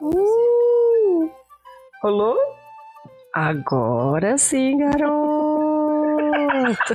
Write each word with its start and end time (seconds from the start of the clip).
Uh, 0.00 1.28
Rolou? 2.02 2.36
agora 3.34 4.38
sim, 4.38 4.78
garoto. 4.78 5.08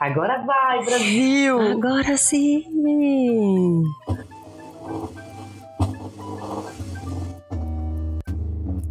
Agora 0.00 0.42
vai, 0.42 0.84
Brasil! 0.84 1.60
Agora 1.60 2.16
sim. 2.16 2.64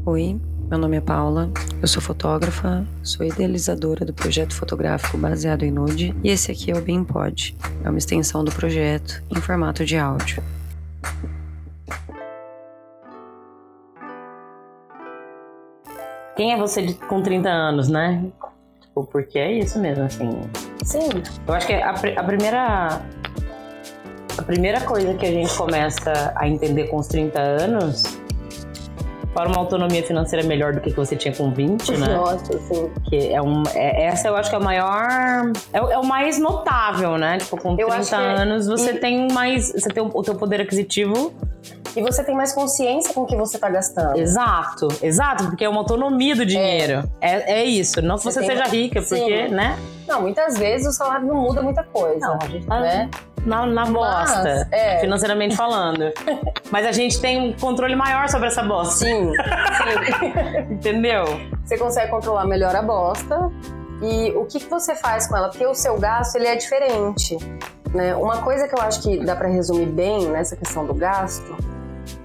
Oi, 0.05 0.39
meu 0.69 0.77
nome 0.77 0.97
é 0.97 1.01
Paula, 1.01 1.49
eu 1.81 1.87
sou 1.87 2.01
fotógrafa, 2.01 2.85
sou 3.01 3.25
idealizadora 3.25 4.05
do 4.05 4.13
projeto 4.13 4.53
fotográfico 4.53 5.17
baseado 5.17 5.63
em 5.63 5.71
nude 5.71 6.15
e 6.23 6.29
esse 6.29 6.51
aqui 6.51 6.71
é 6.71 6.77
o 6.77 6.81
Bem 6.81 7.03
Pod. 7.03 7.55
É 7.83 7.89
uma 7.89 7.97
extensão 7.97 8.43
do 8.43 8.51
projeto 8.51 9.23
em 9.29 9.41
formato 9.41 9.83
de 9.85 9.97
áudio. 9.97 10.43
Quem 16.43 16.51
é 16.51 16.57
você 16.57 16.81
de- 16.81 16.95
com 16.95 17.21
30 17.21 17.47
anos, 17.47 17.87
né? 17.87 18.21
Tipo, 18.81 19.05
porque 19.05 19.39
é 19.39 19.49
isso 19.49 19.79
mesmo, 19.79 20.03
assim. 20.03 20.41
Sim. 20.83 21.07
Eu 21.47 21.53
acho 21.53 21.65
que 21.65 21.71
a, 21.73 21.91
a 21.91 22.23
primeira. 22.25 23.01
A 24.37 24.41
primeira 24.41 24.81
coisa 24.81 25.13
que 25.13 25.25
a 25.25 25.31
gente 25.31 25.55
começa 25.55 26.33
a 26.35 26.45
entender 26.45 26.87
com 26.89 26.97
os 26.97 27.07
30 27.07 27.39
anos. 27.39 28.03
Para 29.33 29.47
uma 29.47 29.57
autonomia 29.57 30.03
financeira 30.03 30.45
melhor 30.45 30.73
do 30.73 30.81
que 30.81 30.89
que 30.91 30.97
você 30.97 31.15
tinha 31.15 31.33
com 31.33 31.49
20, 31.49 31.93
né? 31.93 32.07
Nossa, 32.13 32.59
sim. 32.59 32.91
Que 33.09 33.31
é 33.33 33.41
um, 33.41 33.63
é- 33.73 34.03
essa 34.07 34.27
eu 34.27 34.35
acho 34.35 34.49
que 34.49 34.55
é 34.57 34.59
o 34.59 34.63
maior. 34.63 35.49
É, 35.71 35.81
o- 35.81 35.91
é 35.91 35.97
o 35.97 36.05
mais 36.05 36.37
notável, 36.39 37.17
né? 37.17 37.37
Tipo, 37.37 37.55
com 37.55 37.69
Eu 37.71 37.87
30 37.87 37.95
acho 37.95 38.09
que 38.09 38.15
é- 38.15 38.41
anos 38.41 38.67
você 38.67 38.91
e- 38.91 38.99
tem 38.99 39.31
mais. 39.31 39.71
Você 39.71 39.87
tem 39.87 40.03
o, 40.03 40.11
o 40.13 40.21
teu 40.21 40.35
poder 40.35 40.59
aquisitivo. 40.59 41.33
E 41.95 42.01
você 42.01 42.23
tem 42.23 42.35
mais 42.35 42.53
consciência 42.53 43.13
com 43.13 43.21
o 43.21 43.25
que 43.25 43.35
você 43.35 43.57
tá 43.59 43.69
gastando. 43.69 44.17
Exato, 44.17 44.87
exato, 45.01 45.45
porque 45.45 45.63
é 45.63 45.69
uma 45.69 45.79
autonomia 45.79 46.35
do 46.35 46.45
dinheiro. 46.45 47.07
É, 47.21 47.59
é 47.59 47.63
isso. 47.63 48.01
Não 48.01 48.17
que 48.17 48.23
Você 48.23 48.41
você 48.41 48.47
seja 48.47 48.65
rica, 48.65 49.01
porque, 49.01 49.47
Sim. 49.47 49.53
né? 49.53 49.77
Não, 50.07 50.21
muitas 50.21 50.57
vezes 50.57 50.87
o 50.87 50.91
salário 50.91 51.27
não 51.27 51.35
muda 51.35 51.61
muita 51.61 51.83
coisa. 51.83 52.19
Não, 52.19 52.39
a 52.41 52.47
gente 52.47 52.65
tá 52.65 52.79
né? 52.79 53.09
na, 53.45 53.65
na 53.65 53.85
bosta, 53.85 54.67
é. 54.71 54.99
financeiramente 54.99 55.55
falando. 55.55 56.11
Mas 56.71 56.85
a 56.85 56.91
gente 56.91 57.19
tem 57.21 57.39
um 57.39 57.53
controle 57.53 57.95
maior 57.95 58.27
sobre 58.29 58.47
essa 58.47 58.63
bosta. 58.63 59.05
Sim, 59.05 59.31
sim. 59.31 60.73
Entendeu? 60.73 61.25
você 61.63 61.77
consegue 61.77 62.11
controlar 62.11 62.45
melhor 62.45 62.75
a 62.75 62.81
bosta 62.81 63.51
e 64.01 64.31
o 64.31 64.45
que, 64.45 64.59
que 64.59 64.69
você 64.69 64.95
faz 64.95 65.27
com 65.27 65.37
ela, 65.37 65.49
porque 65.49 65.65
o 65.65 65.73
seu 65.73 65.97
gasto 65.97 66.35
ele 66.35 66.47
é 66.47 66.55
diferente. 66.55 67.37
Né? 67.93 68.15
Uma 68.15 68.41
coisa 68.41 68.67
que 68.67 68.75
eu 68.75 68.81
acho 68.81 69.01
que 69.03 69.23
dá 69.23 69.35
pra 69.35 69.47
resumir 69.47 69.85
bem 69.85 70.27
nessa 70.27 70.55
questão 70.55 70.85
do 70.85 70.93
gasto 70.93 71.55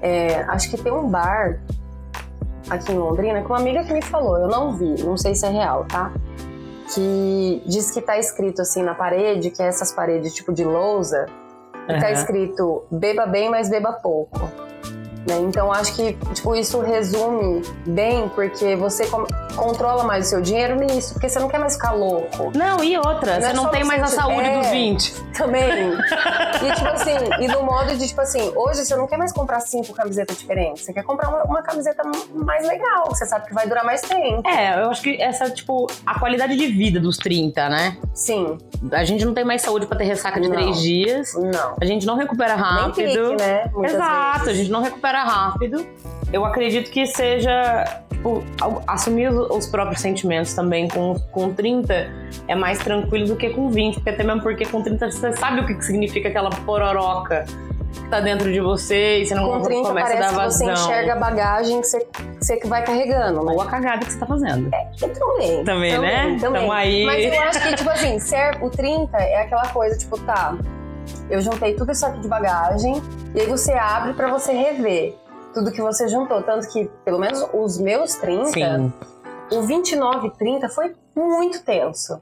é, 0.00 0.42
acho 0.48 0.70
que 0.70 0.82
tem 0.82 0.92
um 0.92 1.08
bar 1.08 1.60
aqui 2.70 2.92
em 2.92 2.98
Londrina 2.98 3.42
que 3.42 3.46
uma 3.46 3.58
amiga 3.58 3.84
que 3.84 3.92
me 3.92 4.02
falou, 4.02 4.38
eu 4.38 4.48
não 4.48 4.72
vi, 4.72 5.02
não 5.02 5.16
sei 5.16 5.34
se 5.34 5.46
é 5.46 5.50
real, 5.50 5.84
tá? 5.84 6.12
Que 6.94 7.62
diz 7.66 7.90
que 7.90 8.00
tá 8.00 8.18
escrito 8.18 8.62
assim 8.62 8.82
na 8.82 8.94
parede, 8.94 9.50
que 9.50 9.62
é 9.62 9.66
essas 9.66 9.92
paredes 9.92 10.34
tipo 10.34 10.52
de 10.52 10.64
lousa, 10.64 11.26
e 11.88 12.00
tá 12.00 12.10
escrito 12.10 12.84
beba 12.90 13.26
bem, 13.26 13.50
mas 13.50 13.68
beba 13.68 13.92
pouco. 13.92 14.38
Né? 15.28 15.36
Então 15.40 15.70
acho 15.72 15.94
que 15.94 16.14
tipo, 16.34 16.54
isso 16.56 16.80
resume 16.80 17.62
bem, 17.86 18.28
porque 18.30 18.74
você 18.76 19.06
controla 19.56 20.04
mais 20.04 20.26
o 20.26 20.30
seu 20.30 20.40
dinheiro 20.40 20.76
nisso, 20.76 21.12
porque 21.14 21.28
você 21.28 21.38
não 21.38 21.48
quer 21.48 21.58
mais 21.58 21.74
ficar 21.74 21.92
louco 21.92 22.50
Não, 22.56 22.82
e 22.82 22.96
outra, 22.96 23.34
Não 23.34 23.40
você 23.40 23.46
é 23.48 23.52
não 23.52 23.68
tem 23.68 23.84
mais 23.84 24.02
a 24.02 24.06
saúde 24.06 24.40
é. 24.48 24.58
dos 24.60 24.68
20. 24.68 25.12
também. 25.36 25.92
e 26.62 26.72
tipo 26.74 26.88
assim, 26.88 27.16
e 27.40 27.48
no 27.48 27.62
modo 27.62 27.96
de 27.96 28.06
tipo 28.08 28.20
assim, 28.20 28.52
hoje 28.56 28.84
você 28.84 28.96
não 28.96 29.06
quer 29.06 29.16
mais 29.18 29.32
comprar 29.32 29.60
cinco 29.60 29.92
camisetas 29.92 30.38
diferentes, 30.38 30.84
você 30.84 30.92
quer 30.92 31.02
comprar 31.02 31.28
uma, 31.28 31.42
uma 31.44 31.62
camiseta 31.62 32.02
mais 32.34 32.66
legal, 32.66 33.04
que 33.08 33.16
você 33.18 33.26
sabe 33.26 33.46
que 33.46 33.54
vai 33.54 33.66
durar 33.66 33.84
mais 33.84 34.00
tempo. 34.00 34.48
É, 34.48 34.82
eu 34.82 34.90
acho 34.90 35.02
que 35.02 35.20
essa, 35.20 35.50
tipo, 35.50 35.86
a 36.06 36.18
qualidade 36.18 36.56
de 36.56 36.66
vida 36.68 36.98
dos 37.00 37.16
30, 37.18 37.68
né? 37.68 37.96
Sim, 38.14 38.56
A 38.92 39.04
gente 39.04 39.24
não 39.24 39.34
tem 39.34 39.44
mais 39.44 39.62
saúde 39.62 39.86
pra 39.86 39.96
ter 39.98 40.04
ressaca 40.04 40.40
de 40.40 40.48
Não. 40.48 40.54
três 40.56 40.80
dias. 40.80 41.34
não. 41.34 41.76
A 41.80 41.84
gente 41.84 42.06
não 42.06 42.16
recupera 42.16 42.54
rápido. 42.54 42.94
clique, 42.94 43.36
né? 43.42 43.68
Muitas 43.72 43.94
Exato, 43.94 44.40
a 44.40 44.44
vezes. 44.44 44.56
gente 44.58 44.70
não 44.70 44.82
recupera 44.82 45.17
rápido. 45.24 45.86
Eu 46.32 46.44
acredito 46.44 46.90
que 46.90 47.06
seja, 47.06 48.02
tipo, 48.10 48.42
assumir 48.86 49.30
os, 49.30 49.50
os 49.50 49.66
próprios 49.66 50.00
sentimentos 50.00 50.52
também 50.54 50.88
com, 50.88 51.14
com 51.32 51.52
30 51.52 52.10
é 52.46 52.54
mais 52.54 52.78
tranquilo 52.78 53.26
do 53.26 53.36
que 53.36 53.50
com 53.50 53.70
20, 53.70 53.94
porque 53.94 54.10
até 54.10 54.22
mesmo 54.22 54.42
porque 54.42 54.66
com 54.66 54.82
30 54.82 55.10
você 55.10 55.32
sabe 55.32 55.60
o 55.60 55.66
que 55.66 55.80
significa 55.82 56.28
aquela 56.28 56.50
pororoca 56.50 57.46
que 57.92 58.08
tá 58.10 58.20
dentro 58.20 58.52
de 58.52 58.60
você 58.60 59.20
e 59.22 59.26
você 59.26 59.34
não 59.34 59.48
Com 59.48 59.62
30 59.62 59.88
começa 59.88 60.06
a 60.06 60.10
parece 60.10 60.20
dar 60.20 60.28
que 60.28 60.52
você 60.52 60.66
vazão. 60.66 60.84
enxerga 60.84 61.12
a 61.14 61.16
bagagem 61.16 61.80
que 61.80 61.86
você, 61.86 62.00
que 62.00 62.22
você 62.40 62.60
vai 62.66 62.84
carregando, 62.84 63.44
né? 63.44 63.52
Ou 63.52 63.62
a 63.62 63.66
cagada 63.66 64.04
que 64.04 64.12
você 64.12 64.18
tá 64.18 64.26
fazendo. 64.26 64.68
E 64.68 65.08
também. 65.08 65.64
Também, 65.64 65.98
né? 65.98 66.36
Também. 66.38 66.60
Tamo 66.60 66.72
aí. 66.72 67.06
Mas 67.06 67.24
eu 67.24 67.42
acho 67.42 67.62
que, 67.62 67.74
tipo 67.76 67.88
assim, 67.90 68.18
ser, 68.18 68.62
o 68.62 68.68
30 68.68 69.16
é 69.16 69.42
aquela 69.42 69.68
coisa, 69.68 69.96
tipo, 69.96 70.18
tá, 70.20 70.54
eu 71.30 71.40
juntei 71.40 71.74
tudo 71.74 71.92
isso 71.92 72.06
aqui 72.06 72.20
de 72.20 72.28
bagagem, 72.28 73.02
e 73.34 73.40
aí 73.40 73.46
você 73.46 73.72
abre 73.72 74.14
pra 74.14 74.28
você 74.28 74.52
rever 74.52 75.16
tudo 75.52 75.72
que 75.72 75.80
você 75.80 76.08
juntou. 76.08 76.42
Tanto 76.42 76.68
que, 76.68 76.90
pelo 77.04 77.18
menos 77.18 77.44
os 77.52 77.78
meus 77.78 78.14
30, 78.16 78.50
Sim. 78.50 78.92
o 79.52 79.62
29 79.62 80.28
e 80.28 80.30
30 80.32 80.68
foi 80.68 80.94
muito 81.14 81.62
tenso. 81.64 82.20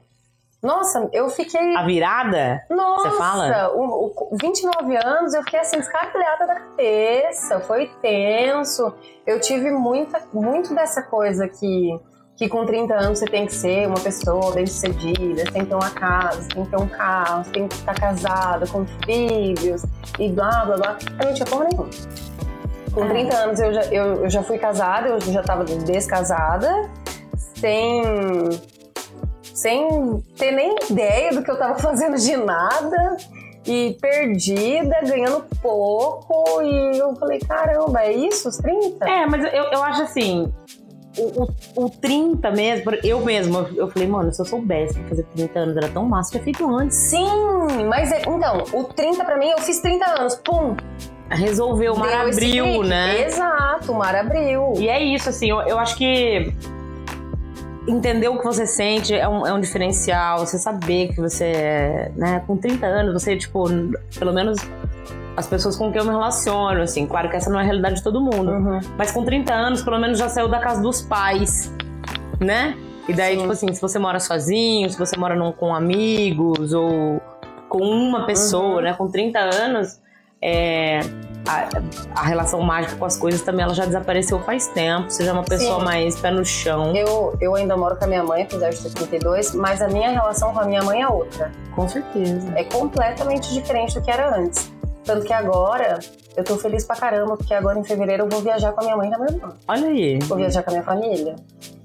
Nossa, 0.61 1.07
eu 1.13 1.29
fiquei. 1.29 1.75
A 1.75 1.83
virada? 1.83 2.63
Nossa, 2.69 3.11
Você 3.11 3.17
fala? 3.17 3.71
O, 3.75 4.33
o 4.33 4.37
29 4.41 4.97
anos 4.97 5.33
eu 5.33 5.43
fiquei 5.43 5.59
assim, 5.59 5.77
descarrilhada 5.77 6.47
da 6.47 6.55
cabeça, 6.55 7.59
foi 7.59 7.91
tenso. 8.01 8.91
Eu 9.25 9.39
tive 9.39 9.69
muita, 9.69 10.21
muito 10.33 10.73
dessa 10.73 11.03
coisa 11.03 11.47
que, 11.47 11.99
que 12.37 12.47
com 12.47 12.65
30 12.65 12.93
anos 12.93 13.19
você 13.19 13.25
tem 13.25 13.47
que 13.47 13.53
ser 13.53 13.87
uma 13.87 13.99
pessoa 13.99 14.51
bem-sucedida, 14.53 15.43
você 15.43 15.51
tem 15.51 15.63
que 15.63 15.67
ter 15.69 15.75
uma 15.75 15.89
casa, 15.89 16.43
você 16.43 16.49
tem 16.49 16.63
que 16.63 16.69
ter 16.69 16.77
um 16.77 16.87
carro, 16.87 17.43
você 17.43 17.51
tem 17.51 17.67
que 17.67 17.75
estar 17.75 17.93
casada, 17.95 18.67
com 18.67 18.85
filhos 19.05 19.83
e 20.19 20.29
blá 20.31 20.63
blá 20.65 20.77
blá. 20.77 20.97
Eu 21.19 21.25
não 21.25 21.33
tinha 21.33 21.45
porra 21.47 21.65
nenhuma. 21.65 21.89
Com 22.93 23.03
É. 23.03 23.09
30 23.09 23.35
anos 23.35 23.59
eu 23.59 23.73
já, 23.73 23.81
eu, 23.85 24.23
eu 24.23 24.29
já 24.29 24.43
fui 24.43 24.57
casada, 24.59 25.07
eu 25.09 25.19
já 25.19 25.41
tava 25.41 25.65
descasada, 25.65 26.89
sem 27.55 28.03
sem 29.53 30.23
ter 30.37 30.51
nem 30.51 30.75
ideia 30.91 31.31
do 31.33 31.41
que 31.41 31.49
eu 31.49 31.57
tava 31.57 31.73
fazendo 31.81 32.17
de 32.17 32.37
nada 32.37 33.17
e 33.65 33.97
perdida, 33.99 34.95
ganhando 35.03 35.43
pouco. 35.61 36.61
E 36.61 36.99
eu 36.99 37.15
falei, 37.15 37.39
caramba, 37.39 38.01
é 38.03 38.13
isso? 38.13 38.47
Os 38.47 38.57
30? 38.57 39.09
É, 39.09 39.25
mas 39.25 39.43
eu, 39.43 39.63
eu 39.63 39.83
acho 39.83 40.03
assim. 40.03 40.53
O, 41.17 41.43
o, 41.43 41.85
o 41.85 41.89
30 41.89 42.51
mesmo, 42.51 42.91
eu 43.03 43.21
mesmo, 43.21 43.67
eu, 43.75 43.89
falei, 43.89 44.07
mano, 44.07 44.31
se 44.31 44.41
eu 44.41 44.45
soubesse 44.45 44.93
fazer 45.09 45.23
30 45.35 45.59
anos 45.59 45.77
era 45.77 45.89
tão 45.89 46.05
massa, 46.05 46.31
tinha 46.31 46.43
feito 46.43 46.69
antes. 46.75 46.95
Sim, 46.95 47.85
mas 47.89 48.11
é- 48.11 48.21
então, 48.21 48.63
o 48.73 48.83
30 48.83 49.25
pra 49.25 49.37
mim, 49.37 49.49
eu 49.49 49.57
fiz 49.59 49.79
30 49.79 50.05
anos, 50.19 50.35
pum. 50.35 50.75
Resolveu, 51.29 51.93
o 51.93 51.99
mar 51.99 52.27
abriu, 52.27 52.83
né? 52.83 53.23
Exato, 53.25 53.91
o 53.91 53.95
mar 53.95 54.15
abriu. 54.15 54.73
E 54.77 54.87
é 54.87 55.03
isso, 55.03 55.27
assim, 55.27 55.49
eu, 55.49 55.59
eu 55.61 55.77
acho 55.77 55.97
que 55.97 56.53
entender 57.87 58.27
o 58.27 58.37
que 58.37 58.43
você 58.43 58.65
sente 58.65 59.13
é 59.13 59.27
um, 59.27 59.45
é 59.45 59.53
um 59.53 59.59
diferencial. 59.59 60.39
Você 60.39 60.57
saber 60.57 61.09
que 61.09 61.17
você 61.19 61.45
é, 61.45 62.11
né, 62.15 62.43
com 62.45 62.57
30 62.57 62.85
anos, 62.85 63.13
você, 63.13 63.35
tipo, 63.35 63.65
pelo 64.17 64.33
menos 64.33 64.57
as 65.37 65.45
pessoas 65.47 65.77
com 65.77 65.91
quem 65.91 65.99
eu 66.01 66.05
me 66.05 66.11
relaciono, 66.11 66.81
assim, 66.81 67.05
claro 67.05 67.29
que 67.29 67.35
essa 67.35 67.49
não 67.49 67.59
é 67.59 67.61
a 67.61 67.65
realidade 67.65 67.95
de 67.95 68.03
todo 68.03 68.19
mundo. 68.19 68.51
Uhum. 68.51 68.79
Mas 68.97 69.11
com 69.11 69.23
30 69.23 69.53
anos, 69.53 69.83
pelo 69.83 69.99
menos 69.99 70.17
já 70.17 70.27
saiu 70.27 70.47
da 70.49 70.59
casa 70.59 70.81
dos 70.81 71.01
pais, 71.03 71.71
né? 72.39 72.75
E 73.07 73.13
daí, 73.13 73.35
Sim. 73.35 73.41
tipo 73.41 73.51
assim, 73.53 73.71
se 73.73 73.79
você 73.81 73.99
mora 73.99 74.19
sozinho, 74.19 74.89
se 74.89 74.97
você 74.97 75.15
mora 75.15 75.35
num- 75.35 75.51
com 75.53 75.73
amigos 75.73 76.73
ou 76.73 77.21
com 77.69 77.79
uma 77.79 78.25
pessoa, 78.25 78.77
Uhum. 78.77 78.81
né? 78.81 78.93
Com 78.93 79.07
30 79.09 79.39
anos, 79.39 79.99
é, 80.41 80.99
a, 81.47 81.67
a 82.19 82.23
relação 82.25 82.59
mágica 82.61 82.95
com 82.95 83.05
as 83.05 83.15
coisas 83.15 83.41
também 83.41 83.63
ela 83.63 83.73
já 83.73 83.85
desapareceu 83.85 84.39
faz 84.39 84.67
tempo. 84.67 85.09
Você 85.09 85.23
já 85.23 85.29
é 85.29 85.33
uma 85.33 85.43
pessoa 85.43 85.79
Sim. 85.79 85.85
mais 85.85 86.19
pé 86.19 86.31
no 86.31 86.43
chão. 86.43 86.95
Eu, 86.95 87.37
eu 87.39 87.55
ainda 87.55 87.77
moro 87.77 87.95
com 87.95 88.05
a 88.05 88.07
minha 88.07 88.23
mãe, 88.23 88.41
apesar 88.43 88.71
de 88.71 88.81
ter 88.81 88.89
32, 88.89 89.53
mas 89.55 89.81
a 89.81 89.87
minha 89.87 90.09
relação 90.09 90.51
com 90.53 90.59
a 90.59 90.65
minha 90.65 90.81
mãe 90.83 91.01
é 91.03 91.07
outra. 91.07 91.51
Com 91.75 91.87
certeza. 91.87 92.51
É 92.55 92.63
completamente 92.63 93.53
diferente 93.53 93.93
do 93.95 94.01
que 94.01 94.11
era 94.11 94.35
antes. 94.37 94.75
Tanto 95.07 95.25
que 95.25 95.31
agora 95.31 95.99
eu 96.35 96.43
tô 96.43 96.57
feliz 96.57 96.85
pra 96.85 96.97
caramba, 96.97 97.37
porque 97.37 97.53
agora 97.53 97.79
em 97.79 97.83
fevereiro 97.83 98.25
eu 98.25 98.29
vou 98.29 98.41
viajar 98.41 98.73
com 98.73 98.81
a 98.81 98.83
minha 98.83 98.97
mãe 98.97 99.07
e 99.07 99.15
com 99.15 99.15
a 99.15 99.25
minha 99.25 99.37
irmã. 99.37 99.53
Olha 99.65 99.87
aí. 99.87 100.19
Vou 100.19 100.37
viajar 100.37 100.61
com 100.63 100.69
a 100.69 100.73
minha 100.73 100.83
família. 100.83 101.35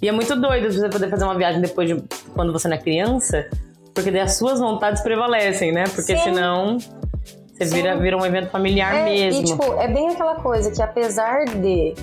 E 0.02 0.08
é 0.08 0.12
muito 0.12 0.34
doido 0.34 0.72
você 0.72 0.88
poder 0.88 1.08
fazer 1.08 1.24
uma 1.24 1.36
viagem 1.36 1.60
depois 1.60 1.88
de 1.88 2.02
quando 2.34 2.52
você 2.52 2.66
não 2.66 2.74
é 2.74 2.80
criança, 2.80 3.46
porque 3.94 4.10
daí 4.10 4.22
as 4.22 4.34
suas 4.34 4.58
vontades 4.58 5.00
prevalecem, 5.02 5.70
né? 5.70 5.84
Porque 5.84 6.16
Sim. 6.16 6.24
senão 6.24 6.78
você 6.78 7.66
Sim. 7.66 7.74
vira, 7.76 7.96
vira 7.96 8.16
um 8.16 8.26
evento 8.26 8.50
familiar 8.50 8.92
É, 8.92 9.04
mesmo. 9.04 9.40
E, 9.40 9.44
tipo, 9.44 9.72
é 9.74 9.86
bem 9.86 10.08
aquela 10.08 10.34
coisa 10.34 10.72
que 10.72 10.82
apesar 10.82 11.44
de 11.44 11.94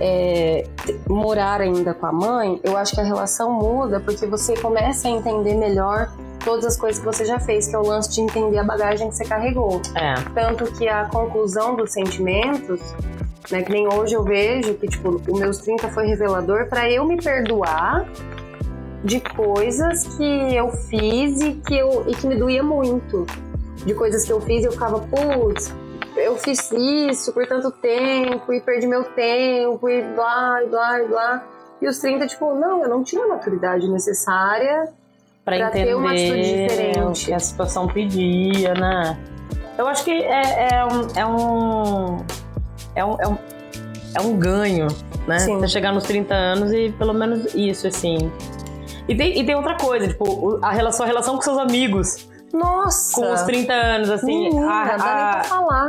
é, 0.00 0.66
morar 1.08 1.60
ainda 1.60 1.94
com 1.94 2.06
a 2.06 2.12
mãe, 2.12 2.60
eu 2.64 2.76
acho 2.76 2.92
que 2.92 3.00
a 3.00 3.04
relação 3.04 3.52
muda 3.52 4.00
porque 4.00 4.26
você 4.26 4.54
começa 4.56 5.06
a 5.06 5.10
entender 5.12 5.54
melhor 5.54 6.12
todas 6.46 6.64
as 6.64 6.76
coisas 6.76 7.00
que 7.00 7.04
você 7.04 7.24
já 7.24 7.40
fez, 7.40 7.66
que 7.66 7.74
é 7.74 7.78
o 7.78 7.82
lance 7.82 8.08
de 8.12 8.20
entender 8.20 8.56
a 8.56 8.62
bagagem 8.62 9.08
que 9.08 9.16
você 9.16 9.24
carregou. 9.24 9.82
É. 9.96 10.14
Tanto 10.32 10.72
que 10.72 10.88
a 10.88 11.06
conclusão 11.06 11.74
dos 11.74 11.92
sentimentos, 11.92 12.80
né, 13.50 13.62
que 13.62 13.72
nem 13.72 13.92
hoje 13.92 14.14
eu 14.14 14.22
vejo 14.22 14.74
que, 14.74 14.86
tipo, 14.86 15.20
o 15.28 15.36
meus 15.36 15.58
30 15.58 15.88
foi 15.88 16.06
revelador 16.06 16.68
para 16.68 16.88
eu 16.88 17.04
me 17.04 17.20
perdoar 17.20 18.08
de 19.02 19.20
coisas 19.20 20.16
que 20.16 20.54
eu 20.54 20.70
fiz 20.70 21.40
e 21.40 21.54
que, 21.54 21.76
eu, 21.76 22.04
e 22.06 22.14
que 22.14 22.28
me 22.28 22.36
doía 22.36 22.62
muito. 22.62 23.26
De 23.84 23.92
coisas 23.92 24.24
que 24.24 24.32
eu 24.32 24.40
fiz 24.40 24.62
e 24.62 24.66
eu 24.66 24.72
ficava, 24.72 25.00
putz, 25.00 25.74
eu 26.16 26.36
fiz 26.36 26.70
isso 26.70 27.32
por 27.32 27.44
tanto 27.46 27.72
tempo 27.72 28.52
e 28.52 28.60
perdi 28.60 28.86
meu 28.86 29.02
tempo 29.02 29.88
e 29.88 30.00
blá, 30.14 30.62
e 30.62 30.68
blá, 30.68 31.02
e 31.02 31.08
blá. 31.08 31.44
E 31.82 31.88
os 31.88 31.98
30, 31.98 32.26
tipo, 32.28 32.54
não, 32.54 32.84
eu 32.84 32.88
não 32.88 33.02
tinha 33.02 33.24
a 33.24 33.28
maturidade 33.28 33.88
necessária 33.90 34.92
Pra, 35.46 35.56
Pra 35.58 35.70
ter 35.70 35.78
entender 35.82 35.94
uma 35.94 36.10
atitude 36.10 36.42
diferente. 36.42 36.98
o 36.98 37.12
que 37.12 37.32
a 37.32 37.38
situação 37.38 37.86
pedia, 37.86 38.74
né? 38.74 39.16
Eu 39.78 39.86
acho 39.86 40.02
que 40.04 40.10
é, 40.10 40.68
é 40.72 40.84
um, 40.84 41.06
é 41.14 41.26
um. 41.26 42.24
É 42.96 43.04
um. 43.04 43.16
É 43.20 43.28
um, 43.28 43.38
é 44.16 44.20
um 44.22 44.36
ganho, 44.36 44.88
né? 45.28 45.38
Sim. 45.38 45.58
Você 45.60 45.68
chegar 45.68 45.92
nos 45.92 46.02
30 46.04 46.34
anos 46.34 46.72
e 46.72 46.90
pelo 46.98 47.14
menos 47.14 47.54
isso, 47.54 47.86
assim. 47.86 48.32
E 49.08 49.14
tem, 49.14 49.38
e 49.38 49.46
tem 49.46 49.54
outra 49.54 49.76
coisa, 49.76 50.08
tipo, 50.08 50.58
a 50.62 50.72
relação, 50.72 51.04
a 51.04 51.06
relação 51.06 51.36
com 51.36 51.42
seus 51.42 51.58
amigos 51.58 52.28
Nossa! 52.52 53.14
com 53.14 53.32
os 53.32 53.42
30 53.42 53.72
anos, 53.72 54.10
assim. 54.10 54.48
Menina, 54.48 54.66
a- 54.68 54.84
dá 54.84 54.96
nem 54.96 55.06
a- 55.06 55.30
pra 55.34 55.44
falar. 55.44 55.88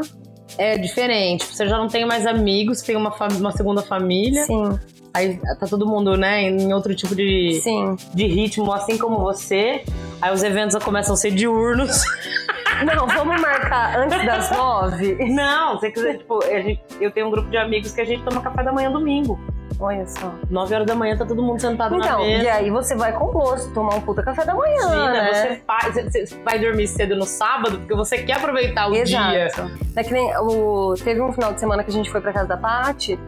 é 0.59 0.77
diferente. 0.77 1.45
Você 1.45 1.68
já 1.68 1.80
não 1.80 1.88
tem 1.88 2.06
mais 2.06 2.27
amigos, 2.27 2.81
tem 2.83 2.95
uma, 2.95 3.12
uma 3.39 3.51
segunda 3.54 3.81
família. 3.81 4.44
Sim, 4.45 4.77
Aí 5.18 5.38
tá 5.60 5.66
todo 5.68 5.86
mundo, 5.88 6.16
né, 6.16 6.44
em 6.44 6.72
outro 6.74 6.94
tipo 6.96 7.16
de, 7.16 7.60
sim. 7.64 7.96
de 8.14 8.28
ritmo, 8.28 8.72
assim 8.72 8.98
como 8.98 9.19
você. 9.19 9.84
Aí 10.22 10.34
os 10.34 10.44
eventos 10.44 10.75
começam 10.84 11.14
a 11.14 11.18
ser 11.18 11.31
diurnos. 11.31 12.02
Não, 12.86 13.08
vamos 13.08 13.42
marcar 13.42 13.98
antes 13.98 14.24
das 14.25 14.52
nove? 14.52 15.16
Não, 15.34 15.75
se 15.75 15.80
você 15.80 15.92
quiser, 15.92 16.18
tipo, 16.19 16.40
gente- 16.44 16.80
eu 17.02 17.10
tenho 17.12 17.28
um 17.28 17.31
grupo 17.31 17.50
de 17.50 17.58
amigos 17.58 17.92
que 17.92 18.02
a 18.02 18.06
gente 18.06 18.22
toma 18.24 18.40
café 18.42 18.62
da 18.64 18.72
manhã 18.72 18.92
domingo. 18.92 19.40
Olha 19.80 20.08
só. 20.08 20.31
9 20.50 20.74
horas 20.74 20.88
da 20.88 20.96
manhã 20.96 21.16
tá 21.16 21.24
todo 21.25 21.42
mundo 21.42 21.60
sentado 21.60 21.96
na 21.98 22.06
Então, 22.06 22.19
mesa. 22.24 22.44
e 22.44 22.50
aí 22.50 22.69
você 22.72 22.96
vai 22.96 23.14
com 23.14 23.28
gosto 23.28 23.72
tomar 23.74 23.96
um 23.96 24.02
puta 24.02 24.24
café 24.24 24.44
da 24.44 24.56
manhã, 24.56 24.75
Imagina, 24.81 25.12
né? 25.12 25.34
você, 25.34 25.62
faz, 25.68 25.94
você 25.96 26.36
vai 26.44 26.58
dormir 26.60 26.88
cedo 26.88 27.16
no 27.16 27.25
sábado 27.25 27.78
porque 27.80 27.94
você 27.94 28.18
quer 28.24 28.38
aproveitar 28.38 28.88
o 28.88 28.92
dia. 28.92 29.46
Exato. 29.46 29.72
É 29.96 30.04
que 30.04 30.12
nem 30.12 30.36
o... 30.38 30.96
Teve 31.04 31.22
um 31.22 31.31
final 31.31 31.54
de 31.54 31.60
semana 31.60 31.84
que 31.84 31.92
a 31.92 31.94
gente 31.94 32.10
foi 32.12 32.22
pra 32.22 32.34
casa 32.34 32.48
da 32.48 32.58
Paty, 32.58 33.19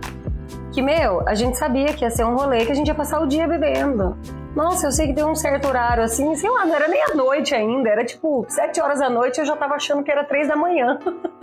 que, 0.80 0.82
meu, 0.82 1.28
a 1.28 1.36
gente 1.36 1.58
sabia 1.58 1.94
que 1.94 2.06
ia 2.06 2.10
ser 2.10 2.24
um 2.24 2.36
rolê, 2.36 2.66
que 2.66 2.72
a 2.72 2.76
gente 2.76 2.88
ia 2.88 2.96
passar 2.96 3.20
o 3.20 3.28
dia 3.28 3.46
bebendo. 3.46 4.18
Nossa, 4.56 4.88
eu 4.88 4.92
sei 4.92 5.08
que 5.08 5.14
tem 5.14 5.26
um 5.26 5.36
certo 5.36 5.68
horário 5.68 6.04
assim, 6.04 6.34
sei 6.36 6.50
lá, 6.50 6.66
não 6.66 6.74
era 6.74 6.88
nem 6.88 7.04
a 7.04 7.16
noite 7.16 7.54
ainda, 7.54 7.90
era 7.90 8.04
tipo 8.04 8.46
sete 8.48 8.80
horas 8.80 9.00
da 9.00 9.10
noite, 9.10 9.40
eu 9.40 9.46
já 9.46 9.56
tava 9.56 9.76
achando 9.76 10.04
que 10.04 10.10
era 10.10 10.24
três 10.24 10.48
da 10.48 10.56
manhã. 10.56 10.98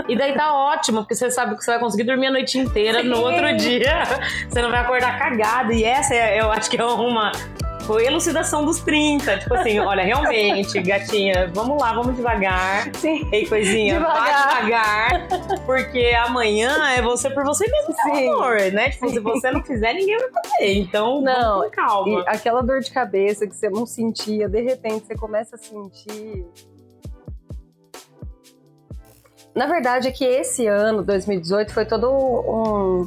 E 0.09 0.17
daí 0.17 0.35
tá 0.35 0.55
ótimo, 0.55 1.01
porque 1.01 1.15
você 1.15 1.31
sabe 1.31 1.55
que 1.55 1.63
você 1.63 1.73
vai 1.73 1.81
conseguir 1.81 2.05
dormir 2.05 2.29
a 2.29 2.31
noite 2.31 2.59
inteira. 2.59 3.03
No 3.03 3.17
Sim. 3.17 3.23
outro 3.25 3.57
dia, 3.57 4.05
você 4.49 4.63
não 4.63 4.71
vai 4.71 4.81
acordar 4.81 5.19
cagado. 5.19 5.73
E 5.73 5.85
essa 5.85 6.15
é, 6.15 6.41
eu 6.41 6.51
acho 6.51 6.71
que 6.71 6.81
é 6.81 6.85
uma. 6.85 7.33
Foi 7.87 8.05
elucidação 8.05 8.65
dos 8.65 8.81
30. 8.81 9.39
Tipo 9.39 9.55
assim, 9.55 9.79
olha, 9.79 10.03
realmente, 10.03 10.81
gatinha, 10.83 11.49
vamos 11.55 11.81
lá, 11.81 11.93
vamos 11.93 12.17
devagar. 12.17 12.91
Sim. 12.97 13.29
Ei, 13.33 13.47
coisinha, 13.47 13.95
Devagar. 14.01 14.25
vai 14.25 14.65
devagar. 14.65 15.29
Porque 15.65 16.13
amanhã 16.27 16.91
é 16.97 17.01
você 17.01 17.31
por 17.31 17.45
você 17.45 17.65
mesmo, 17.71 17.95
Sim. 18.03 18.29
amor, 18.29 18.57
né? 18.73 18.91
Tipo, 18.91 19.09
se 19.09 19.21
você 19.21 19.51
não 19.53 19.63
fizer, 19.63 19.93
ninguém 19.95 20.19
vai 20.19 20.31
fazer. 20.31 20.75
Então, 20.75 21.21
Não, 21.21 21.63
com 21.63 21.71
calma. 21.71 22.21
E 22.21 22.25
aquela 22.27 22.61
dor 22.61 22.81
de 22.81 22.91
cabeça 22.91 23.47
que 23.47 23.55
você 23.55 23.71
não 23.71 23.87
sentia, 23.87 24.49
de 24.49 24.61
repente 24.63 25.07
você 25.07 25.15
começa 25.15 25.55
a 25.55 25.59
sentir. 25.59 26.45
Na 29.55 29.67
verdade 29.67 30.09
é 30.09 30.11
que 30.11 30.25
esse 30.25 30.67
ano, 30.67 31.03
2018, 31.05 31.73
foi 31.73 31.87
todo 31.87 32.11
um. 32.11 33.07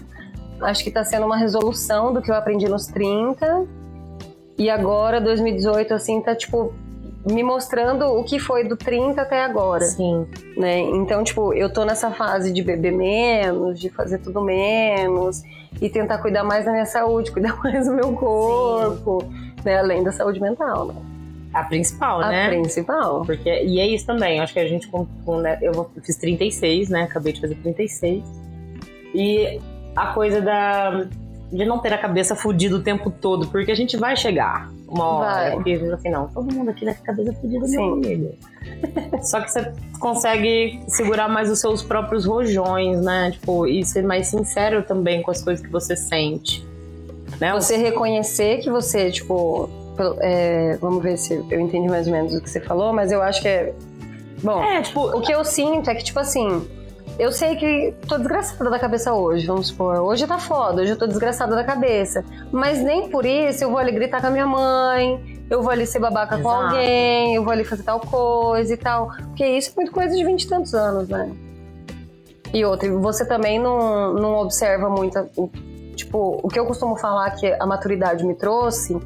Acho 0.61 0.83
que 0.83 0.89
tá 0.91 1.03
sendo 1.03 1.25
uma 1.25 1.37
resolução 1.37 2.13
do 2.13 2.21
que 2.21 2.31
eu 2.31 2.35
aprendi 2.35 2.67
nos 2.67 2.87
30. 2.87 3.67
E 4.59 4.69
agora, 4.69 5.19
2018, 5.19 5.94
assim, 5.94 6.21
tá 6.21 6.35
tipo. 6.35 6.71
Me 7.29 7.44
mostrando 7.44 8.06
o 8.06 8.23
que 8.23 8.39
foi 8.39 8.63
do 8.63 8.77
30 8.77 9.21
até 9.21 9.44
agora 9.44 9.83
Sim. 9.83 10.25
né? 10.56 10.79
Então, 10.79 11.21
tipo, 11.21 11.53
eu 11.53 11.71
tô 11.71 11.83
nessa 11.83 12.11
fase 12.11 12.51
de 12.51 12.63
beber 12.63 12.94
menos, 12.94 13.77
de 13.77 13.89
fazer 13.89 14.19
tudo 14.19 14.41
menos 14.41 15.44
e 15.81 15.89
tentar 15.89 16.19
cuidar 16.19 16.45
mais 16.45 16.63
da 16.63 16.71
minha 16.71 16.85
saúde, 16.85 17.29
cuidar 17.33 17.57
mais 17.61 17.88
do 17.88 17.94
meu 17.94 18.13
corpo, 18.13 19.21
né? 19.65 19.79
Além 19.79 20.01
da 20.01 20.13
saúde 20.13 20.39
mental, 20.39 20.88
né? 20.88 20.95
A 21.53 21.63
principal, 21.65 22.21
A 22.21 22.29
né? 22.29 22.47
principal. 22.47 23.25
Porque, 23.25 23.50
e 23.63 23.79
é 23.81 23.85
isso 23.88 24.05
também, 24.05 24.39
acho 24.39 24.53
que 24.53 24.59
a 24.59 24.67
gente, 24.67 24.88
com, 24.88 25.05
com, 25.25 25.38
né, 25.41 25.59
eu 25.62 25.73
vou- 25.73 25.91
fiz 26.01 26.15
36, 26.15 26.88
né? 26.89 27.03
Acabei 27.03 27.33
de 27.33 27.41
fazer 27.41 27.55
36. 27.55 28.23
E 29.13 29.59
a 29.94 30.07
coisa 30.13 30.39
da, 30.41 31.05
de 31.51 31.66
não 31.66 31.80
ter 31.80 31.92
a 31.94 31.98
cabeça 31.98 32.36
fudida 32.36 32.75
o 32.75 32.81
tempo 32.81 33.10
todo, 33.10 33.48
porque 33.48 33.72
a 33.72 33.75
gente 33.75 33.98
vai 33.98 34.16
chegar 34.16 34.69
uma 34.88 35.06
hora. 35.06 35.56
Vai. 35.56 35.63
Gente 35.63 35.92
assim, 35.92 36.10
não, 36.10 36.28
todo 36.28 36.54
mundo 36.54 36.69
aqui 36.69 36.86
tá 36.86 36.94
com 36.94 37.04
a 37.04 37.06
cabeça 37.06 37.34
fudida, 37.34 37.68
Sim. 37.68 37.92
amigo. 37.94 38.36
Só 39.22 39.42
que 39.42 39.51
você 39.51 39.74
consegue 40.00 40.81
segurar 40.88 41.28
mais 41.28 41.50
os 41.50 41.60
seus 41.60 41.81
próprios 41.81 42.25
rojões, 42.25 43.01
né? 43.01 43.31
Tipo, 43.31 43.68
e 43.68 43.84
ser 43.86 44.04
mais 44.04 44.28
sincero 44.28 44.84
também 44.84 45.22
com 45.22 45.31
as 45.31 45.42
coisas 45.42 45.66
que 45.66 45.72
você 45.72 45.96
sente. 45.96 46.68
Né? 47.40 47.54
Você 47.54 47.78
reconhecer 47.78 48.60
que 48.60 48.69
você, 48.69 49.12
tipo, 49.12 49.69
é, 50.19 50.78
vamos 50.81 51.01
ver 51.01 51.18
se 51.18 51.34
eu 51.34 51.60
entendi 51.60 51.88
mais 51.88 52.07
ou 52.07 52.13
menos 52.13 52.34
o 52.34 52.42
que 52.42 52.50
você 52.50 52.60
falou, 52.60 52.94
mas 52.94 53.12
eu 53.12 53.22
acho 53.22 53.42
que 53.42 53.48
é. 53.48 53.74
Bom, 54.42 54.63
É, 54.63 54.81
tipo, 54.81 55.01
o 55.01 55.22
que 55.22 55.31
eu 55.31 55.44
sinto 55.44 55.90
é 55.90 55.96
que, 55.96 56.04
tipo 56.04 56.19
assim, 56.19 56.66
eu 57.19 57.31
sei 57.31 57.56
que 57.57 57.94
tô 58.07 58.18
desgraçada 58.18 58.69
da 58.69 58.80
cabeça 58.80 59.13
hoje, 59.13 59.45
vamos 59.45 59.68
supor. 59.68 60.00
Hoje 60.00 60.25
tá 60.25 60.39
foda, 60.39 60.81
hoje 60.81 60.92
eu 60.92 60.98
tô 60.98 61.06
desgraçada 61.06 61.56
da 61.56 61.63
cabeça. 61.63 62.24
Mas 62.51 62.81
nem 62.81 63.10
por 63.10 63.25
isso 63.25 63.63
eu 63.63 63.69
vou 63.69 63.77
ali 63.77 63.92
gritar 63.92 64.21
com 64.21 64.27
a 64.27 64.30
minha 64.31 64.48
mãe, 64.48 65.44
eu 65.50 65.62
vou 65.62 65.71
ali 65.71 65.86
ser 65.86 66.00
babaca 66.00 66.38
com 66.38 66.50
Exato. 66.50 66.66
alguém, 66.75 67.36
eu 67.36 67.44
vou 67.44 67.51
ali 67.51 67.63
fazer 67.66 67.83
tal 67.83 68.00
coisa 68.00 68.74
e 68.74 68.77
tal. 68.77 69.10
Porque 69.27 69.45
isso 69.45 69.71
é 69.71 69.74
muito 69.75 69.92
coisa 69.92 70.16
de 70.16 70.24
vinte 70.25 70.44
e 70.44 70.48
tantos 70.48 70.74
anos, 70.74 71.07
né? 71.10 71.30
E 72.54 72.66
outra, 72.66 72.89
você 72.98 73.25
também 73.25 73.60
não, 73.60 74.13
não 74.13 74.36
observa 74.38 74.89
muito. 74.89 75.19
o- 75.38 75.50
Tipo, 75.95 76.39
o 76.42 76.48
que 76.48 76.57
eu 76.57 76.65
costumo 76.65 76.95
falar 76.95 77.30
que 77.31 77.45
a 77.45 77.65
maturidade 77.65 78.25
me 78.25 78.33
trouxe 78.33 78.98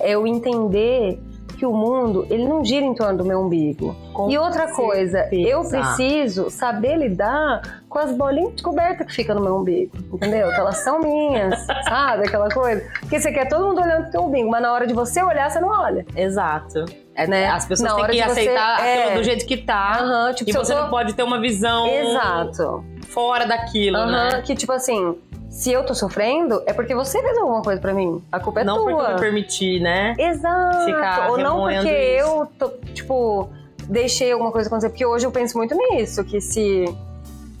é 0.00 0.10
eu 0.10 0.26
entender 0.26 1.18
que 1.56 1.64
o 1.66 1.72
mundo, 1.72 2.26
ele 2.30 2.46
não 2.46 2.64
gira 2.64 2.84
em 2.84 2.94
torno 2.94 3.18
do 3.18 3.24
meu 3.24 3.40
umbigo. 3.40 3.96
com 4.12 4.30
E 4.30 4.36
outra 4.38 4.72
coisa, 4.72 5.28
eu 5.32 5.62
preciso 5.68 6.50
saber 6.50 6.96
lidar 6.96 7.82
com 7.88 7.98
as 7.98 8.12
bolinhas 8.12 8.54
de 8.56 8.62
coberta 8.62 9.04
que 9.04 9.12
ficam 9.12 9.34
no 9.36 9.40
meu 9.42 9.56
umbigo, 9.56 9.92
entendeu? 10.12 10.48
Que 10.50 10.60
elas 10.60 10.78
são 10.78 11.00
minhas, 11.00 11.66
sabe? 11.88 12.26
Aquela 12.26 12.50
coisa. 12.50 12.84
Porque 13.00 13.18
você 13.18 13.32
quer 13.32 13.48
todo 13.48 13.66
mundo 13.66 13.80
olhando 13.80 14.02
pro 14.02 14.10
teu 14.12 14.22
umbigo, 14.24 14.50
mas 14.50 14.62
na 14.62 14.72
hora 14.72 14.86
de 14.86 14.92
você 14.94 15.22
olhar, 15.22 15.50
você 15.50 15.60
não 15.60 15.68
olha. 15.68 16.04
Exato. 16.14 16.84
É, 17.14 17.26
Né? 17.26 17.48
As 17.48 17.64
pessoas 17.66 17.90
Na 17.90 17.96
têm 17.96 18.06
que 18.06 18.12
de 18.12 18.22
você- 18.28 18.40
aceitar 18.40 18.86
é. 18.86 19.14
do 19.16 19.24
jeito 19.24 19.46
que 19.46 19.56
tá. 19.56 19.98
Aham, 20.00 20.34
tipo, 20.34 20.50
E 20.50 20.52
você 20.52 20.74
tô- 20.74 20.82
não 20.82 20.90
pode 20.90 21.14
ter 21.14 21.22
uma 21.22 21.40
visão 21.40 21.86
Exato. 21.88 22.84
fora 23.08 23.46
daquilo, 23.46 23.96
Aham, 23.96 24.10
né? 24.36 24.42
que 24.42 24.54
tipo 24.54 24.72
assim, 24.72 25.16
se 25.56 25.72
eu 25.72 25.82
tô 25.84 25.94
sofrendo, 25.94 26.62
é 26.66 26.72
porque 26.74 26.94
você 26.94 27.18
fez 27.22 27.38
alguma 27.38 27.62
coisa 27.62 27.80
pra 27.80 27.94
mim. 27.94 28.22
A 28.30 28.38
culpa 28.38 28.60
é 28.60 28.64
não 28.64 28.76
porque 28.76 28.92
tua. 28.92 29.04
eu 29.04 29.14
me 29.14 29.20
permiti, 29.20 29.80
né? 29.80 30.14
Exato. 30.18 30.84
ficar 30.84 31.30
Ou 31.30 31.38
não 31.38 31.62
porque 31.62 31.78
isso. 31.78 31.88
eu, 31.88 32.46
tô, 32.58 32.68
tipo, 32.92 33.48
deixei 33.88 34.32
alguma 34.32 34.52
coisa 34.52 34.68
acontecer. 34.68 34.90
Porque 34.90 35.06
hoje 35.06 35.26
eu 35.26 35.30
penso 35.30 35.56
muito 35.56 35.74
nisso, 35.74 36.22
que 36.24 36.42
se. 36.42 36.84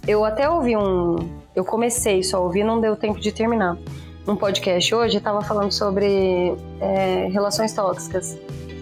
Eu 0.06 0.26
até 0.26 0.46
ouvi 0.46 0.76
um. 0.76 1.16
Eu 1.54 1.64
comecei 1.64 2.22
só 2.22 2.36
a 2.36 2.40
ouvir, 2.40 2.64
não 2.64 2.82
deu 2.82 2.96
tempo 2.96 3.18
de 3.18 3.32
terminar. 3.32 3.78
Um 4.28 4.36
podcast 4.36 4.94
hoje 4.94 5.18
tava 5.18 5.40
falando 5.40 5.72
sobre 5.72 6.54
é, 6.78 7.28
relações 7.32 7.72
tóxicas. 7.72 8.36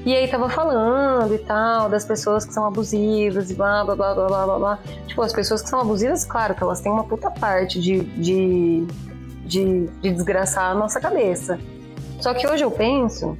E 0.04 0.14
aí 0.14 0.28
tava 0.28 0.50
falando 0.50 1.34
e 1.34 1.38
tal, 1.38 1.88
das 1.88 2.04
pessoas 2.04 2.44
que 2.44 2.52
são 2.52 2.66
abusivas 2.66 3.50
e 3.50 3.54
blá 3.54 3.84
blá 3.84 3.96
blá 3.96 4.14
blá 4.14 4.28
blá 4.28 4.58
blá. 4.58 4.78
Tipo, 5.06 5.22
as 5.22 5.32
pessoas 5.32 5.62
que 5.62 5.68
são 5.68 5.80
abusivas, 5.80 6.26
claro 6.26 6.54
que 6.54 6.62
elas 6.62 6.80
têm 6.80 6.92
uma 6.92 7.04
puta 7.04 7.30
parte 7.30 7.80
de, 7.80 8.00
de, 8.00 8.86
de, 9.46 9.86
de 9.86 10.12
desgraçar 10.12 10.70
a 10.70 10.74
nossa 10.74 11.00
cabeça. 11.00 11.58
Só 12.20 12.34
que 12.34 12.46
hoje 12.46 12.62
eu 12.62 12.70
penso 12.70 13.36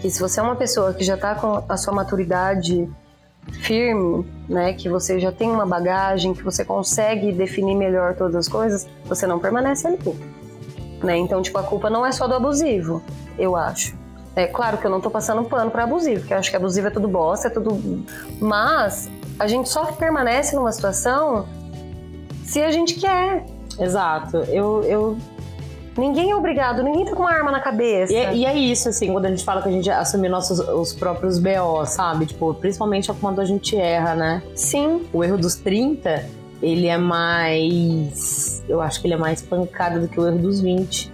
que 0.00 0.08
se 0.08 0.18
você 0.18 0.40
é 0.40 0.42
uma 0.42 0.56
pessoa 0.56 0.94
que 0.94 1.04
já 1.04 1.16
tá 1.16 1.34
com 1.34 1.62
a 1.68 1.76
sua 1.76 1.92
maturidade 1.92 2.88
firme, 3.62 4.26
né, 4.48 4.72
que 4.72 4.88
você 4.88 5.20
já 5.20 5.30
tem 5.30 5.50
uma 5.50 5.66
bagagem, 5.66 6.32
que 6.32 6.42
você 6.42 6.64
consegue 6.64 7.32
definir 7.32 7.74
melhor 7.74 8.14
todas 8.14 8.34
as 8.34 8.48
coisas, 8.48 8.88
você 9.04 9.26
não 9.26 9.38
permanece 9.38 9.86
ali. 9.86 9.98
Né? 11.02 11.18
Então, 11.18 11.42
tipo, 11.42 11.58
a 11.58 11.62
culpa 11.62 11.90
não 11.90 12.04
é 12.04 12.12
só 12.12 12.26
do 12.26 12.34
abusivo, 12.34 13.02
eu 13.38 13.54
acho. 13.54 14.05
É 14.36 14.46
claro 14.46 14.76
que 14.78 14.86
eu 14.86 14.90
não 14.90 15.00
tô 15.00 15.10
passando 15.10 15.42
pano 15.44 15.70
pra 15.70 15.84
abusivo, 15.84 16.20
porque 16.20 16.34
eu 16.34 16.38
acho 16.38 16.50
que 16.50 16.56
abusivo 16.56 16.88
é 16.88 16.90
tudo 16.90 17.08
bosta, 17.08 17.48
é 17.48 17.50
tudo. 17.50 18.04
Mas 18.38 19.10
a 19.38 19.46
gente 19.46 19.68
só 19.68 19.86
permanece 19.86 20.54
numa 20.54 20.70
situação 20.70 21.46
se 22.44 22.62
a 22.62 22.70
gente 22.70 22.94
quer. 22.96 23.44
Exato. 23.80 24.36
Eu, 24.48 24.82
eu, 24.84 25.16
Ninguém 25.96 26.30
é 26.30 26.36
obrigado, 26.36 26.82
ninguém 26.82 27.06
tá 27.06 27.12
com 27.16 27.22
uma 27.22 27.32
arma 27.32 27.50
na 27.50 27.60
cabeça. 27.60 28.12
E, 28.12 28.16
é- 28.16 28.34
e 28.36 28.44
é 28.44 28.54
isso, 28.54 28.90
assim, 28.90 29.10
quando 29.10 29.24
a 29.24 29.30
gente 29.30 29.42
fala 29.42 29.62
que 29.62 29.68
a 29.70 29.72
gente 29.72 29.88
assume 29.90 30.28
nossos 30.28 30.58
os 30.58 30.92
próprios 30.92 31.38
BO, 31.38 31.86
sabe? 31.86 32.26
Tipo, 32.26 32.52
principalmente 32.52 33.10
quando 33.14 33.40
a 33.40 33.44
gente 33.46 33.74
erra, 33.76 34.14
né? 34.14 34.42
Sim. 34.54 35.06
O 35.10 35.24
erro 35.24 35.38
dos 35.38 35.54
30, 35.54 36.22
ele 36.60 36.86
é 36.86 36.98
mais. 36.98 38.62
Eu 38.68 38.82
acho 38.82 39.00
que 39.00 39.06
ele 39.06 39.14
é 39.14 39.16
mais 39.16 39.40
pancada 39.40 39.98
do 39.98 40.06
que 40.06 40.20
o 40.20 40.26
erro 40.26 40.36
dos 40.38 40.60
20. 40.60 41.10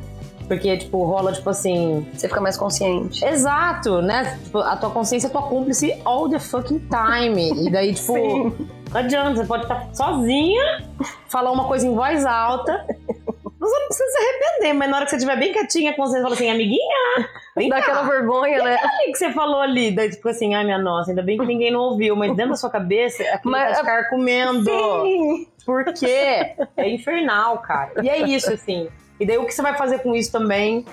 Porque, 0.48 0.76
tipo, 0.76 1.04
rola, 1.04 1.32
tipo 1.32 1.48
assim. 1.50 2.06
Você 2.12 2.28
fica 2.28 2.40
mais 2.40 2.56
consciente. 2.56 3.24
Exato, 3.24 4.02
né? 4.02 4.38
Tipo, 4.44 4.58
a 4.58 4.76
tua 4.76 4.90
consciência 4.90 5.26
é 5.28 5.30
tua 5.30 5.42
cúmplice 5.42 6.00
all 6.04 6.28
the 6.28 6.38
fucking 6.38 6.86
time. 6.88 7.66
E 7.66 7.70
daí, 7.70 7.94
tipo, 7.94 8.12
Sim. 8.14 8.68
não 8.90 9.00
adianta, 9.00 9.34
você 9.36 9.44
pode 9.46 9.62
estar 9.64 9.88
sozinha, 9.94 10.84
falar 11.28 11.50
uma 11.52 11.64
coisa 11.66 11.86
em 11.86 11.94
voz 11.94 12.24
alta. 12.26 12.84
Você 13.58 13.78
não 13.78 13.86
precisa 13.86 14.10
se 14.10 14.18
arrepender, 14.18 14.72
mas 14.74 14.90
na 14.90 14.96
hora 14.96 15.04
que 15.04 15.10
você 15.10 15.16
estiver 15.18 15.38
bem 15.38 15.52
quietinha, 15.52 15.92
a 15.92 15.94
consciência 15.94 16.22
fala 16.22 16.34
assim, 16.34 16.50
amiguinha, 16.50 17.28
vem 17.56 17.68
Dá 17.68 17.76
cá. 17.76 17.82
aquela 17.82 18.02
vergonha, 18.02 18.60
né? 18.60 18.74
O 18.76 19.04
que 19.04 19.12
que 19.12 19.18
você 19.18 19.30
falou 19.30 19.60
ali? 19.60 19.92
Daí, 19.94 20.10
tipo 20.10 20.28
assim, 20.28 20.52
ai 20.52 20.64
minha 20.64 20.78
nossa, 20.78 21.12
ainda 21.12 21.22
bem 21.22 21.38
que 21.38 21.46
ninguém 21.46 21.70
não 21.70 21.78
ouviu, 21.78 22.16
mas 22.16 22.34
dentro 22.34 22.50
da 22.50 22.56
sua 22.56 22.70
cabeça, 22.70 23.22
aquilo 23.22 23.52
Mas- 23.52 23.76
tá 23.78 23.84
te 23.84 23.86
carcomendo. 23.86 24.64
Sim. 24.64 25.46
Por 25.64 25.84
quê? 25.94 26.56
É 26.76 26.88
infernal, 26.90 27.58
cara. 27.58 27.92
E 28.02 28.08
é 28.08 28.18
isso, 28.28 28.52
assim. 28.52 28.88
E 29.20 29.26
daí 29.26 29.38
o 29.38 29.46
que 29.46 29.52
você 29.52 29.62
vai 29.62 29.76
fazer 29.76 30.00
com 30.00 30.14
isso 30.14 30.30
também 30.32 30.84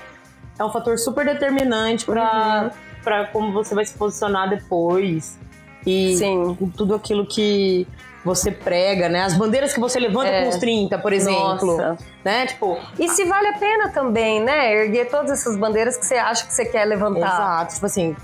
é 0.58 0.64
um 0.64 0.72
fator 0.72 0.98
super 0.98 1.26
determinante 1.26 2.06
pra, 2.06 2.72
pra 3.04 3.26
como 3.28 3.52
você 3.52 3.74
vai 3.74 3.86
se 3.86 3.94
posicionar 3.98 4.50
depois. 4.50 5.40
E 5.86 6.18
Sim. 6.18 6.56
com 6.60 6.70
tudo 6.70 6.94
aquilo 6.96 7.26
que 7.26 7.88
você 8.24 8.52
prega, 8.52 9.08
né? 9.08 9.24
As 9.24 9.34
bandeiras 9.34 9.74
que 9.74 9.80
você 9.80 9.98
levanta 10.00 10.30
É. 10.30 10.44
com 10.44 10.50
os 10.50 10.58
30, 10.58 10.98
por 11.00 11.14
exemplo. 11.14 11.78
Nossa. 11.78 11.98
Né? 12.24 12.48
Tipo, 12.48 12.78
E 13.00 13.08
se 13.08 13.24
vale 13.24 13.48
a 13.48 13.58
pena 13.58 13.90
também, 13.90 14.44
né? 14.44 14.74
Erguer 14.74 15.10
todas 15.10 15.32
essas 15.32 15.56
bandeiras 15.58 15.96
que 15.98 16.06
você 16.06 16.16
acha 16.16 16.46
que 16.46 16.54
você 16.54 16.66
quer 16.66 16.84
levantar. 16.86 17.20
Exato, 17.34 17.74
tipo 17.76 17.86
assim, 17.86 18.16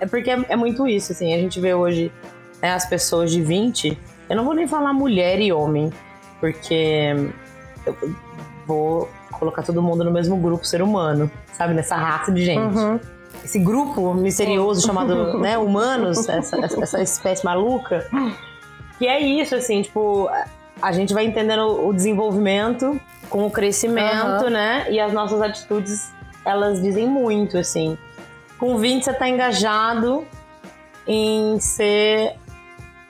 é 0.00 0.06
porque 0.06 0.30
é, 0.30 0.44
é 0.48 0.56
muito 0.56 0.86
isso, 0.88 1.12
assim, 1.12 1.32
a 1.32 1.38
gente 1.38 1.60
vê 1.60 1.72
hoje 1.72 2.12
né, 2.60 2.72
as 2.72 2.84
pessoas 2.86 3.30
de 3.30 3.40
20, 3.40 3.96
eu 4.28 4.36
não 4.36 4.44
vou 4.44 4.52
nem 4.54 4.66
falar 4.66 4.92
mulher 4.92 5.40
e 5.40 5.52
homem, 5.52 5.92
porque 6.40 7.14
eu 7.86 7.96
vou 8.66 9.08
colocar 9.32 9.62
todo 9.62 9.82
mundo 9.82 10.04
no 10.04 10.10
mesmo 10.10 10.36
grupo 10.36 10.66
ser 10.66 10.82
humano, 10.82 11.30
sabe, 11.52 11.74
nessa 11.74 11.96
raça 11.96 12.32
de 12.32 12.44
gente. 12.44 12.76
Uhum. 12.76 13.00
Esse 13.44 13.58
grupo 13.58 14.14
misterioso 14.14 14.84
chamado, 14.84 15.38
né, 15.38 15.58
humanos, 15.58 16.28
essa, 16.28 16.56
essa 16.64 17.02
espécie 17.02 17.44
maluca, 17.44 18.06
que 18.98 19.06
é 19.06 19.20
isso, 19.20 19.54
assim, 19.54 19.82
tipo, 19.82 20.28
a 20.80 20.92
gente 20.92 21.12
vai 21.12 21.24
entendendo 21.24 21.86
o 21.86 21.92
desenvolvimento 21.92 23.00
com 23.28 23.46
o 23.46 23.50
crescimento, 23.50 24.44
Aham. 24.44 24.50
né, 24.50 24.86
e 24.90 24.98
as 24.98 25.12
nossas 25.12 25.40
atitudes, 25.42 26.12
elas 26.44 26.80
dizem 26.80 27.06
muito, 27.06 27.58
assim. 27.58 27.98
Com 28.58 28.78
20 28.78 29.04
você 29.04 29.12
tá 29.12 29.28
engajado 29.28 30.26
em 31.06 31.60
ser 31.60 32.34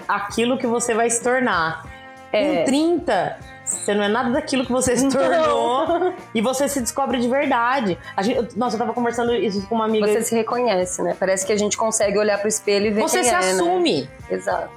aquilo 0.09 0.59
que 0.59 0.67
você 0.67 0.95
vai 0.95 1.09
se 1.09 1.23
tornar. 1.23 1.87
É. 2.33 2.59
Com 2.59 2.65
30, 2.65 3.39
você 3.67 3.95
não 3.95 4.05
é 4.05 4.09
nada 4.09 4.31
daquilo 4.31 4.65
que 4.65 4.73
você 4.73 4.97
se 4.97 5.09
tornou 5.09 6.15
e 6.35 6.41
você 6.41 6.69
se 6.69 6.81
descobre 6.81 7.19
de 7.19 7.29
verdade. 7.29 7.99
Gente, 8.21 8.57
nossa, 8.57 8.77
eu 8.77 8.79
tava 8.79 8.93
conversando 8.95 9.35
isso 9.35 9.67
com 9.67 9.75
uma 9.75 9.85
amiga. 9.87 10.07
Você 10.07 10.23
se 10.23 10.35
reconhece, 10.37 11.03
né? 11.03 11.17
Parece 11.19 11.45
que 11.45 11.53
a 11.53 11.57
gente 11.59 11.77
consegue 11.77 12.17
olhar 12.19 12.39
pro 12.39 12.49
espelho 12.49 12.87
e 12.87 12.91
ver 12.91 13.03
Você 13.03 13.23
se 13.25 13.29
é, 13.31 13.33
né? 13.33 13.39
assume. 13.51 14.09
Exato. 14.31 14.71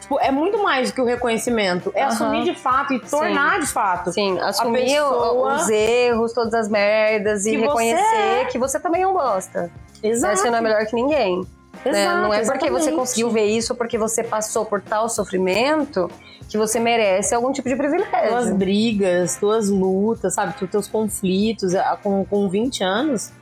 Tipo, 0.00 0.20
é 0.20 0.30
muito 0.30 0.62
mais 0.62 0.90
do 0.90 0.94
que 0.94 1.00
o 1.00 1.04
reconhecimento. 1.04 1.90
É 1.94 2.02
Aham. 2.02 2.12
assumir 2.12 2.44
de 2.44 2.54
fato 2.54 2.92
e 2.92 3.00
tornar 3.00 3.58
de 3.58 3.66
fato. 3.66 4.12
Sim, 4.12 4.38
assumir 4.38 4.84
pessoa- 4.84 5.54
os 5.56 5.68
erros, 5.70 6.32
todas 6.34 6.52
as 6.54 6.68
merdas 6.68 7.46
e 7.46 7.52
Que 7.52 7.56
você 7.56 7.62
reconhecer 7.66 8.16
é. 8.16 8.44
que 8.44 8.58
você 8.58 8.78
também 8.78 9.04
bosta. 9.10 9.62
Né? 9.62 9.70
Exato. 10.10 10.36
Você 10.36 10.50
não 10.50 10.58
é 10.58 10.60
melhor 10.60 10.84
que 10.84 10.94
ninguém. 10.94 11.40
Né? 11.84 12.02
Exato, 12.02 12.20
Não 12.22 12.32
é 12.34 12.42
porque 12.44 12.58
você 12.70 12.76
exatamente. 12.90 12.94
conseguiu 12.96 13.30
ver 13.30 13.44
isso, 13.46 13.74
porque 13.74 13.96
você 13.98 14.22
passou 14.22 14.64
por 14.64 14.80
tal 14.80 15.08
sofrimento, 15.08 16.10
que 16.48 16.58
você 16.58 16.78
merece 16.78 17.34
algum 17.34 17.52
tipo 17.52 17.68
de 17.68 17.74
tuas 17.76 17.90
privilégio. 17.90 18.54
brigas, 18.54 19.36
tuas 19.36 19.68
lutas, 19.68 20.34
sabe? 20.34 20.54
Teus 20.68 20.86
conflitos. 20.86 21.72
Com, 22.02 22.24
com 22.24 22.48
20 22.48 22.84
anos, 22.84 23.32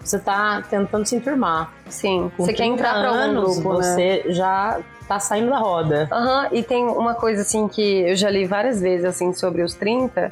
você 0.00 0.18
tá 0.18 0.62
tentando 0.68 1.04
se 1.06 1.16
enturmar. 1.16 1.72
Sim, 1.88 2.30
Com 2.36 2.44
você 2.44 2.52
quer 2.52 2.64
30 2.64 2.74
entrar 2.74 2.94
pra 3.00 3.08
algum 3.26 3.40
grupo, 3.40 3.74
né? 3.74 3.82
você 3.82 4.24
já 4.32 4.80
tá 5.06 5.20
saindo 5.20 5.50
da 5.50 5.58
roda. 5.58 6.08
Aham, 6.10 6.48
e 6.52 6.62
tem 6.62 6.84
uma 6.84 7.14
coisa 7.14 7.42
assim 7.42 7.68
que 7.68 8.00
eu 8.08 8.16
já 8.16 8.28
li 8.30 8.44
várias 8.46 8.80
vezes 8.80 9.04
assim 9.04 9.32
sobre 9.32 9.62
os 9.62 9.74
30, 9.74 10.30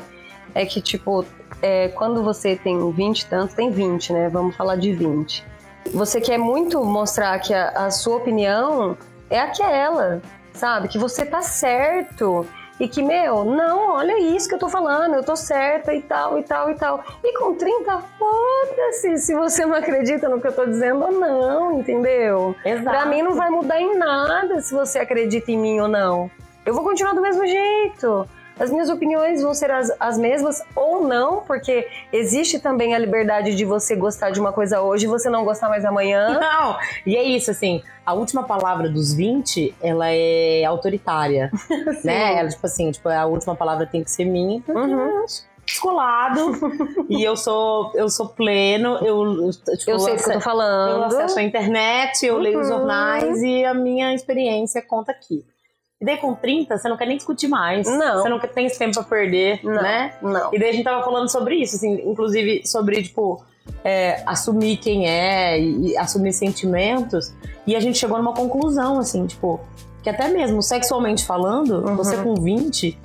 é 0.54 0.66
que 0.66 0.80
tipo, 0.80 1.24
é, 1.62 1.88
quando 1.88 2.22
você 2.24 2.56
tem 2.56 2.90
20 2.90 3.20
e 3.20 3.26
tantos, 3.26 3.54
tem 3.54 3.70
20, 3.70 4.12
né? 4.12 4.28
Vamos 4.28 4.56
falar 4.56 4.76
de 4.76 4.92
20. 4.92 5.44
Você 5.92 6.20
quer 6.20 6.38
muito 6.38 6.82
mostrar 6.84 7.38
que 7.40 7.52
a, 7.52 7.68
a 7.70 7.90
sua 7.90 8.16
opinião 8.16 8.96
é 9.30 9.40
aquela, 9.40 10.22
sabe? 10.52 10.88
Que 10.88 10.98
você 10.98 11.24
tá 11.24 11.42
certo. 11.42 12.46
E 12.78 12.88
que, 12.88 13.02
meu, 13.02 13.44
não, 13.44 13.92
olha 13.92 14.18
isso 14.18 14.48
que 14.48 14.54
eu 14.56 14.58
tô 14.58 14.68
falando, 14.68 15.14
eu 15.14 15.22
tô 15.22 15.36
certa 15.36 15.94
e 15.94 16.02
tal, 16.02 16.38
e 16.38 16.42
tal, 16.42 16.70
e 16.70 16.74
tal. 16.74 17.04
E 17.22 17.38
com 17.38 17.54
30, 17.54 18.02
foda-se 18.18 19.18
se 19.18 19.34
você 19.34 19.64
não 19.64 19.76
acredita 19.76 20.28
no 20.28 20.40
que 20.40 20.48
eu 20.48 20.52
tô 20.52 20.66
dizendo 20.66 21.04
ou 21.04 21.12
não, 21.12 21.78
entendeu? 21.78 22.56
Exato. 22.64 22.84
Pra 22.84 23.06
mim 23.06 23.22
não 23.22 23.34
vai 23.34 23.48
mudar 23.48 23.80
em 23.80 23.96
nada 23.96 24.60
se 24.60 24.74
você 24.74 24.98
acredita 24.98 25.52
em 25.52 25.56
mim 25.56 25.78
ou 25.78 25.86
não. 25.86 26.28
Eu 26.66 26.74
vou 26.74 26.82
continuar 26.82 27.12
do 27.12 27.22
mesmo 27.22 27.46
jeito. 27.46 28.28
As 28.58 28.70
minhas 28.70 28.88
opiniões 28.88 29.42
vão 29.42 29.52
ser 29.52 29.70
as, 29.70 29.90
as 29.98 30.16
mesmas 30.16 30.62
ou 30.76 31.06
não, 31.06 31.40
porque 31.40 31.88
existe 32.12 32.58
também 32.60 32.94
a 32.94 32.98
liberdade 32.98 33.54
de 33.56 33.64
você 33.64 33.96
gostar 33.96 34.30
de 34.30 34.38
uma 34.38 34.52
coisa 34.52 34.80
hoje 34.80 35.06
e 35.06 35.08
você 35.08 35.28
não 35.28 35.44
gostar 35.44 35.68
mais 35.68 35.84
amanhã. 35.84 36.38
Não, 36.38 36.76
e 37.04 37.16
é 37.16 37.22
isso, 37.22 37.50
assim, 37.50 37.82
a 38.06 38.14
última 38.14 38.44
palavra 38.44 38.88
dos 38.88 39.12
20, 39.12 39.74
ela 39.82 40.06
é 40.08 40.64
autoritária, 40.64 41.50
né? 42.04 42.38
Ela, 42.38 42.48
tipo 42.48 42.64
assim, 42.64 42.90
tipo, 42.92 43.08
a 43.08 43.26
última 43.26 43.56
palavra 43.56 43.86
tem 43.86 44.04
que 44.04 44.10
ser 44.10 44.24
minha, 44.24 44.62
Uhum. 44.68 45.00
eu 45.00 45.24
descolado, 45.66 46.52
e 47.08 47.24
eu 47.24 47.36
sou, 47.36 47.90
eu 47.94 48.08
sou 48.08 48.28
pleno, 48.28 48.98
eu, 49.04 49.50
tipo, 49.78 49.90
Eu 49.90 49.98
sei 49.98 50.14
do 50.16 50.22
que 50.22 50.28
eu 50.28 50.32
tô 50.34 50.38
Eu 50.38 50.40
falando. 50.40 51.04
acesso 51.04 51.38
a 51.38 51.42
internet, 51.42 52.24
eu 52.24 52.38
leio 52.38 52.60
os 52.60 52.68
Uhum. 52.68 52.76
jornais 52.78 53.42
e 53.42 53.64
a 53.64 53.74
minha 53.74 54.14
experiência 54.14 54.80
conta 54.82 55.10
aqui. 55.10 55.44
E 56.00 56.04
daí 56.04 56.16
com 56.16 56.34
30, 56.34 56.76
você 56.76 56.88
não 56.88 56.96
quer 56.96 57.06
nem 57.06 57.16
discutir 57.16 57.48
mais. 57.48 57.86
Não. 57.86 58.22
Você 58.22 58.28
não 58.28 58.38
tem 58.40 58.66
esse 58.66 58.78
tempo 58.78 58.94
pra 58.94 59.04
perder, 59.04 59.60
Não, 59.62 59.72
né? 59.82 60.14
não. 60.20 60.52
E 60.52 60.58
daí 60.58 60.70
a 60.70 60.72
gente 60.72 60.84
tava 60.84 61.02
falando 61.04 61.30
sobre 61.30 61.56
isso, 61.56 61.76
assim, 61.76 61.92
inclusive 62.10 62.66
sobre, 62.66 63.02
tipo, 63.02 63.42
é, 63.84 64.22
assumir 64.26 64.76
quem 64.78 65.08
é 65.08 65.58
e, 65.58 65.92
e 65.92 65.96
assumir 65.96 66.32
sentimentos. 66.32 67.32
E 67.66 67.74
a 67.76 67.80
gente 67.80 67.96
chegou 67.96 68.18
numa 68.18 68.34
conclusão, 68.34 68.98
assim, 68.98 69.24
tipo, 69.26 69.60
que 70.02 70.10
até 70.10 70.28
mesmo 70.28 70.62
sexualmente 70.62 71.24
falando, 71.24 71.86
Uhum. 71.86 71.96
você 71.96 72.16
com 72.16 72.34
20, 72.34 72.98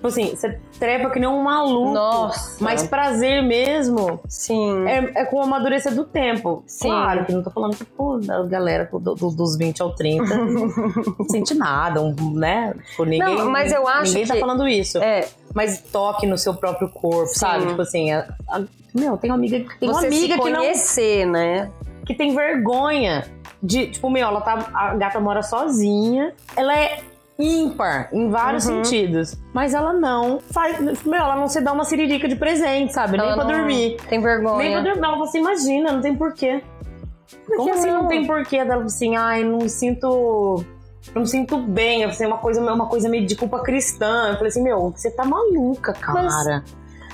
tipo 0.00 0.08
assim, 0.08 0.34
você 0.34 0.58
trepa 0.78 1.10
que 1.10 1.20
nem 1.20 1.28
um 1.28 1.42
maluco. 1.42 1.92
Nossa. 1.92 2.56
Mas 2.64 2.86
prazer 2.86 3.42
mesmo 3.42 4.18
Sim. 4.26 4.86
é, 4.88 5.20
é 5.20 5.24
com 5.26 5.36
o 5.36 5.42
amadurecer 5.42 5.94
do 5.94 6.04
tempo. 6.04 6.64
Sim. 6.66 6.88
Claro 6.88 7.26
que 7.26 7.32
não 7.32 7.42
tô 7.42 7.50
falando 7.50 7.76
que, 7.76 7.84
pô, 7.84 8.16
da 8.16 8.42
galera 8.44 8.88
do- 8.90 9.14
do- 9.14 9.30
dos 9.30 9.58
20 9.58 9.82
ao 9.82 9.94
30 9.94 10.24
não 10.38 11.28
sente 11.28 11.52
nada, 11.54 12.00
um, 12.00 12.14
né? 12.32 12.74
Tipo, 12.90 13.04
ninguém, 13.04 13.36
Não, 13.36 13.50
mas 13.50 13.70
eu 13.72 13.86
acho 13.86 14.12
ninguém 14.12 14.26
tá 14.26 14.34
que- 14.34 14.40
falando 14.40 14.66
isso. 14.66 14.98
É, 14.98 15.28
Mas 15.54 15.80
toque 15.80 16.26
no 16.26 16.38
seu 16.38 16.54
próprio 16.54 16.88
corpo, 16.88 17.26
Sim. 17.26 17.38
sabe? 17.40 17.66
Tipo 17.66 17.82
assim, 17.82 18.10
a- 18.12 18.26
a- 18.48 18.62
meu, 18.94 19.16
tem 19.18 19.30
uma 19.30 19.36
amiga, 19.36 19.64
tem 19.78 19.88
uma 19.90 19.98
amiga 20.00 20.38
que 20.38 20.50
não 20.50 20.56
conhecer, 20.60 21.26
né? 21.26 21.70
que 22.06 22.14
tem 22.14 22.34
vergonha 22.34 23.24
de, 23.62 23.86
tipo, 23.88 24.08
meu, 24.10 24.26
ela 24.26 24.40
tá 24.40 24.68
a 24.74 24.94
gata 24.96 25.20
mora 25.20 25.42
sozinha, 25.42 26.32
ela 26.56 26.76
é 26.76 27.00
ímpar 27.40 28.08
em 28.12 28.28
vários 28.30 28.66
Uhum. 28.66 28.84
sentidos, 28.84 29.36
mas 29.52 29.74
ela 29.74 29.92
não 29.92 30.40
faz, 30.40 30.78
meu, 31.04 31.20
ela 31.20 31.36
não 31.36 31.48
se 31.48 31.60
dá 31.60 31.72
uma 31.72 31.84
siririca 31.84 32.28
de 32.28 32.36
presente, 32.36 32.92
sabe? 32.92 33.16
Ela 33.18 33.26
Nem 33.28 33.34
pra 33.36 33.44
não 33.44 33.52
dormir. 33.58 33.96
Tem 34.08 34.20
vergonha. 34.20 34.58
Nem 34.58 34.72
pra 34.72 34.80
dormir. 34.82 34.98
Ela 34.98 35.12
falou 35.12 35.24
assim, 35.28 35.38
imagina, 35.38 35.92
não 35.92 36.00
tem 36.00 36.14
porquê. 36.14 36.62
Como 37.56 37.64
que 37.64 37.70
assim 37.70 37.90
não? 37.90 38.02
não? 38.02 38.08
tem 38.08 38.26
porquê? 38.26 38.56
Ela 38.56 38.68
falou 38.70 38.84
assim, 38.86 39.16
ai, 39.16 39.44
não 39.44 39.58
me 39.58 39.68
sinto. 39.70 40.64
Não 41.14 41.22
me 41.22 41.28
sinto 41.28 41.56
bem. 41.58 42.02
Eu 42.02 42.10
falei, 42.12 42.26
uma 42.28 42.38
coisa, 42.38 42.60
uma 42.60 42.86
coisa 42.86 43.08
meio 43.08 43.26
de 43.26 43.34
culpa 43.36 43.60
cristã. 43.60 44.28
Eu 44.28 44.34
falei 44.34 44.48
assim, 44.48 44.62
meu, 44.62 44.90
você 44.90 45.10
tá 45.10 45.24
maluca, 45.24 45.92
cara. 45.92 46.62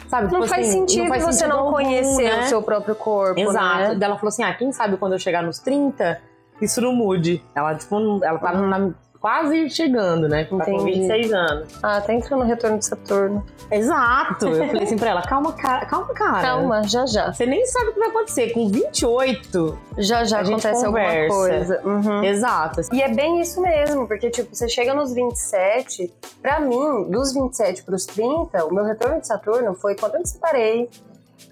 Sabe? 0.09 0.33
Não 0.33 0.41
tipo 0.43 0.47
faz 0.49 0.69
assim, 0.69 0.81
sentido 0.81 1.09
faz 1.09 1.25
você 1.25 1.33
sentido 1.33 1.49
não 1.51 1.59
algum, 1.61 1.73
conhecer 1.73 2.23
né? 2.25 2.41
o 2.45 2.49
seu 2.49 2.63
próprio 2.63 2.95
corpo, 2.95 3.41
Exato. 3.41 3.95
né? 3.95 3.99
Ela 4.01 4.17
falou 4.17 4.29
assim: 4.29 4.43
ah, 4.45 4.55
quem 4.55 4.71
sabe 4.73 4.97
quando 4.97 5.15
eu 5.15 5.19
chegar 5.19 5.43
nos 5.43 5.59
30, 5.59 6.21
isso 6.63 6.81
não 6.81 6.93
mude. 6.93 7.43
Ela, 7.55 7.75
tipo, 7.75 7.99
não- 7.99 8.25
ela 8.25 8.39
tá 8.39 8.53
na- 8.53 8.91
quase 9.27 9.69
chegando, 9.71 10.29
né? 10.29 10.45
Tá 10.45 10.51
com 10.51 10.63
Entendi. 10.63 11.01
26 11.01 11.33
anos. 11.33 11.69
Ah, 11.83 12.01
tá 12.01 12.15
entrando 12.15 12.43
no 12.43 12.47
retorno 12.47 12.79
de 12.79 12.87
Saturno. 12.87 13.45
Exato. 13.73 14.47
Eu 14.47 14.69
falei 14.69 14.85
assim 14.85 14.97
pra 14.97 15.11
ela: 15.11 15.23
calma, 15.23 15.53
cara, 15.53 15.85
calma, 15.85 16.15
cara. 16.15 16.43
Calma, 16.43 16.83
já 16.85 17.05
já. 17.07 17.33
Você 17.33 17.45
nem 17.45 17.67
sabe 17.67 17.89
o 17.89 17.93
que 17.95 17.99
vai 17.99 18.09
acontecer. 18.09 18.53
Com 18.53 18.69
28, 18.69 19.79
Já 19.99 20.23
já 20.23 20.39
A 20.39 20.45
gente 20.45 20.65
acontece 20.65 20.87
alguma 20.87 21.27
coisa. 21.27 21.81
Uhum. 21.85 22.23
exato. 22.23 22.83
E 22.93 23.03
é 23.03 23.13
bem 23.13 23.41
isso 23.41 23.61
mesmo, 23.61 24.07
porque 24.07 24.31
tipo, 24.31 24.55
você 24.55 24.69
chega 24.69 24.95
nos 24.95 25.13
27, 25.13 26.15
pra 26.41 26.61
mim, 26.61 27.11
dos 27.11 27.35
27 27.35 27.83
pros 27.83 28.07
30, 28.07 28.65
o 28.65 28.73
meu 28.73 28.85
retorno 28.85 29.21
de 29.21 29.27
Saturno 29.27 29.75
foi 29.75 29.97
quando 29.97 30.15
eu 30.15 30.21
me 30.21 30.27
separei, 30.29 30.89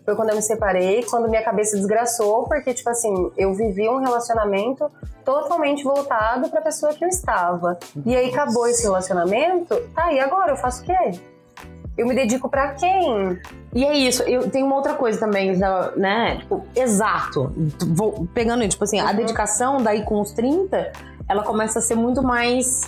foi 0.05 0.15
quando 0.15 0.31
eu 0.31 0.37
me 0.37 0.43
separei, 0.43 1.03
quando 1.05 1.29
minha 1.29 1.43
cabeça 1.43 1.77
desgraçou, 1.77 2.45
porque, 2.45 2.75
tipo 2.75 2.89
assim, 2.91 3.33
eu 3.37 3.55
vivi 3.55 3.89
um 3.89 3.99
relacionamento 3.99 4.91
totalmente 5.25 5.83
voltado 5.83 6.51
pra 6.51 6.61
pessoa 6.61 6.93
que 6.93 7.05
eu 7.05 7.09
estava. 7.09 7.79
E 8.05 8.15
aí 8.15 8.31
acabou 8.31 8.67
esse 8.67 8.83
relacionamento, 8.83 9.75
tá, 9.95 10.13
e 10.13 10.21
agora 10.21 10.53
eu 10.53 10.57
faço 10.57 10.83
o 10.83 10.87
quê? 10.87 11.21
Eu 11.97 12.07
me 12.07 12.15
dedico 12.15 12.49
pra 12.49 12.75
quem? 12.75 13.41
E 13.73 13.85
é 13.85 13.95
isso, 13.95 14.23
eu 14.25 14.51
tenho 14.51 14.67
uma 14.67 14.77
outra 14.77 14.95
coisa 14.95 15.19
também, 15.19 15.57
né? 15.97 16.39
Tipo, 16.39 16.65
exato. 16.75 17.53
Vou 17.89 18.29
pegando, 18.35 18.67
tipo 18.69 18.85
assim, 18.85 19.01
uhum. 19.01 19.09
a 19.09 19.13
dedicação 19.13 19.83
daí 19.83 20.05
com 20.05 20.21
os 20.21 20.33
30, 20.33 20.93
ela 21.29 21.45
começa 21.45 21.79
a 21.79 21.83
ser 21.83 21.95
muito 21.95 22.23
mais 22.23 22.83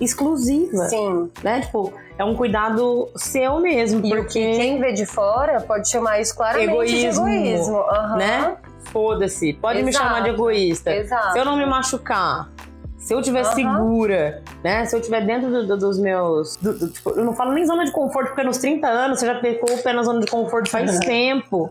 exclusiva. 0.00 0.88
Sim. 0.88 1.30
Né? 1.42 1.60
Tipo, 1.60 1.92
é 2.16 2.24
um 2.24 2.34
cuidado 2.34 3.08
seu 3.16 3.60
mesmo. 3.60 4.04
E 4.04 4.10
porque 4.10 4.56
quem 4.56 4.80
vê 4.80 4.92
de 4.92 5.06
fora 5.06 5.60
pode 5.60 5.88
chamar 5.88 6.20
isso 6.20 6.36
claramente 6.36 6.70
egoísmo, 6.70 7.26
de 7.26 7.36
egoísmo. 7.36 7.76
Uhum. 7.78 8.16
Né? 8.16 8.56
Foda-se. 8.92 9.52
Pode 9.54 9.80
Exato. 9.80 9.86
me 9.86 9.92
chamar 9.92 10.22
de 10.22 10.30
egoísta. 10.30 10.94
Exato. 10.94 11.32
Se 11.32 11.38
eu 11.38 11.44
não 11.44 11.56
me 11.56 11.66
machucar, 11.66 12.48
se 13.08 13.14
eu 13.14 13.20
estiver 13.20 13.44
uhum. 13.44 13.52
segura, 13.52 14.42
né? 14.62 14.84
Se 14.84 14.94
eu 14.94 15.00
estiver 15.00 15.24
dentro 15.24 15.50
do, 15.50 15.66
do, 15.66 15.76
dos 15.76 15.98
meus. 15.98 16.56
Do, 16.56 16.90
tipo, 16.90 17.10
eu 17.10 17.24
não 17.24 17.32
falo 17.34 17.52
nem 17.52 17.64
zona 17.64 17.84
de 17.84 17.92
conforto, 17.92 18.28
porque 18.28 18.42
nos 18.42 18.58
30 18.58 18.86
anos 18.86 19.20
você 19.20 19.26
já 19.26 19.36
pegou 19.36 19.72
o 19.72 19.82
pé 19.82 19.92
na 19.92 20.02
zona 20.02 20.20
de 20.20 20.26
conforto 20.26 20.68
faz 20.68 20.94
uhum. 20.94 21.00
tempo. 21.00 21.70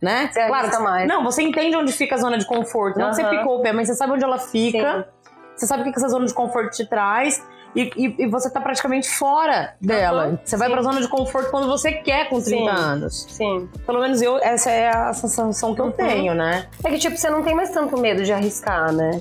Né? 0.00 0.28
Você 0.30 0.46
claro, 0.46 0.82
mais. 0.84 1.08
Não, 1.08 1.24
você 1.24 1.42
entende 1.42 1.74
onde 1.74 1.90
fica 1.90 2.14
a 2.14 2.18
zona 2.18 2.36
de 2.36 2.44
conforto. 2.44 2.98
Não 2.98 3.06
uhum. 3.06 3.10
que 3.12 3.22
você 3.22 3.28
picou 3.30 3.58
o 3.58 3.62
pé, 3.62 3.72
mas 3.72 3.88
você 3.88 3.94
sabe 3.94 4.12
onde 4.12 4.22
ela 4.22 4.38
fica. 4.38 5.02
Sim. 5.02 5.30
Você 5.56 5.66
sabe 5.66 5.82
o 5.82 5.92
que 5.92 5.98
essa 5.98 6.08
zona 6.08 6.26
de 6.26 6.34
conforto 6.34 6.70
te 6.70 6.84
traz. 6.84 7.42
E, 7.76 7.92
e, 7.94 8.22
e, 8.22 8.26
você 8.26 8.50
tá 8.50 8.58
praticamente 8.58 9.08
fora 9.10 9.74
dela. 9.78 10.28
Uhum, 10.28 10.38
você 10.42 10.56
vai 10.56 10.68
sim. 10.68 10.74
pra 10.74 10.82
zona 10.82 11.00
de 11.02 11.08
conforto 11.08 11.50
quando 11.50 11.66
você 11.66 11.92
quer 11.92 12.30
com 12.30 12.40
30 12.40 12.48
sim, 12.48 12.68
anos. 12.68 13.26
Sim. 13.28 13.68
Pelo 13.84 14.00
menos 14.00 14.22
eu, 14.22 14.38
essa 14.38 14.70
é 14.70 14.88
a 14.88 15.12
sensação 15.12 15.74
que 15.74 15.82
uhum. 15.82 15.88
eu 15.88 15.92
tenho, 15.92 16.34
né? 16.34 16.68
É 16.82 16.88
que, 16.88 16.98
tipo, 16.98 17.16
você 17.16 17.28
não 17.28 17.42
tem 17.42 17.54
mais 17.54 17.70
tanto 17.70 17.98
medo 18.00 18.24
de 18.24 18.32
arriscar, 18.32 18.90
né? 18.92 19.20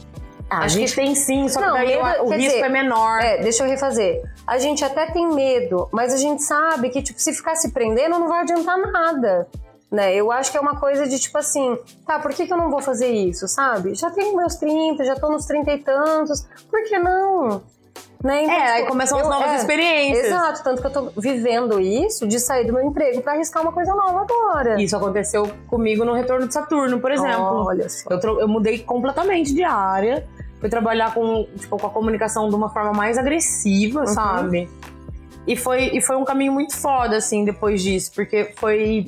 Ah, 0.50 0.60
a 0.60 0.68
gente 0.70 0.96
que... 0.96 1.02
tem 1.02 1.16
sim, 1.16 1.50
só 1.50 1.60
que 1.60 1.72
daí 1.72 1.88
medo, 1.98 2.24
o 2.24 2.30
risco 2.30 2.38
dizer, 2.38 2.60
é 2.60 2.70
menor. 2.70 3.20
É, 3.20 3.40
deixa 3.40 3.64
eu 3.64 3.70
refazer. 3.70 4.24
A 4.48 4.58
gente 4.58 4.86
até 4.86 5.08
tem 5.08 5.28
medo, 5.34 5.90
mas 5.92 6.14
a 6.14 6.18
gente 6.18 6.42
sabe 6.44 6.90
que, 6.90 7.02
tipo, 7.02 7.20
se 7.20 7.34
ficar 7.34 7.56
se 7.56 7.72
prendendo, 7.72 8.18
não 8.20 8.30
vai 8.30 8.42
adiantar 8.42 8.78
nada. 8.78 9.50
Né? 9.92 10.16
Eu 10.16 10.32
acho 10.32 10.52
que 10.52 10.58
é 10.58 10.62
uma 10.62 10.80
coisa 10.80 11.08
de 11.08 11.20
tipo 11.20 11.38
assim, 11.38 11.78
tá, 12.06 12.20
por 12.20 12.34
que, 12.34 12.48
que 12.48 12.54
eu 12.54 12.58
não 12.58 12.70
vou 12.70 12.82
fazer 12.82 13.08
isso, 13.08 13.48
sabe? 13.48 13.94
Já 13.96 14.10
tenho 14.10 14.36
meus 14.36 14.56
30, 14.56 15.04
já 15.06 15.16
tô 15.16 15.30
nos 15.30 15.46
30 15.46 15.72
e 15.72 15.78
tantos, 15.80 16.48
por 16.70 16.84
que 16.84 16.98
não? 16.98 17.64
Né? 18.26 18.44
Então, 18.44 18.56
é, 18.56 18.58
tipo, 18.58 18.72
aí 18.72 18.86
começam 18.88 19.20
as 19.20 19.30
novas 19.30 19.52
é, 19.52 19.56
experiências. 19.58 20.26
Exato, 20.26 20.64
tanto 20.64 20.82
que 20.82 20.88
eu 20.88 20.92
tô 20.92 21.12
vivendo 21.16 21.80
isso 21.80 22.28
de 22.28 22.40
sair 22.40 22.66
do 22.66 22.74
meu 22.74 22.84
emprego 22.84 23.22
para 23.22 23.34
arriscar 23.34 23.62
uma 23.62 23.72
coisa 23.72 23.94
nova 23.94 24.22
agora. 24.22 24.82
Isso 24.82 24.98
aconteceu 24.98 25.48
comigo 25.68 26.04
no 26.04 26.12
retorno 26.12 26.48
de 26.48 26.54
Saturno, 26.56 27.00
por 27.00 27.12
exemplo. 27.12 27.66
Olha 27.68 27.88
só. 27.88 28.10
Eu, 28.10 28.40
eu 28.40 28.48
mudei 28.48 28.80
completamente 28.80 29.54
de 29.54 29.64
área, 29.64 30.26
fui 30.60 30.68
trabalhar 30.68 31.14
com, 31.14 31.48
tipo, 31.56 31.78
com 31.78 31.86
a 31.86 31.90
comunicação 31.92 32.50
de 32.50 32.56
uma 32.56 32.72
forma 32.72 32.94
mais 32.94 33.16
agressiva, 33.16 34.00
uhum. 34.00 34.08
sabe? 34.08 34.68
E 35.46 35.56
foi, 35.56 35.96
e 35.96 36.02
foi 36.02 36.16
um 36.16 36.26
caminho 36.26 36.52
muito 36.52 36.76
foda, 36.76 37.18
assim, 37.18 37.46
depois 37.46 37.84
disso, 37.84 38.12
porque 38.16 38.54
foi 38.56 39.06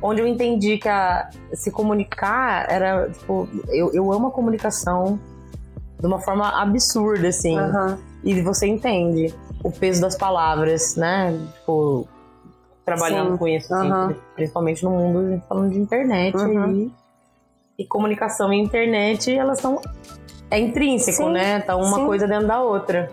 onde 0.00 0.20
eu 0.20 0.26
entendi 0.28 0.78
que 0.78 0.88
a, 0.88 1.28
se 1.52 1.72
comunicar 1.72 2.70
era, 2.70 3.10
tipo, 3.10 3.48
eu, 3.70 3.92
eu 3.92 4.12
amo 4.12 4.28
a 4.28 4.30
comunicação 4.30 5.18
de 5.98 6.06
uma 6.06 6.20
forma 6.20 6.48
absurda, 6.62 7.26
assim. 7.26 7.58
Uhum. 7.58 8.11
E 8.24 8.40
você 8.40 8.66
entende 8.66 9.34
o 9.62 9.70
peso 9.70 10.00
das 10.00 10.16
palavras, 10.16 10.96
né? 10.96 11.38
Tipo, 11.54 12.06
trabalhando 12.84 13.32
Sim. 13.32 13.36
com 13.36 13.48
isso, 13.48 13.74
assim, 13.74 13.90
uhum. 13.90 14.14
principalmente 14.34 14.84
no 14.84 14.90
mundo, 14.90 15.42
falando 15.48 15.72
de 15.72 15.78
internet 15.78 16.36
uhum. 16.36 16.92
e, 17.78 17.82
e, 17.82 17.86
comunicação 17.86 18.52
e 18.52 18.58
internet, 18.58 19.32
elas 19.32 19.60
são. 19.60 19.80
É 20.50 20.58
intrínseco, 20.58 21.24
Sim. 21.24 21.32
né? 21.32 21.60
Tá 21.60 21.76
uma 21.76 21.98
Sim. 21.98 22.06
coisa 22.06 22.26
dentro 22.26 22.46
da 22.46 22.60
outra. 22.60 23.10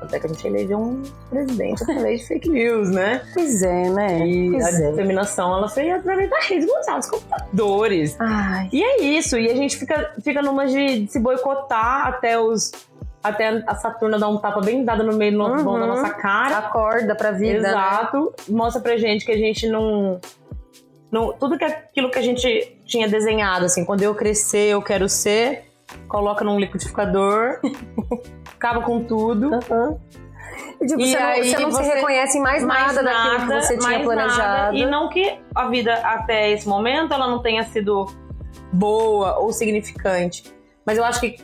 Até 0.00 0.18
que 0.18 0.26
a 0.26 0.28
gente 0.28 0.44
elegeu 0.44 0.78
um 0.78 1.00
presidente 1.30 1.80
através 1.84 2.22
de 2.22 2.26
fake 2.26 2.50
news, 2.50 2.90
né? 2.90 3.22
Pois 3.32 3.62
é, 3.62 3.88
né? 3.88 4.26
E 4.26 4.50
pois 4.50 4.64
a 4.64 4.68
é. 4.68 4.90
disseminação, 4.90 5.56
ela 5.56 5.68
foi 5.68 5.90
através 5.90 6.28
da 6.28 6.40
rede 6.40 6.66
mundial 6.66 6.98
dos 6.98 7.08
computadores. 7.08 8.16
Ai. 8.18 8.68
E 8.72 8.82
é 8.82 9.00
isso. 9.00 9.38
E 9.38 9.48
a 9.48 9.54
gente 9.54 9.76
fica, 9.76 10.12
fica 10.20 10.42
numa 10.42 10.66
de 10.66 11.06
se 11.06 11.20
boicotar 11.20 12.08
até 12.08 12.36
os 12.36 12.72
até 13.22 13.62
a 13.66 13.74
Saturna 13.74 14.18
dar 14.18 14.28
um 14.28 14.38
tapa 14.38 14.60
bem 14.60 14.84
dado 14.84 15.04
no 15.04 15.16
meio 15.16 15.40
uhum. 15.40 15.78
da 15.78 15.86
nossa 15.86 16.10
cara. 16.10 16.58
Acorda 16.58 17.14
pra 17.14 17.30
vida. 17.30 17.60
Né? 17.60 17.68
Exato. 17.68 18.34
Né? 18.48 18.56
Mostra 18.56 18.82
pra 18.82 18.96
gente 18.96 19.24
que 19.24 19.32
a 19.32 19.36
gente 19.36 19.68
não. 19.68 20.20
não 21.10 21.32
tudo 21.32 21.56
que 21.56 21.64
aquilo 21.64 22.10
que 22.10 22.18
a 22.18 22.22
gente 22.22 22.78
tinha 22.84 23.08
desenhado, 23.08 23.66
assim, 23.66 23.84
quando 23.84 24.02
eu 24.02 24.14
crescer, 24.14 24.70
eu 24.70 24.82
quero 24.82 25.08
ser, 25.08 25.64
coloca 26.08 26.44
num 26.44 26.58
liquidificador, 26.58 27.60
acaba 28.54 28.82
com 28.82 29.04
tudo. 29.04 29.50
Uhum. 29.50 29.98
E, 30.80 30.86
tipo, 30.86 31.00
e 31.00 31.10
você 31.10 31.16
aí, 31.16 31.38
não, 31.38 31.46
você 31.46 31.58
não 31.60 31.70
você, 31.70 31.84
se 31.84 31.94
reconhece 31.94 32.38
em 32.38 32.40
mais, 32.40 32.64
mais 32.64 32.94
nada, 32.94 33.02
nada 33.02 33.36
daquilo 33.36 33.60
que 33.60 33.66
você 33.66 33.78
tinha 33.78 34.00
planejado. 34.00 34.38
Nada. 34.38 34.76
E 34.76 34.84
não 34.84 35.08
que 35.08 35.38
a 35.54 35.68
vida 35.68 35.94
até 35.94 36.50
esse 36.50 36.68
momento 36.68 37.14
ela 37.14 37.28
não 37.28 37.40
tenha 37.40 37.62
sido 37.62 38.06
boa 38.72 39.38
ou 39.38 39.52
significante. 39.52 40.42
Mas 40.84 40.98
eu 40.98 41.04
acho 41.04 41.20
que 41.20 41.36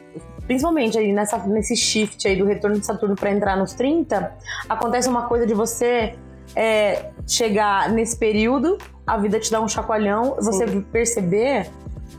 principalmente 0.48 0.98
aí 0.98 1.12
nessa, 1.12 1.38
nesse 1.46 1.76
shift 1.76 2.26
aí 2.26 2.34
do 2.34 2.46
retorno 2.46 2.80
de 2.80 2.86
Saturno 2.86 3.14
para 3.14 3.30
entrar 3.30 3.54
nos 3.54 3.74
30, 3.74 4.32
acontece 4.66 5.06
uma 5.06 5.28
coisa 5.28 5.46
de 5.46 5.52
você 5.52 6.14
é, 6.56 7.10
chegar 7.26 7.90
nesse 7.90 8.16
período, 8.16 8.78
a 9.06 9.18
vida 9.18 9.38
te 9.38 9.50
dá 9.50 9.60
um 9.60 9.68
chacoalhão, 9.68 10.36
Sim. 10.40 10.50
você 10.50 10.80
perceber 10.90 11.70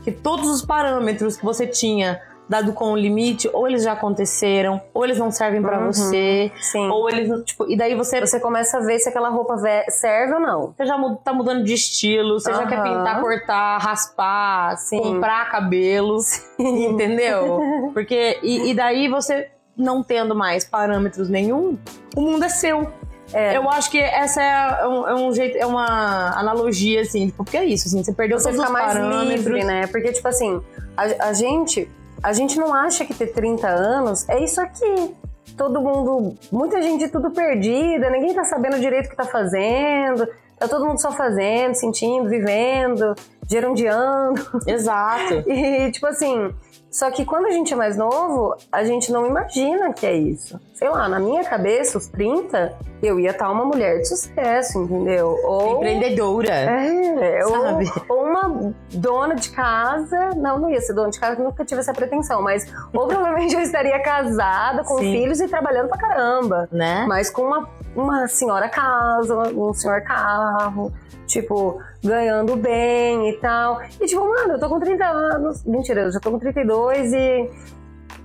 que 0.04 0.12
todos 0.12 0.48
os 0.48 0.64
parâmetros 0.64 1.36
que 1.36 1.44
você 1.44 1.66
tinha 1.66 2.22
dado 2.50 2.72
com 2.72 2.92
o 2.92 2.96
limite, 2.96 3.48
ou 3.52 3.68
eles 3.68 3.84
já 3.84 3.92
aconteceram, 3.92 4.82
ou 4.92 5.04
eles 5.04 5.16
não 5.16 5.30
servem 5.30 5.62
para 5.62 5.78
uhum, 5.78 5.86
você, 5.86 6.50
sim. 6.60 6.88
ou 6.88 7.08
eles, 7.08 7.44
tipo, 7.44 7.70
e 7.70 7.76
daí 7.76 7.94
você 7.94 8.20
você 8.20 8.40
começa 8.40 8.78
a 8.78 8.80
ver 8.80 8.98
se 8.98 9.08
aquela 9.08 9.28
roupa 9.28 9.56
serve 9.88 10.34
ou 10.34 10.40
não. 10.40 10.74
Você 10.76 10.84
já 10.84 10.98
tá 11.24 11.32
mudando 11.32 11.62
de 11.62 11.72
estilo, 11.72 12.40
você 12.40 12.50
uhum. 12.50 12.56
já 12.56 12.66
quer 12.66 12.82
pintar, 12.82 13.20
cortar, 13.20 13.78
raspar, 13.78 14.76
sim. 14.78 15.00
comprar 15.00 15.48
cabelo, 15.48 16.18
sim. 16.18 16.86
entendeu? 16.90 17.92
Porque 17.94 18.40
e, 18.42 18.70
e 18.70 18.74
daí 18.74 19.06
você 19.06 19.48
não 19.76 20.02
tendo 20.02 20.34
mais 20.34 20.64
parâmetros 20.64 21.28
nenhum, 21.28 21.78
o 22.16 22.20
mundo 22.20 22.44
é 22.44 22.48
seu. 22.48 22.92
É. 23.32 23.56
Eu 23.56 23.70
acho 23.70 23.92
que 23.92 24.00
essa 24.00 24.42
é 24.42 24.88
um, 24.88 25.06
é 25.06 25.14
um, 25.14 25.32
jeito, 25.32 25.56
é 25.56 25.64
uma 25.64 26.36
analogia, 26.36 27.02
assim, 27.02 27.26
tipo, 27.26 27.44
porque 27.44 27.56
é 27.56 27.64
isso, 27.64 27.86
assim, 27.86 28.02
você 28.02 28.12
perdeu 28.12 28.40
você 28.40 28.50
todos 28.50 28.60
os 28.60 28.72
parâmetros. 28.72 29.46
Livre, 29.46 29.62
né? 29.62 29.86
Porque, 29.86 30.10
tipo 30.10 30.26
assim, 30.26 30.60
a, 30.96 31.28
a 31.28 31.32
gente 31.32 31.88
a 32.22 32.32
gente 32.32 32.58
não 32.58 32.74
acha 32.74 33.04
que 33.04 33.14
ter 33.14 33.28
30 33.28 33.66
anos 33.68 34.28
é 34.28 34.42
isso 34.42 34.60
aqui. 34.60 35.14
Todo 35.56 35.80
mundo, 35.80 36.34
muita 36.50 36.80
gente 36.80 37.08
tudo 37.08 37.30
perdida, 37.30 38.08
ninguém 38.10 38.34
tá 38.34 38.44
sabendo 38.44 38.78
direito 38.78 39.06
o 39.06 39.10
que 39.10 39.16
tá 39.16 39.24
fazendo, 39.24 40.26
tá 40.58 40.68
todo 40.68 40.86
mundo 40.86 41.00
só 41.00 41.12
fazendo, 41.12 41.74
sentindo, 41.74 42.28
vivendo, 42.28 43.14
gerundiando. 43.48 44.40
Exato. 44.66 45.34
e, 45.50 45.90
tipo 45.90 46.06
assim, 46.06 46.54
só 46.90 47.10
que 47.10 47.24
quando 47.24 47.46
a 47.46 47.50
gente 47.50 47.72
é 47.72 47.76
mais 47.76 47.96
novo, 47.96 48.56
a 48.70 48.82
gente 48.82 49.12
não 49.12 49.26
imagina 49.26 49.92
que 49.92 50.04
é 50.04 50.14
isso. 50.14 50.58
Sei 50.74 50.88
lá, 50.88 51.08
na 51.08 51.20
minha 51.20 51.44
cabeça, 51.44 51.96
os 51.96 52.08
30, 52.08 52.76
eu 53.00 53.20
ia 53.20 53.30
estar 53.30 53.48
uma 53.50 53.64
mulher 53.64 53.98
de 53.98 54.08
sucesso, 54.08 54.82
entendeu? 54.82 55.38
Ou, 55.44 55.76
Empreendedora. 55.76 56.50
É, 56.50 57.42
sabe? 57.42 57.92
Ou, 58.08 58.16
ou, 58.16 58.24
uma 58.24 58.74
dona 58.92 59.36
de 59.36 59.50
casa. 59.50 60.30
Não, 60.36 60.58
não 60.58 60.70
ia 60.70 60.80
ser 60.80 60.94
dona 60.94 61.10
de 61.10 61.20
casa, 61.20 61.40
nunca 61.40 61.64
tive 61.64 61.80
essa 61.80 61.92
pretensão, 61.92 62.42
mas 62.42 62.66
ou 62.92 63.06
provavelmente 63.06 63.54
eu 63.54 63.60
estaria 63.60 63.98
casada, 64.00 64.82
com 64.82 64.98
Sim. 64.98 65.12
filhos 65.12 65.40
e 65.40 65.46
trabalhando 65.46 65.88
pra 65.88 65.98
caramba. 65.98 66.68
Né? 66.72 67.04
Mas 67.06 67.30
com 67.30 67.42
uma, 67.42 67.68
uma 67.94 68.28
senhora 68.28 68.68
casa, 68.68 69.36
um 69.52 69.72
senhor 69.74 70.02
carro 70.02 70.92
tipo, 71.30 71.80
ganhando 72.02 72.56
bem 72.56 73.30
e 73.30 73.32
tal. 73.34 73.80
E 74.00 74.06
tipo, 74.06 74.28
mano, 74.28 74.54
eu 74.54 74.60
tô 74.60 74.68
com 74.68 74.80
30 74.80 75.04
anos. 75.04 75.64
Mentira, 75.64 76.02
eu 76.02 76.12
já 76.12 76.20
tô 76.20 76.32
com 76.32 76.38
32 76.38 77.12
e. 77.12 77.50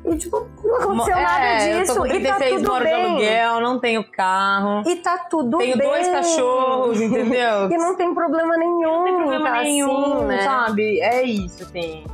E, 0.07 0.17
tipo, 0.17 0.47
não 0.63 0.75
aconteceu 0.75 1.17
é, 1.17 1.23
nada 1.23 1.55
disso. 1.55 1.91
Eu 1.91 1.95
tô 1.95 2.01
com 2.01 2.09
36, 2.09 2.21
e 2.21 2.27
tá 2.27 2.57
tudo 2.57 2.71
moro 2.71 2.83
bem. 2.83 2.93
de 2.93 3.01
aluguel, 3.01 3.61
não 3.61 3.79
tenho 3.79 4.11
carro. 4.11 4.83
E 4.87 4.95
tá 4.97 5.17
tudo 5.17 5.57
tenho 5.57 5.77
bem. 5.77 5.89
Tenho 5.89 5.93
dois 5.93 6.07
cachorros, 6.09 7.01
entendeu? 7.01 7.69
e 7.71 7.77
não 7.77 7.95
tem 7.95 8.13
problema 8.13 8.55
nenhum. 8.55 8.81
Não 8.81 9.03
tem 9.03 9.15
problema 9.15 9.49
tá 9.49 9.63
nenhum, 9.63 10.13
assim, 10.13 10.25
né? 10.25 10.41
sabe? 10.41 10.99
É 10.99 11.23
isso, 11.23 11.63
assim. 11.63 12.05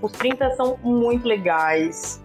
Os 0.00 0.10
30 0.12 0.56
são 0.56 0.76
muito 0.82 1.28
legais. 1.28 2.20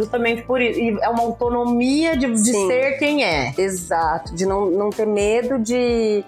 Justamente 0.00 0.42
por 0.42 0.60
isso. 0.60 0.80
E 0.80 0.98
é 1.00 1.08
uma 1.08 1.22
autonomia 1.22 2.16
de, 2.16 2.26
de 2.26 2.52
ser 2.52 2.98
quem 2.98 3.24
é. 3.24 3.52
Exato. 3.56 4.34
De 4.34 4.46
não, 4.46 4.70
não 4.70 4.90
ter 4.90 5.06
medo 5.06 5.58
de 5.58 6.24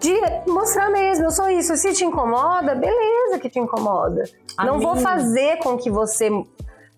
de 0.00 0.18
mostrar 0.50 0.88
mesmo, 0.88 1.26
eu 1.26 1.30
sou 1.30 1.50
isso. 1.50 1.76
Se 1.76 1.92
te 1.92 2.04
incomoda, 2.04 2.74
beleza 2.74 3.38
que 3.38 3.50
te 3.50 3.58
incomoda. 3.58 4.24
A 4.56 4.64
não 4.64 4.78
minha... 4.78 4.88
vou 4.88 4.96
fazer 4.96 5.58
com 5.58 5.76
que 5.76 5.90
você 5.90 6.30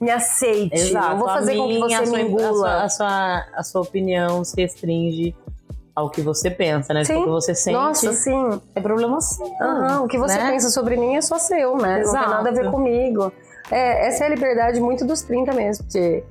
me 0.00 0.11
aceite. 0.11 0.74
Exato. 0.74 1.08
Não 1.11 1.18
vou 1.18 1.28
fazer 1.28 1.54
minha, 1.54 1.80
com 1.80 1.88
que 1.88 1.96
você 1.96 2.12
me 2.12 2.22
engula. 2.22 2.48
A 2.48 2.54
sua, 2.54 2.82
a 2.85 2.88
sua, 2.88 3.44
a 3.56 3.62
sua 3.64 3.80
opinião 3.80 4.44
se 4.44 4.61
restringe 4.61 5.35
ao 5.94 6.11
que 6.11 6.22
você 6.22 6.50
pensa, 6.50 6.94
né? 6.94 7.04
Sim. 7.04 7.16
O 7.16 7.24
que 7.24 7.30
você 7.30 7.54
sente 7.54 7.76
Nossa, 7.76 8.12
sim. 8.12 8.61
é 8.74 8.80
problema 8.80 9.20
seu. 9.20 9.46
Aham, 9.61 10.02
o 10.02 10.08
que 10.08 10.18
você 10.18 10.38
né? 10.38 10.50
pensa 10.50 10.70
sobre 10.70 10.96
mim 10.96 11.16
é 11.16 11.20
só 11.20 11.38
seu, 11.38 11.76
né? 11.76 11.94
Não 11.94 12.00
Exato. 12.00 12.24
tem 12.24 12.35
nada 12.35 12.48
a 12.48 12.52
ver 12.52 12.70
comigo. 12.70 13.32
É, 13.72 14.06
essa 14.08 14.24
é 14.24 14.26
a 14.26 14.30
liberdade 14.30 14.80
muito 14.80 15.04
dos 15.06 15.22
30 15.22 15.52
mesmo, 15.52 15.85
porque 15.85 16.22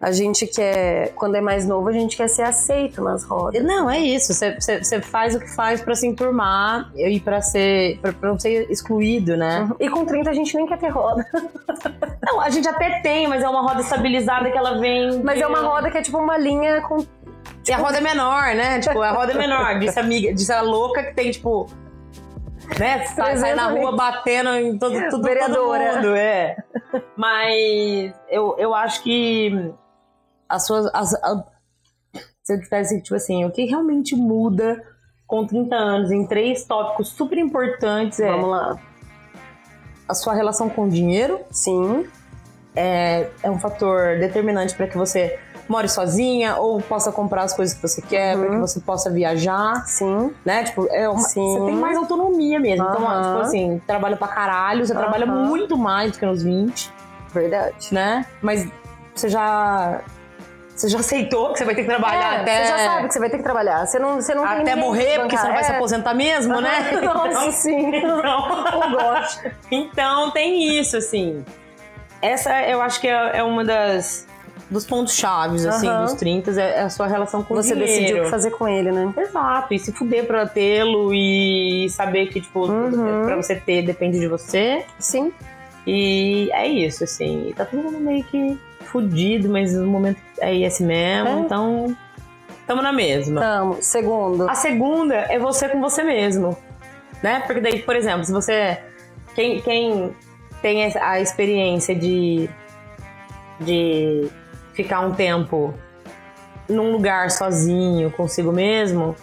a 0.00 0.12
gente 0.12 0.46
quer, 0.46 1.12
quando 1.16 1.34
é 1.34 1.40
mais 1.40 1.66
novo, 1.66 1.88
a 1.88 1.92
gente 1.92 2.16
quer 2.16 2.28
ser 2.28 2.42
aceito 2.42 3.02
nas 3.02 3.24
rodas. 3.24 3.62
Não, 3.64 3.90
é 3.90 3.98
isso. 3.98 4.32
Você- 4.32 5.02
faz 5.02 5.34
o 5.34 5.40
que 5.40 5.48
faz 5.54 5.80
pra 5.80 5.94
se 5.94 6.06
enturmar 6.06 6.90
e 6.96 7.18
pra 7.18 7.40
ser 7.40 7.98
pra, 8.00 8.12
pra 8.12 8.28
não 8.30 8.38
ser 8.38 8.70
excluído, 8.70 9.36
né? 9.36 9.62
Uhum. 9.68 9.76
E 9.80 9.90
com 9.90 10.04
30 10.04 10.30
a 10.30 10.32
gente 10.32 10.56
nem 10.56 10.66
quer 10.66 10.78
ter 10.78 10.88
roda. 10.88 11.26
Não, 12.22 12.40
a 12.40 12.50
gente 12.50 12.68
até 12.68 13.00
tem, 13.00 13.26
mas 13.26 13.42
é 13.42 13.48
uma 13.48 13.62
roda 13.62 13.80
estabilizada 13.80 14.50
que 14.50 14.56
ela 14.58 14.78
vem. 14.78 15.20
Mas 15.22 15.40
é 15.40 15.46
uma 15.46 15.60
roda 15.62 15.90
que 15.90 15.96
é 15.98 16.02
tipo 16.02 16.18
uma 16.18 16.36
linha 16.36 16.80
com. 16.82 16.98
E 17.66 17.72
a 17.72 17.78
roda 17.78 17.98
é 17.98 18.00
menor, 18.00 18.54
né? 18.54 18.78
Tipo, 18.80 19.00
a 19.00 19.10
roda 19.10 19.32
é 19.32 19.36
menor. 19.36 19.78
Disse 19.78 19.98
a 19.98 20.02
amiga, 20.02 20.32
disse 20.32 20.52
a 20.52 20.60
louca 20.60 21.02
que 21.02 21.14
tem, 21.14 21.30
tipo. 21.30 21.66
Né? 22.78 23.04
Sai, 23.06 23.36
sai 23.36 23.54
na 23.54 23.66
300 23.68 23.78
rua 23.80 23.96
batendo 23.96 24.50
em 24.50 24.78
todo, 24.78 24.92
tudo, 25.10 25.22
todo 25.28 25.66
mundo, 25.72 26.14
é. 26.16 26.56
Mas 27.16 28.12
eu, 28.28 28.56
eu 28.58 28.74
acho 28.74 29.02
que 29.02 29.72
as 30.48 30.66
suas. 30.66 30.86
As, 30.94 31.14
a- 31.14 31.44
se 32.42 32.54
eu 32.54 32.60
tivesse, 32.60 33.02
tipo 33.02 33.14
assim, 33.14 33.44
o 33.44 33.50
que 33.50 33.64
realmente 33.66 34.14
muda 34.16 34.82
com 35.26 35.46
30 35.46 35.74
anos 35.76 36.10
em 36.10 36.26
três 36.26 36.64
tópicos 36.64 37.08
super 37.10 37.36
importantes 37.38 38.18
é 38.20 38.30
Vamos 38.30 38.48
lá. 38.50 38.78
a 40.08 40.14
sua 40.14 40.32
relação 40.34 40.70
com 40.70 40.84
o 40.84 40.88
dinheiro, 40.88 41.40
Sim. 41.50 42.06
é 42.74 43.28
um 43.44 43.58
fator 43.58 44.18
determinante 44.18 44.74
para 44.74 44.86
que 44.86 44.96
você 44.96 45.38
more 45.68 45.88
sozinha 45.88 46.56
ou 46.56 46.80
possa 46.80 47.12
comprar 47.12 47.42
as 47.42 47.52
coisas 47.54 47.74
que 47.76 47.82
você 47.82 48.00
quer, 48.00 48.34
Uhum. 48.36 48.42
para 48.42 48.50
que 48.54 48.56
você 48.60 48.80
possa 48.80 49.10
viajar, 49.10 49.84
Sim. 49.86 50.32
né? 50.44 50.64
Tipo, 50.64 50.88
é 50.90 51.08
uma- 51.08 51.20
Sim. 51.20 51.40
você 51.58 51.64
tem 51.66 51.74
mais 51.76 51.96
autonomia 51.96 52.58
mesmo. 52.58 52.86
Então, 52.88 53.06
Aham. 53.06 53.22
tipo 53.22 53.38
assim, 53.40 53.82
trabalha 53.86 54.16
pra 54.16 54.28
caralho, 54.28 54.86
você 54.86 54.94
trabalha 54.94 55.26
Aham. 55.26 55.46
muito 55.46 55.76
mais 55.76 56.12
do 56.12 56.18
que 56.18 56.24
nos 56.26 56.42
20, 56.42 56.90
Verdade. 57.32 57.92
né? 57.92 58.24
Mas 58.40 58.66
você 59.14 59.28
já 59.28 60.00
você 60.74 60.88
já 60.88 61.00
aceitou 61.00 61.52
que 61.52 61.58
você 61.58 61.64
vai 61.64 61.74
ter 61.74 61.82
que 61.82 61.88
trabalhar 61.88 62.34
É, 62.36 62.40
até 62.42 62.62
Você 62.64 62.68
já 62.70 62.78
sabe 62.78 63.08
que 63.08 63.12
você 63.14 63.18
vai 63.18 63.28
ter 63.28 63.36
que 63.38 63.42
trabalhar. 63.42 63.84
Você 63.84 63.98
não, 63.98 64.14
você 64.22 64.32
não 64.32 64.44
até 64.44 64.76
morrer, 64.76 65.18
porque 65.18 65.36
você 65.36 65.46
não 65.48 65.52
vai 65.54 65.64
se 65.64 65.72
É. 65.72 65.74
aposentar 65.74 66.14
mesmo, 66.14 66.60
né? 66.60 66.70
Nossa, 67.02 67.50
sim. 67.50 67.96
Então, 67.96 68.20
Eu 68.84 68.90
gosto. 68.92 69.50
Então 69.72 70.30
tem 70.30 70.78
isso, 70.78 70.96
assim. 70.96 71.44
Essa 72.22 72.62
eu 72.62 72.80
acho 72.80 73.00
que 73.00 73.08
é, 73.08 73.38
é 73.38 73.42
uma 73.42 73.64
das 73.64 74.24
dos 74.70 74.84
pontos 74.86 75.14
chaves, 75.14 75.64
assim, 75.64 75.88
Aham. 75.88 76.04
dos 76.04 76.14
30 76.14 76.50
é 76.60 76.82
a 76.82 76.90
sua 76.90 77.06
relação 77.06 77.42
com 77.42 77.54
Você 77.54 77.72
o 77.72 77.76
dinheiro. 77.76 77.92
decidiu 77.98 78.20
o 78.20 78.24
que 78.24 78.30
fazer 78.30 78.50
com 78.50 78.68
ele, 78.68 78.92
né? 78.92 79.12
Exato, 79.16 79.72
e 79.74 79.78
se 79.78 79.92
fuder 79.92 80.26
pra 80.26 80.46
tê-lo 80.46 81.12
e 81.14 81.88
saber 81.90 82.26
que, 82.28 82.40
tipo, 82.40 82.66
Uhum. 82.66 83.24
pra 83.24 83.36
você 83.36 83.54
ter 83.56 83.82
depende 83.82 84.18
de 84.20 84.28
você. 84.28 84.84
Sim. 84.98 85.32
E 85.86 86.50
é 86.52 86.66
isso, 86.66 87.04
assim. 87.04 87.52
Tá 87.56 87.64
todo 87.64 87.82
mundo 87.82 87.98
meio 87.98 88.22
que 88.24 88.58
fudido, 88.84 89.48
mas 89.48 89.74
o 89.74 89.86
momento 89.86 90.18
é 90.40 90.54
esse 90.54 90.82
mesmo, 90.82 91.28
É. 91.28 91.40
então. 91.40 91.96
Tamo 92.66 92.82
na 92.82 92.92
mesma. 92.92 93.40
Tamo. 93.40 93.78
Segundo. 93.80 94.48
A 94.50 94.54
segunda 94.54 95.14
é 95.14 95.38
você 95.38 95.70
com 95.70 95.80
você 95.80 96.02
mesmo, 96.02 96.54
né? 97.22 97.40
Porque 97.46 97.62
daí, 97.62 97.78
por 97.80 97.96
exemplo, 97.96 98.24
se 98.24 98.32
você 98.32 98.78
quem, 99.34 99.62
quem 99.62 100.14
tem 100.60 100.84
a 101.00 101.18
experiência 101.20 101.94
de 101.94 102.50
de 103.60 104.28
ficar 104.78 105.00
um 105.00 105.12
tempo 105.12 105.74
num 106.68 106.92
lugar 106.92 107.32
sozinho 107.32 108.12
consigo 108.12 108.52
mesmo, 108.52 109.16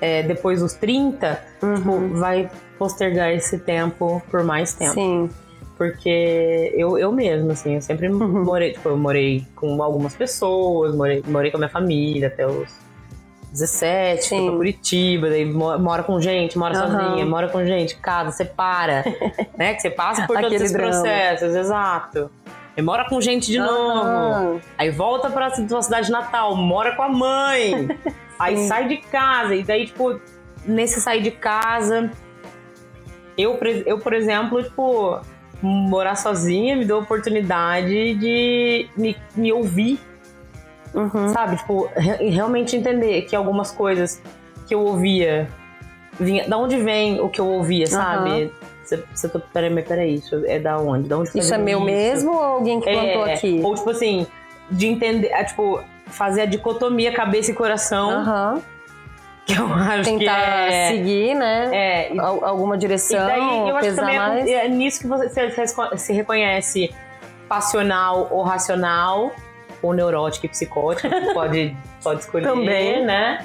é, 0.00 0.22
depois 0.22 0.60
dos 0.60 0.72
30, 0.72 1.38
tipo, 1.60 1.90
Uhum. 1.90 2.14
vai 2.18 2.48
postergar 2.78 3.30
esse 3.30 3.58
tempo 3.58 4.22
por 4.30 4.42
mais 4.42 4.72
tempo. 4.72 4.94
Sim. 4.94 5.28
Porque 5.76 6.72
eu, 6.74 6.96
eu 6.98 7.12
mesmo, 7.12 7.50
assim, 7.52 7.74
eu 7.74 7.82
sempre 7.82 8.08
Uhum. 8.08 8.44
morei, 8.44 8.72
tipo, 8.72 8.88
eu 8.88 8.96
morei 8.96 9.44
com 9.56 9.82
algumas 9.82 10.14
pessoas, 10.14 10.94
morei, 10.94 11.22
morei 11.26 11.50
com 11.50 11.58
a 11.58 11.60
minha 11.60 11.68
família 11.70 12.28
até 12.28 12.46
os 12.46 12.70
17, 13.50 14.28
fui 14.28 14.38
Sim. 14.38 14.46
pra 14.46 14.56
Curitiba, 14.56 15.28
daí 15.28 15.44
mo- 15.44 15.78
mora 15.78 16.02
com 16.02 16.18
gente, 16.20 16.56
mora 16.56 16.78
Aham. 16.78 16.90
sozinha, 16.92 17.26
mora 17.26 17.48
com 17.48 17.62
gente, 17.66 17.96
casa, 17.96 18.30
separa, 18.30 19.04
né? 19.58 19.74
Que 19.74 19.80
você 19.82 19.90
passa 19.90 20.26
por 20.26 20.36
todos 20.40 20.54
esses 20.54 20.72
drama. 20.72 20.90
processos, 20.92 21.54
exato. 21.54 22.30
E 22.76 22.82
mora 22.82 23.08
com 23.08 23.20
gente 23.20 23.46
de 23.50 23.58
novo. 23.58 24.08
Aham. 24.08 24.60
Aí 24.76 24.90
volta 24.90 25.30
pra 25.30 25.50
sua 25.50 25.82
cidade 25.82 26.10
natal, 26.10 26.56
mora 26.56 26.96
com 26.96 27.02
a 27.02 27.08
mãe. 27.08 27.88
aí 28.38 28.66
sai 28.66 28.88
de 28.88 28.96
casa. 28.96 29.54
E 29.54 29.62
daí, 29.62 29.86
tipo, 29.86 30.20
nesse 30.64 31.00
sair 31.00 31.22
de 31.22 31.30
casa, 31.30 32.10
eu, 33.38 33.58
eu 33.86 33.98
por 33.98 34.12
exemplo, 34.12 34.62
tipo, 34.62 35.20
morar 35.62 36.16
sozinha 36.16 36.76
me 36.76 36.84
deu 36.84 36.96
a 36.96 37.00
oportunidade 37.00 38.14
de 38.16 38.88
me, 38.96 39.16
me 39.36 39.52
ouvir, 39.52 39.98
Uhum. 40.92 41.28
sabe? 41.30 41.56
Tipo, 41.56 41.88
re- 41.96 42.28
realmente 42.30 42.76
entender 42.76 43.22
que 43.22 43.34
algumas 43.34 43.72
coisas 43.72 44.22
que 44.66 44.74
eu 44.74 44.80
ouvia 44.80 45.48
vinha. 46.20 46.48
Da 46.48 46.56
onde 46.56 46.76
vem 46.76 47.20
o 47.20 47.28
que 47.28 47.40
eu 47.40 47.48
ouvia, 47.48 47.86
sabe? 47.88 48.52
Você, 48.84 49.04
você 49.14 49.28
tá, 49.28 49.40
peraí, 49.52 49.82
peraí, 49.82 50.14
isso 50.14 50.42
é 50.46 50.58
da 50.58 50.78
onde? 50.78 51.08
Da 51.08 51.18
onde 51.18 51.30
Isso 51.34 51.54
é 51.54 51.58
meu 51.58 51.78
isso? 51.78 51.86
mesmo 51.86 52.32
ou 52.32 52.42
alguém 52.42 52.80
que 52.80 52.90
plantou 52.90 53.26
É, 53.26 53.34
aqui? 53.34 53.60
Ou 53.64 53.74
tipo 53.74 53.90
assim, 53.90 54.26
de 54.70 54.86
entender, 54.86 55.28
é, 55.28 55.42
tipo, 55.44 55.80
fazer 56.06 56.42
a 56.42 56.46
dicotomia 56.46 57.12
cabeça 57.12 57.50
e 57.50 57.54
coração, 57.54 58.10
Aham. 58.10 58.62
que 59.46 59.54
eu 59.58 59.66
acho 59.72 60.10
que 60.10 60.18
Tentar 60.18 60.38
é. 60.72 60.88
seguir, 60.88 61.34
né? 61.34 61.70
É, 61.72 62.14
e, 62.14 62.18
Al- 62.18 62.44
Alguma 62.44 62.74
e 62.76 62.78
direção, 62.78 63.26
daí 63.26 63.68
eu 63.68 63.76
acho 63.76 63.90
que 63.90 63.96
também 63.96 64.18
mais. 64.18 64.46
é, 64.46 64.66
é 64.66 64.68
nisso 64.68 65.00
que 65.00 65.06
você 65.06 65.50
se, 65.96 66.12
reconhece 66.12 66.94
passional 67.48 68.28
ou 68.30 68.42
racional, 68.42 69.32
ou 69.82 69.92
neurótico 69.92 70.46
e 70.46 70.48
psicótico, 70.48 71.08
pode, 71.34 71.76
pode 72.02 72.20
escolher, 72.20 72.44
Também. 72.46 73.04
né? 73.04 73.44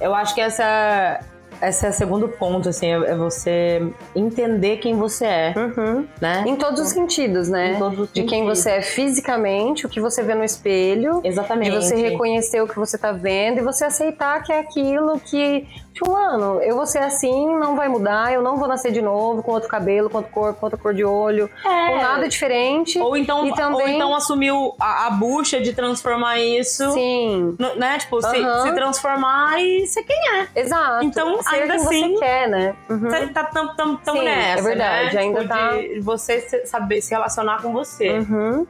Eu 0.00 0.14
acho 0.14 0.34
que 0.34 0.40
essa, 0.40 1.20
esse 1.62 1.86
é 1.86 1.90
o 1.90 1.92
segundo 1.92 2.28
ponto, 2.28 2.68
assim, 2.68 2.86
é, 2.86 3.10
é 3.10 3.16
você 3.16 3.86
entender 4.14 4.76
quem 4.78 4.96
você 4.96 5.24
é, 5.24 5.54
Uhum. 5.56 6.06
né? 6.20 6.44
Em 6.46 6.56
todos 6.56 6.80
os 6.80 6.88
sentidos, 6.88 7.48
né? 7.48 7.72
Em 7.74 7.78
todos 7.78 7.98
os 8.00 8.12
De 8.12 8.22
quem 8.24 8.40
sentidos. 8.40 8.58
você 8.58 8.70
é 8.70 8.82
fisicamente, 8.82 9.86
o 9.86 9.88
que 9.88 10.00
você 10.00 10.22
vê 10.22 10.34
no 10.34 10.44
espelho, 10.44 11.20
Exatamente. 11.24 11.70
de 11.70 11.76
você 11.76 11.94
reconhecer 11.96 12.60
o 12.62 12.68
que 12.68 12.76
você 12.76 12.96
tá 12.98 13.12
vendo 13.12 13.58
e 13.58 13.62
você 13.62 13.84
aceitar 13.84 14.42
que 14.42 14.52
é 14.52 14.60
aquilo 14.60 15.18
que, 15.20 15.66
tipo, 15.98 16.12
mano, 16.12 16.60
eu 16.62 16.76
vou 16.76 16.86
ser 16.86 16.98
assim, 17.00 17.56
não 17.56 17.74
vai 17.74 17.88
mudar, 17.88 18.32
eu 18.32 18.40
não 18.40 18.56
vou 18.56 18.68
nascer 18.68 18.92
de 18.92 19.02
novo 19.02 19.42
com 19.42 19.52
outro 19.52 19.68
cabelo, 19.68 20.08
com 20.08 20.18
outro 20.18 20.32
corpo, 20.32 20.60
com 20.60 20.66
outra 20.66 20.78
cor 20.78 20.94
de 20.94 21.04
olho, 21.04 21.50
É. 21.64 21.88
com 21.88 21.96
nada 21.96 22.28
diferente. 22.28 22.98
Ou 23.00 23.16
então, 23.16 23.46
E 23.46 23.54
também- 23.54 23.80
ou 23.82 23.88
então 23.88 24.14
assumiu 24.14 24.74
a, 24.80 25.06
a 25.06 25.10
bucha 25.10 25.60
de 25.60 25.72
transformar 25.72 26.38
isso, 26.38 26.90
Sim, 26.92 27.56
no- 27.58 27.74
né? 27.76 27.98
Tipo, 27.98 28.20
se, 28.22 28.36
se 28.62 28.72
transformar 28.72 29.60
e 29.60 29.86
ser 29.86 30.02
quem 30.04 30.16
é. 30.38 30.48
exato. 30.54 31.04
Então, 31.04 31.42
ser 31.42 31.56
ainda 31.56 31.74
quem 31.76 31.86
assim- 31.86 32.14
você 32.14 32.20
quer, 32.20 32.48
né? 32.48 32.76
Uhum. 32.88 32.98
Você 33.10 33.26
tá 33.28 33.44
tão, 33.44 33.74
tão, 33.74 33.96
tão 33.96 34.16
Sim, 34.16 34.24
nessa, 34.24 34.58
é 34.60 34.62
verdade, 34.62 35.14
né? 35.14 35.20
ainda 35.22 35.40
tipo, 35.40 35.48
tá- 35.54 35.76
de 35.76 36.00
você 36.00 36.40
se- 36.40 36.66
saber 36.66 37.00
se 37.00 37.10
relacionar 37.10 37.60
com 37.62 37.72
você. 37.72 38.18
Uhum. 38.18 38.66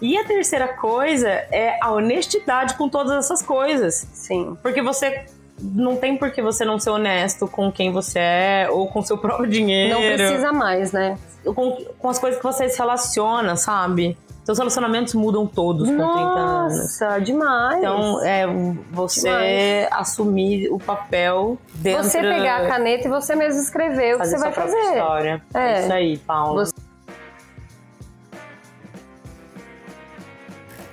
E 0.00 0.16
a 0.16 0.24
terceira 0.24 0.68
coisa 0.68 1.28
é 1.28 1.76
a 1.82 1.90
honestidade 1.90 2.74
com 2.74 2.88
todas 2.88 3.12
essas 3.24 3.42
coisas. 3.42 4.06
Sim. 4.12 4.56
Porque 4.62 4.80
você 4.80 5.26
não 5.60 5.96
tem 5.96 6.16
por 6.16 6.30
que 6.30 6.40
você 6.42 6.64
não 6.64 6.78
ser 6.78 6.90
honesto 6.90 7.46
com 7.48 7.70
quem 7.72 7.90
você 7.92 8.18
é 8.18 8.68
ou 8.70 8.88
com 8.88 9.02
seu 9.02 9.16
próprio 9.18 9.48
dinheiro. 9.48 9.94
Não 9.94 10.00
precisa 10.00 10.52
mais, 10.52 10.92
né? 10.92 11.18
Com, 11.44 11.76
com 11.98 12.08
as 12.08 12.18
coisas 12.18 12.38
que 12.40 12.44
você 12.44 12.68
se 12.68 12.78
relaciona, 12.78 13.56
sabe? 13.56 14.16
Seus 14.44 14.56
relacionamentos 14.58 15.12
mudam 15.12 15.46
todos 15.46 15.86
com 15.86 15.94
30 15.96 16.10
anos. 16.10 16.72
Nossa, 16.78 17.18
demais. 17.20 17.78
Então, 17.80 18.24
é 18.24 18.46
você 18.90 19.28
Demais. 19.28 19.88
assumir 19.92 20.70
o 20.72 20.78
papel 20.78 21.58
dentro 21.74 22.02
você 22.04 22.20
pegar 22.20 22.62
a 22.62 22.66
caneta 22.66 23.06
e 23.06 23.10
você 23.10 23.34
mesmo 23.36 23.60
escrever 23.60 24.16
o 24.16 24.20
que 24.20 24.26
você 24.26 24.38
vai 24.38 24.50
fazer. 24.52 24.74
história. 24.78 25.42
É. 25.52 25.60
É 25.60 25.80
isso 25.82 25.92
aí, 25.92 26.16
Paulo. 26.18 26.64
Você- 26.64 26.72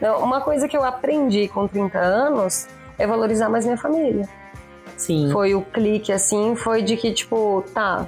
Não, 0.02 0.20
uma 0.22 0.42
coisa 0.42 0.68
que 0.68 0.76
eu 0.76 0.84
aprendi 0.84 1.48
com 1.48 1.66
30 1.68 1.98
anos 1.98 2.68
é 2.98 3.08
valorizar 3.08 3.48
mais 3.50 3.64
minha 3.66 3.78
família. 3.78 4.28
Sim. 4.98 5.30
Foi 5.32 5.56
o 5.56 5.62
clique, 5.62 6.12
assim, 6.12 6.56
foi 6.56 6.82
de 6.82 6.98
que, 6.98 7.14
tipo, 7.14 7.64
tá. 7.74 8.08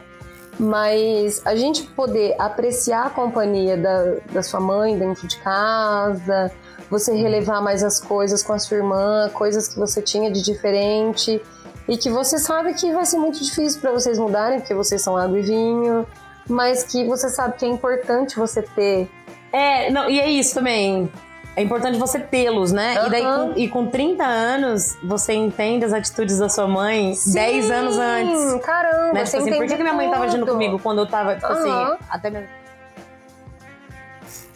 Mas 0.60 1.42
a 1.46 1.56
gente 1.56 1.84
poder 1.84 2.36
apreciar 2.40 3.08
a 3.08 3.10
companhia 3.10 3.78
da, 3.78 4.16
da 4.32 4.42
sua 4.42 4.60
mãe 4.60 4.98
dentro 4.98 5.28
de 5.28 5.38
casa, 5.38 6.52
você 6.90 7.14
relevar 7.16 7.62
mais 7.62 7.84
as 7.84 8.00
coisas 8.00 8.42
com 8.42 8.54
a 8.54 8.60
sua 8.60 8.78
irmã, 8.78 9.30
coisas 9.34 9.68
que 9.68 9.78
você 9.78 10.02
tinha 10.02 10.32
de 10.32 10.42
diferente 10.42 11.42
e 11.88 11.98
que 11.98 12.10
você 12.10 12.40
sabe 12.40 12.74
que 12.74 12.92
vai 12.92 13.06
ser 13.06 13.18
muito 13.18 13.42
difícil 13.44 13.80
para 13.82 13.92
vocês 13.92 14.18
mudarem, 14.18 14.60
porque 14.60 14.74
vocês 14.74 15.02
são 15.02 15.16
água 15.16 15.40
e 15.40 15.44
vinho, 15.44 16.08
mas 16.50 16.84
que 16.84 17.06
você 17.06 17.30
sabe 17.30 17.58
que 17.58 17.66
é 17.66 17.70
importante 17.70 18.36
você 18.36 18.62
ter. 18.62 19.10
É, 19.52 19.92
não, 19.92 20.10
e 20.10 20.20
é 20.20 20.30
isso 20.30 20.56
também. 20.56 21.10
É 21.58 21.64
importante 21.64 21.98
você 21.98 22.20
tê-los, 22.20 22.72
né? 22.72 23.08
E 23.08 23.10
daí, 23.10 23.24
com, 23.24 23.54
e 23.58 23.68
com 23.68 23.88
30 23.88 24.24
anos, 24.24 24.96
você 25.04 25.34
entende 25.34 25.84
as 25.84 25.92
atitudes 25.92 26.38
da 26.38 26.48
sua 26.48 26.68
mãe 26.68 27.16
Sim, 27.16 27.34
10 27.34 27.72
anos 27.72 27.98
antes. 27.98 28.64
Caramba, 28.64 29.14
Né? 29.14 29.24
Tipo 29.24 29.38
assim, 29.38 29.58
por 29.58 29.66
que, 29.66 29.76
que 29.76 29.82
minha 29.82 29.94
mãe 29.96 30.12
tava 30.12 30.26
agindo 30.26 30.46
comigo 30.46 30.78
quando 30.78 31.00
eu 31.00 31.08
tava, 31.08 31.34
tipo 31.34 31.48
Aham. 31.48 31.94
assim, 31.94 32.04
até 32.12 32.30
mesmo. 32.30 32.48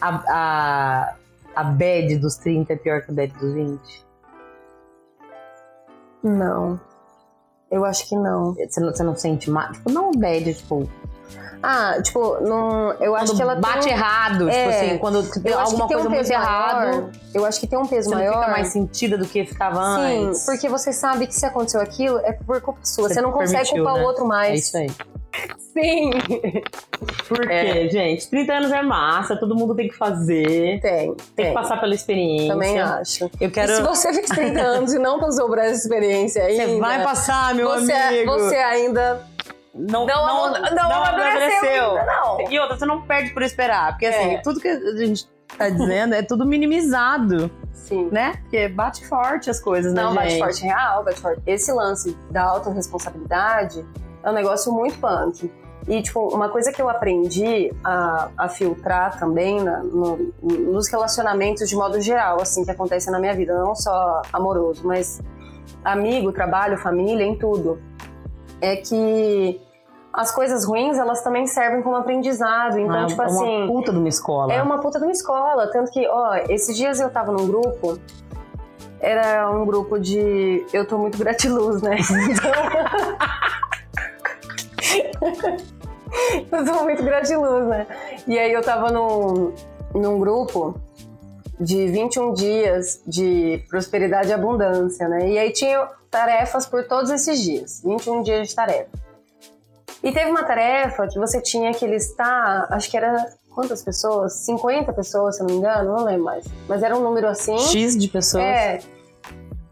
A, 0.00 0.22
a, 0.28 1.14
a 1.56 1.64
bad 1.64 2.16
dos 2.18 2.36
30 2.36 2.72
é 2.72 2.76
pior 2.76 3.02
que 3.02 3.10
a 3.10 3.14
bad 3.14 3.32
dos 3.32 3.52
20? 3.52 4.06
Não. 6.22 6.80
Eu 7.68 7.84
acho 7.84 8.08
que 8.08 8.14
não. 8.14 8.54
Você 8.54 8.80
não, 8.80 8.94
você 8.94 9.02
não 9.02 9.16
sente 9.16 9.50
mais? 9.50 9.76
Tipo, 9.76 9.90
não 9.90 10.12
bad, 10.12 10.54
tipo, 10.54 10.88
Ah, 11.62 12.00
tipo, 12.02 12.38
não, 12.40 12.92
eu 12.94 13.14
acho 13.14 13.26
quando 13.26 13.36
que 13.36 13.42
ela 13.42 13.54
bate 13.54 13.84
tem, 13.84 13.92
um- 13.92 13.96
errado, 13.96 14.38
tipo 14.38 14.50
É, 14.50 14.66
assim, 14.86 14.98
quando 14.98 15.22
tem 15.30 15.52
eu 15.52 15.58
acho 15.58 15.66
alguma 15.70 15.82
que 15.82 15.88
tem 15.88 15.96
coisa 15.96 16.08
um 16.08 16.12
muito 16.12 16.30
errado. 16.32 17.10
Eu 17.34 17.44
acho 17.46 17.60
que 17.60 17.66
tem 17.66 17.78
um 17.78 17.86
peso 17.86 18.08
você 18.08 18.14
maior. 18.16 18.32
não 18.34 18.40
fica 18.40 18.50
mais 18.52 18.68
sentida 18.68 19.16
do 19.16 19.26
que 19.26 19.44
ficava 19.44 19.80
Sim, 19.96 20.26
antes. 20.28 20.44
porque 20.44 20.68
você 20.68 20.92
sabe 20.92 21.26
que 21.26 21.34
se 21.34 21.46
aconteceu 21.46 21.80
aquilo 21.80 22.18
é 22.24 22.32
por 22.32 22.60
culpa 22.60 22.80
sua. 22.82 23.08
Você, 23.08 23.14
Você 23.14 23.20
não 23.20 23.30
consegue 23.32 23.52
permitiu, 23.70 23.76
culpar 23.84 23.94
né? 23.94 24.00
o 24.02 24.06
outro 24.06 24.24
É 24.24 24.28
mais. 24.28 24.60
isso 24.66 24.76
aí. 24.76 24.90
Sim. 25.72 26.10
Por 27.28 27.40
quê, 27.46 27.52
É. 27.52 27.88
gente? 27.88 28.28
30 28.28 28.52
anos 28.52 28.72
é 28.72 28.82
massa, 28.82 29.36
todo 29.36 29.54
mundo 29.56 29.74
tem 29.74 29.88
que 29.88 29.96
fazer. 29.96 30.80
Tem. 30.80 30.80
Tem 30.80 31.16
tem. 31.34 31.46
que 31.46 31.52
passar 31.54 31.80
pela 31.80 31.94
experiência. 31.94 32.48
Também 32.52 32.78
acho. 32.78 33.30
Eu 33.40 33.50
quero. 33.50 33.72
E 33.72 33.76
se 33.76 33.82
você 33.82 34.12
fez 34.12 34.28
30 34.28 34.60
anos 34.60 34.92
e 34.92 34.98
não 34.98 35.18
passou 35.18 35.48
por 35.48 35.56
essa 35.58 35.74
experiência 35.74 36.42
ainda, 36.44 36.66
Você 36.66 36.78
vai 36.80 37.02
passar, 37.02 37.54
meu 37.54 37.68
você, 37.70 37.92
amigo. 37.92 38.32
você 38.32 38.56
ainda 38.56 39.22
não, 39.74 40.06
não, 40.06 40.26
não, 40.26 40.52
não, 40.52 40.70
não, 40.74 40.92
amadureceu 41.04 41.90
ainda, 41.98 42.04
não. 42.06 42.50
E 42.50 42.58
outra, 42.60 42.78
você 42.78 42.86
não 42.86 43.02
perde 43.02 43.32
por 43.32 43.42
esperar. 43.42 43.92
Porque 43.92 44.06
assim, 44.06 44.34
É. 44.34 44.42
tudo 44.42 44.60
que 44.60 44.68
a 44.68 44.96
gente 44.96 45.26
tá 45.56 45.68
dizendo 45.68 46.14
é 46.14 46.22
tudo 46.22 46.46
minimizado, 46.46 47.50
Sim. 47.72 48.08
né? 48.12 48.34
Porque 48.42 48.68
bate 48.68 49.06
forte 49.08 49.50
as 49.50 49.60
coisas, 49.60 49.92
né, 49.92 50.02
Não, 50.02 50.14
bate 50.14 50.38
forte 50.38 50.62
real, 50.64 51.04
bate 51.04 51.20
forte. 51.20 51.42
Esse 51.46 51.72
lance 51.72 52.16
da 52.30 52.42
autorresponsabilidade 52.44 53.84
é 54.22 54.30
um 54.30 54.32
negócio 54.34 54.72
muito 54.72 54.98
punk. 54.98 55.52
E, 55.88 56.00
tipo, 56.00 56.20
uma 56.32 56.48
coisa 56.48 56.70
que 56.70 56.80
eu 56.80 56.88
aprendi 56.88 57.72
a, 57.82 58.28
a 58.38 58.48
filtrar 58.48 59.18
também 59.18 59.60
na- 59.60 59.78
no- 59.82 60.32
nos 60.40 60.88
relacionamentos 60.88 61.68
de 61.68 61.74
modo 61.74 62.00
geral, 62.00 62.40
assim, 62.40 62.64
que 62.64 62.70
acontecem 62.70 63.12
na 63.12 63.18
minha 63.18 63.34
vida, 63.34 63.52
não 63.58 63.74
só 63.74 64.22
amoroso, 64.32 64.82
mas 64.86 65.20
amigo, 65.84 66.30
trabalho, 66.30 66.78
família, 66.78 67.24
em 67.24 67.36
tudo, 67.36 67.80
é 68.62 68.76
que 68.76 69.60
as 70.12 70.30
coisas 70.34 70.64
ruins, 70.64 70.96
elas 70.98 71.22
também 71.22 71.46
servem 71.46 71.82
como 71.82 71.96
aprendizado. 71.96 72.78
Então, 72.78 73.02
Ah, 73.04 73.06
tipo 73.06 73.20
é 73.22 73.26
uma 73.26 73.34
assim. 73.42 73.66
puta 73.66 73.92
de 73.92 73.98
uma 73.98 74.08
escola. 74.08 74.52
É 74.52 74.62
uma 74.62 74.78
puta 74.78 74.98
de 74.98 75.04
uma 75.04 75.12
escola. 75.12 75.66
Tanto 75.72 75.90
que, 75.90 76.06
ó, 76.08 76.34
esses 76.48 76.76
dias 76.76 77.00
eu 77.00 77.10
tava 77.10 77.32
num 77.32 77.46
grupo. 77.46 77.98
Era 79.00 79.50
um 79.50 79.66
grupo 79.66 79.98
de. 79.98 80.64
Eu 80.72 80.86
tô 80.86 80.96
muito 80.98 81.18
gratiluz, 81.18 81.82
né? 81.82 81.96
Então. 82.30 82.52
eu 86.52 86.64
tô 86.64 86.84
muito 86.84 87.02
gratiluz, 87.02 87.66
né? 87.66 87.86
E 88.26 88.38
aí 88.38 88.52
eu 88.52 88.62
tava 88.62 88.90
num, 88.92 89.52
num 89.94 90.18
grupo 90.20 90.74
de 91.58 91.86
21 91.88 92.32
dias 92.34 93.02
de 93.06 93.64
prosperidade 93.68 94.28
e 94.28 94.32
abundância, 94.32 95.08
né? 95.08 95.28
E 95.30 95.38
aí 95.38 95.52
tinha 95.52 95.88
tarefas 96.12 96.66
por 96.66 96.86
todos 96.86 97.10
esses 97.10 97.42
dias 97.42 97.82
21 97.82 98.22
dias 98.22 98.48
de 98.48 98.54
tarefa. 98.54 98.90
E 100.04 100.12
teve 100.12 100.30
uma 100.30 100.44
tarefa 100.44 101.08
que 101.08 101.18
você 101.18 101.40
tinha 101.40 101.72
que 101.72 101.86
listar, 101.86 102.66
acho 102.70 102.90
que 102.90 102.96
era 102.96 103.32
quantas 103.54 103.82
pessoas? 103.82 104.34
50 104.44 104.92
pessoas, 104.92 105.36
se 105.36 105.42
eu 105.42 105.46
não 105.46 105.54
me 105.54 105.60
engano, 105.60 105.96
não 105.96 106.04
lembro 106.04 106.24
mais. 106.24 106.44
Mas 106.68 106.82
era 106.82 106.96
um 106.96 107.00
número 107.00 107.28
assim. 107.28 107.58
X 107.58 107.96
de 107.96 108.08
pessoas. 108.08 108.44
É. 108.44 108.78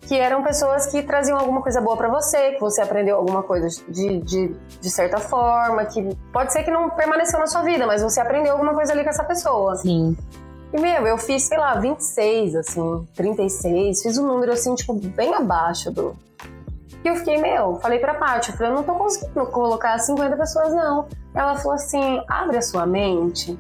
Que 0.03 0.17
eram 0.17 0.43
pessoas 0.43 0.87
que 0.87 1.03
traziam 1.03 1.39
alguma 1.39 1.63
coisa 1.63 1.81
boa 1.81 1.97
pra 1.97 2.09
você, 2.09 2.53
que 2.53 2.61
você 2.61 2.81
aprendeu 2.81 3.17
alguma 3.17 3.43
coisa 3.43 3.69
de, 3.89 4.21
de, 4.21 4.57
de 4.81 4.91
certa 4.91 5.19
forma, 5.19 5.85
que 5.85 6.17
pode 6.33 6.53
ser 6.53 6.65
que 6.65 6.71
não 6.71 6.91
permaneceu 6.91 7.39
na 7.39 7.47
sua 7.47 7.63
vida, 7.63 7.87
mas 7.87 8.03
você 8.03 8.21
aprendeu 8.21 8.53
alguma 8.53 8.75
coisa 8.75 8.93
ali 8.93 9.05
com 9.05 9.11
essa 9.11 9.25
pessoa. 9.25 9.77
Sim. 9.77 10.17
E, 10.73 10.81
meu, 10.81 11.07
eu 11.07 11.19
fiz, 11.19 11.45
sei 11.45 11.59
lá, 11.59 11.75
26, 11.75 12.55
assim, 12.55 13.09
36, 13.17 14.03
fiz 14.03 14.19
um 14.19 14.27
número, 14.27 14.53
assim, 14.53 14.75
tipo, 14.75 14.95
bem 14.95 15.35
abaixo 15.35 15.91
do... 15.91 16.17
E 17.03 17.09
eu 17.09 17.17
fiquei, 17.17 17.39
meu, 17.39 17.81
falei 17.81 17.99
pra 17.99 18.15
Paty, 18.15 18.51
eu 18.51 18.57
falei, 18.57 18.73
eu 18.73 18.77
não 18.77 18.83
tô 18.83 18.95
conseguindo 18.95 19.47
colocar 19.47 19.99
50 19.99 20.37
pessoas, 20.37 20.73
não. 20.75 21.09
Ela 21.35 21.57
falou 21.57 21.73
assim, 21.73 22.23
abre 22.29 22.59
a 22.59 22.63
sua 22.63 22.87
mente, 22.87 23.59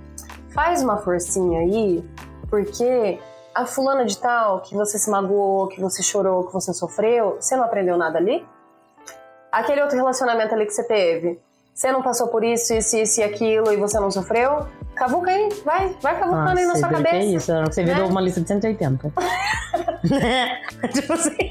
faz 0.53 0.83
uma 0.83 0.99
forcinha 0.99 1.61
aí, 1.61 2.05
porque 2.49 3.19
a 3.55 3.67
fulana 3.67 4.05
de 4.05 4.17
tal, 4.19 4.61
que 4.61 4.75
você 4.75 4.99
se 4.99 5.11
magoou, 5.11 5.69
que 5.69 5.81
você 5.81 6.03
chorou, 6.03 6.47
que 6.47 6.53
você 6.53 6.73
sofreu, 6.73 7.37
você 7.41 7.57
não 7.57 7.65
aprendeu 7.65 7.97
nada 7.97 8.19
ali? 8.19 8.47
Aquele 9.51 9.83
outro 9.83 9.97
relacionamento 9.97 10.55
ali 10.55 10.67
que 10.67 10.73
você 10.73 10.85
teve, 10.85 11.41
você 11.81 11.91
não 11.91 12.03
passou 12.03 12.29
por 12.29 12.45
isso, 12.45 12.75
isso, 12.75 12.95
isso 12.95 13.21
e 13.21 13.25
aquilo, 13.25 13.73
e 13.73 13.77
você 13.79 13.99
não 13.99 14.11
sofreu? 14.11 14.67
Cavuca 14.95 15.31
aí, 15.31 15.49
vai, 15.65 15.89
vai 16.03 16.19
cavucando 16.19 16.61
aí 16.61 16.67
na 16.67 16.77
sua 16.77 16.89
que 16.89 16.95
cabeça. 16.97 17.17
é 17.17 17.25
isso, 17.25 17.53
você 17.65 17.83
virou 17.83 18.03
né? 18.03 18.11
uma 18.11 18.21
lista 18.21 18.39
de 18.43 18.49
180. 18.49 19.11
né? 20.11 20.61
tipo 20.93 21.15
assim. 21.15 21.51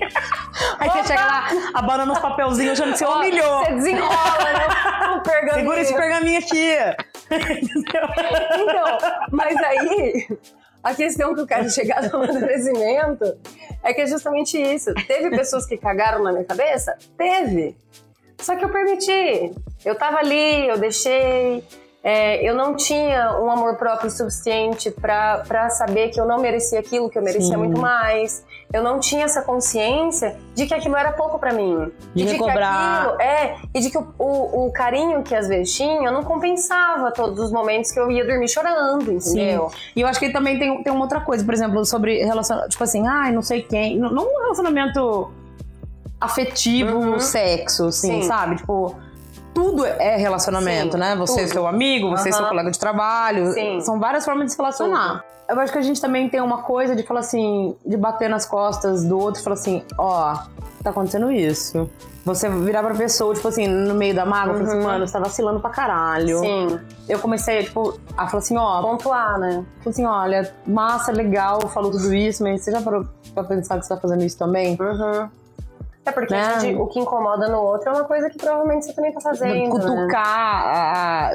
Aí 0.77 0.87
você 0.87 1.03
chega 1.05 1.25
lá, 1.25 1.47
abanando 1.73 2.13
os 2.13 2.19
papelzinhos, 2.19 2.79
achando 2.79 2.91
que 2.91 2.99
você 2.99 3.05
humilhou. 3.07 3.65
Você 3.65 3.73
desenrola 3.73 4.43
né, 4.53 5.15
o 5.17 5.23
pergaminho. 5.23 5.55
Segura 5.55 5.81
esse 5.81 5.95
pergaminho 5.95 6.37
aqui. 6.37 6.75
Então, 7.73 8.97
mas 9.31 9.57
aí, 9.57 10.27
a 10.83 10.93
questão 10.93 11.33
que 11.33 11.41
eu 11.41 11.47
quero 11.47 11.67
chegar 11.71 12.03
no 12.03 12.17
amadurecimento 12.17 13.35
é 13.83 13.91
que 13.95 14.01
é 14.01 14.05
justamente 14.05 14.61
isso. 14.61 14.93
Teve 15.07 15.31
pessoas 15.31 15.65
que 15.65 15.75
cagaram 15.75 16.21
na 16.21 16.31
minha 16.31 16.45
cabeça? 16.45 16.95
Teve. 17.17 17.75
Só 18.39 18.55
que 18.55 18.63
eu 18.65 18.69
permiti. 18.69 19.51
Eu 19.85 19.95
tava 19.95 20.17
ali, 20.17 20.67
eu 20.67 20.77
deixei. 20.77 21.63
É, 22.01 22.41
eu 22.49 22.55
não 22.55 22.75
tinha 22.75 23.37
um 23.41 23.51
amor 23.51 23.75
próprio 23.75 24.09
suficiente 24.09 24.89
pra 24.89 25.39
pra 25.45 25.69
saber 25.69 26.07
que 26.09 26.19
eu 26.19 26.25
não 26.25 26.39
merecia 26.39 26.79
aquilo, 26.79 27.09
que 27.09 27.17
eu 27.17 27.21
merecia 27.21 27.51
Sim. 27.55 27.57
muito 27.57 27.77
mais. 27.79 28.41
Eu 28.71 28.81
não 28.81 28.99
tinha 29.01 29.25
essa 29.25 29.41
consciência 29.41 30.37
de 30.55 30.65
que 30.65 30.73
aquilo 30.73 30.95
era 30.95 31.11
pouco 31.11 31.37
pra 31.37 31.51
mim. 31.51 31.91
De 32.15 32.23
E 32.23 32.25
recobrar. 32.25 33.01
que 33.01 33.07
aquilo, 33.07 33.21
é, 33.21 33.55
e 33.73 33.79
de 33.81 33.89
que 33.89 33.97
o, 33.97 34.07
o, 34.17 34.67
o 34.67 34.71
carinho 34.71 35.23
que 35.23 35.35
às 35.35 35.47
vezes 35.49 35.75
tinha 35.75 36.09
não 36.09 36.23
compensava 36.23 37.11
todos 37.11 37.37
os 37.37 37.51
momentos 37.51 37.91
que 37.91 37.99
eu 37.99 38.09
ia 38.09 38.23
dormir 38.25 38.47
chorando, 38.47 39.11
entendeu? 39.11 39.69
E 39.93 39.99
eu 39.99 40.07
acho 40.07 40.19
que 40.21 40.29
também 40.29 40.57
tem, 40.57 40.81
tem 40.83 40.93
uma 40.93 41.01
outra 41.01 41.19
coisa, 41.19 41.43
por 41.43 41.53
exemplo, 41.53 41.83
sobre 41.83 42.23
relacionamento. 42.23 42.69
Tipo 42.71 42.83
assim, 42.85 43.05
ai, 43.07 43.33
não 43.33 43.41
sei 43.41 43.61
quem. 43.63 43.97
Não, 43.97 44.09
não 44.09 44.23
um 44.23 44.41
relacionamento 44.43 45.31
afetivo, 46.19 46.97
Uhum. 46.97 47.19
sexo, 47.19 47.85
assim, 47.87 48.21
Sim. 48.21 48.27
sabe? 48.27 48.57
Tipo. 48.57 48.95
Tudo 49.51 49.83
é 49.83 50.15
relacionamento, 50.15 50.93
Sim, 50.93 50.99
né? 50.99 51.15
Você 51.15 51.41
tudo. 51.41 51.51
seu 51.53 51.67
amigo, 51.67 52.09
você 52.11 52.29
e 52.29 52.33
seu 52.33 52.45
colega 52.45 52.69
de 52.71 52.79
trabalho. 52.79 53.51
Sim. 53.51 53.81
São 53.81 53.99
várias 53.99 54.23
formas 54.23 54.45
de 54.45 54.51
se 54.53 54.57
relacionar. 54.57 55.23
Eu 55.49 55.59
acho 55.59 55.73
que 55.73 55.79
a 55.79 55.81
gente 55.81 55.99
também 55.99 56.29
tem 56.29 56.39
uma 56.39 56.59
coisa 56.61 56.95
de 56.95 57.01
falar 57.03 57.21
assim, 57.21 57.75
de 57.85 57.97
bater 57.97 58.29
nas 58.29 58.45
costas 58.45 59.03
do 59.03 59.17
outro 59.17 59.41
e 59.41 59.43
falar 59.43 59.55
assim, 59.55 59.83
ó, 59.97 60.35
tá 60.83 60.91
acontecendo 60.91 61.31
isso. 61.31 61.89
Você 62.23 62.47
virar 62.47 62.83
pra 62.83 62.93
pessoa, 62.93 63.33
tipo 63.33 63.47
assim, 63.47 63.67
no 63.67 63.95
meio 63.95 64.13
da 64.13 64.23
mágoa, 64.23 64.61
assim, 64.61 64.77
Uhum. 64.77 64.83
mano, 64.83 65.07
você 65.07 65.13
tá 65.13 65.19
vacilando 65.19 65.59
pra 65.59 65.71
caralho. 65.71 66.39
Sim. 66.39 66.79
Eu 67.09 67.17
comecei, 67.19 67.63
tipo, 67.63 67.99
a 68.15 68.27
falar 68.27 68.39
assim, 68.43 68.55
ó, 68.55 68.81
Pontuar, 68.83 69.39
né? 69.39 69.65
Tipo 69.77 69.89
assim, 69.89 70.05
olha, 70.05 70.53
massa, 70.67 71.11
legal, 71.11 71.59
falou 71.69 71.89
tudo 71.89 72.13
isso, 72.13 72.43
mas 72.43 72.61
você 72.63 72.71
já 72.71 72.81
parou 72.81 73.03
pra 73.33 73.43
pensar 73.43 73.77
que 73.79 73.85
você 73.85 73.95
tá 73.95 73.99
fazendo 73.99 74.23
isso 74.23 74.37
também? 74.37 74.77
Uhum. 74.79 75.27
É 76.05 76.11
porque 76.11 76.33
Né? 76.33 76.41
a 76.41 76.59
gente- 76.59 76.79
o 76.81 76.87
que 76.87 76.99
incomoda 76.99 77.47
no 77.49 77.59
outro 77.61 77.89
é 77.89 77.91
uma 77.91 78.03
coisa 78.05 78.29
que 78.29 78.37
provavelmente 78.37 78.85
você 78.85 78.93
também 78.93 79.11
tá 79.13 79.21
fazendo. 79.21 79.53
né? 79.53 79.69
cutucar, 79.69 80.23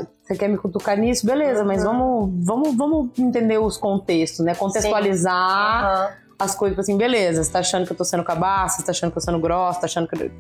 a- 0.01 0.07
você 0.23 0.35
quer 0.37 0.49
me 0.49 0.57
cutucar 0.57 0.97
nisso? 0.97 1.27
Beleza, 1.27 1.65
mas 1.65 1.85
Uhum. 1.85 1.91
vamos, 1.93 2.47
vamos, 2.47 2.77
vamos 2.77 3.19
entender 3.19 3.59
os 3.59 3.77
contextos, 3.77 4.45
né? 4.45 4.55
Contextualizar 4.55 6.17
as 6.39 6.55
coisas, 6.55 6.73
tipo 6.75 6.81
assim, 6.81 6.97
beleza, 6.99 7.45
você 7.45 7.53
tá 7.53 7.61
achando 7.61 7.87
que 7.87 7.93
eu 7.93 7.97
tô 7.97 8.05
sendo 8.05 8.25
cabaça, 8.25 8.79
você 8.79 8.85
tá 8.87 8.91
achando 8.91 9.13
que 9.13 9.19
eu 9.19 9.23
tô 9.23 9.25
sendo 9.25 9.39
grossa, 9.39 9.81
tá 9.81 9.87
achando 9.87 10.09
que 10.09 10.21
eu... 10.21 10.31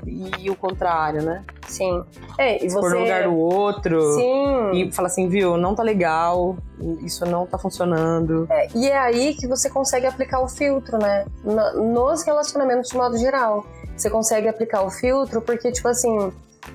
E 0.40 0.50
o 0.50 0.56
contrário, 0.56 1.22
né? 1.22 1.44
Sim. 1.68 2.02
É, 2.37 2.62
e 2.64 2.68
você. 2.68 2.94
no 2.96 3.00
lugar 3.00 3.22
do 3.24 3.37
outro. 3.37 4.00
Sim. 4.14 4.70
E 4.72 4.92
falar 4.92 5.06
assim, 5.06 5.28
viu, 5.28 5.56
não 5.56 5.74
tá 5.74 5.82
legal, 5.84 6.56
isso 7.00 7.24
não 7.24 7.46
tá 7.46 7.56
funcionando. 7.58 8.46
É, 8.50 8.66
e 8.74 8.88
é 8.88 8.98
aí 8.98 9.34
que 9.34 9.46
você 9.46 9.70
consegue 9.70 10.06
aplicar 10.06 10.40
o 10.40 10.48
filtro, 10.48 10.98
né? 10.98 11.24
Nos 11.44 12.24
relacionamentos 12.24 12.90
de 12.90 12.96
modo 12.96 13.16
geral. 13.16 13.64
Você 13.96 14.11
consegue 14.11 14.48
aplicar 14.48 14.83
o 14.83 14.90
filtro 14.90 15.40
porque, 15.40 15.70
tipo 15.70 15.88
assim, 15.88 16.33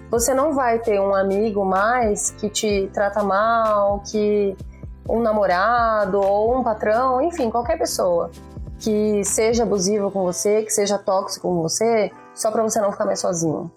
você 0.09 0.33
não 0.33 0.53
vai 0.53 0.79
ter 0.79 0.99
um 0.99 1.13
amigo 1.13 1.65
mais 1.65 2.31
que 2.31 2.49
te 2.49 2.89
trata 2.93 3.23
mal, 3.23 4.01
que 4.09 4.55
um 5.07 5.19
namorado 5.19 6.19
ou 6.19 6.57
um 6.57 6.63
patrão, 6.63 7.21
enfim, 7.21 7.49
qualquer 7.49 7.77
pessoa 7.77 8.29
que 8.79 9.23
seja 9.25 9.63
abusiva 9.63 10.09
com 10.09 10.23
você, 10.23 10.63
que 10.63 10.71
seja 10.71 10.97
tóxico 10.97 11.49
com 11.49 11.61
você, 11.61 12.11
só 12.33 12.49
pra 12.49 12.63
você 12.63 12.79
não 12.79 12.91
ficar 12.91 13.05
mais 13.05 13.19
sozinho. 13.19 13.69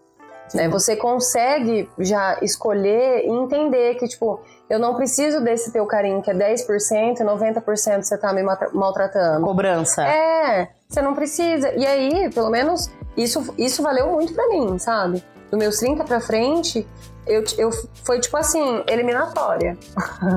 Né? 0.55 0.68
Você 0.68 0.94
consegue 0.94 1.88
já 1.98 2.38
escolher 2.42 3.24
e 3.24 3.28
entender 3.28 3.94
que, 3.96 4.07
tipo, 4.07 4.40
eu 4.68 4.78
não 4.78 4.94
preciso 4.94 5.40
desse 5.42 5.72
teu 5.72 5.87
carinho 5.87 6.22
que 6.22 6.31
é 6.31 6.35
10% 6.35 7.20
e 7.20 7.24
90% 7.24 8.02
você 8.02 8.18
tá 8.18 8.33
me 8.33 8.42
maltratando. 8.42 9.44
Cobrança. 9.44 10.07
É, 10.07 10.68
você 10.94 11.02
não 11.02 11.14
precisa. 11.14 11.72
E 11.74 11.87
aí, 11.87 12.31
pelo 12.31 12.50
menos, 12.50 12.90
isso, 13.16 13.55
isso 13.59 13.83
valeu 13.83 14.11
muito 14.11 14.35
pra 14.35 14.48
mim, 14.48 14.78
sabe? 14.78 15.22
Do 15.50 15.59
meus 15.59 15.78
30 15.78 16.05
pra 16.05 16.20
frente, 16.20 16.87
eu, 17.26 17.44
eu 17.59 17.70
foi 18.05 18.20
tipo 18.20 18.37
assim, 18.37 18.83
eliminatória. 18.88 19.76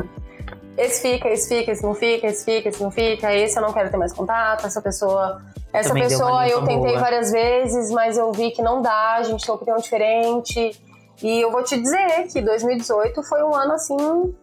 esse 0.78 1.02
fica, 1.02 1.30
esse 1.30 1.48
fica, 1.48 1.72
esse 1.72 1.84
não 1.84 1.96
fica, 1.96 2.28
esse 2.28 2.44
fica, 2.44 2.70
esse 2.70 2.84
não 2.84 2.92
fica, 2.92 3.34
esse 3.34 3.58
eu 3.58 3.62
não 3.62 3.74
quero 3.74 3.90
ter 3.90 3.98
mais 3.98 4.14
contato, 4.14 4.66
essa 4.66 4.82
pessoa. 4.82 5.42
Essa 5.72 5.90
Também 5.90 6.04
pessoa 6.04 6.48
eu 6.48 6.60
tentei 6.60 6.92
boa. 6.92 7.00
várias 7.00 7.32
vezes, 7.32 7.92
mas 7.92 8.18
eu 8.18 8.32
vi 8.32 8.52
que 8.52 8.62
não 8.62 8.82
dá, 8.82 9.16
a 9.16 9.24
gente 9.24 9.46
tem 9.46 9.54
opinião 9.54 9.78
diferente. 9.78 10.80
E 11.22 11.42
eu 11.42 11.52
vou 11.52 11.64
te 11.64 11.80
dizer 11.80 12.28
que 12.32 12.42
2018 12.42 13.24
foi 13.24 13.44
um 13.44 13.54
ano 13.54 13.74
assim 13.74 14.34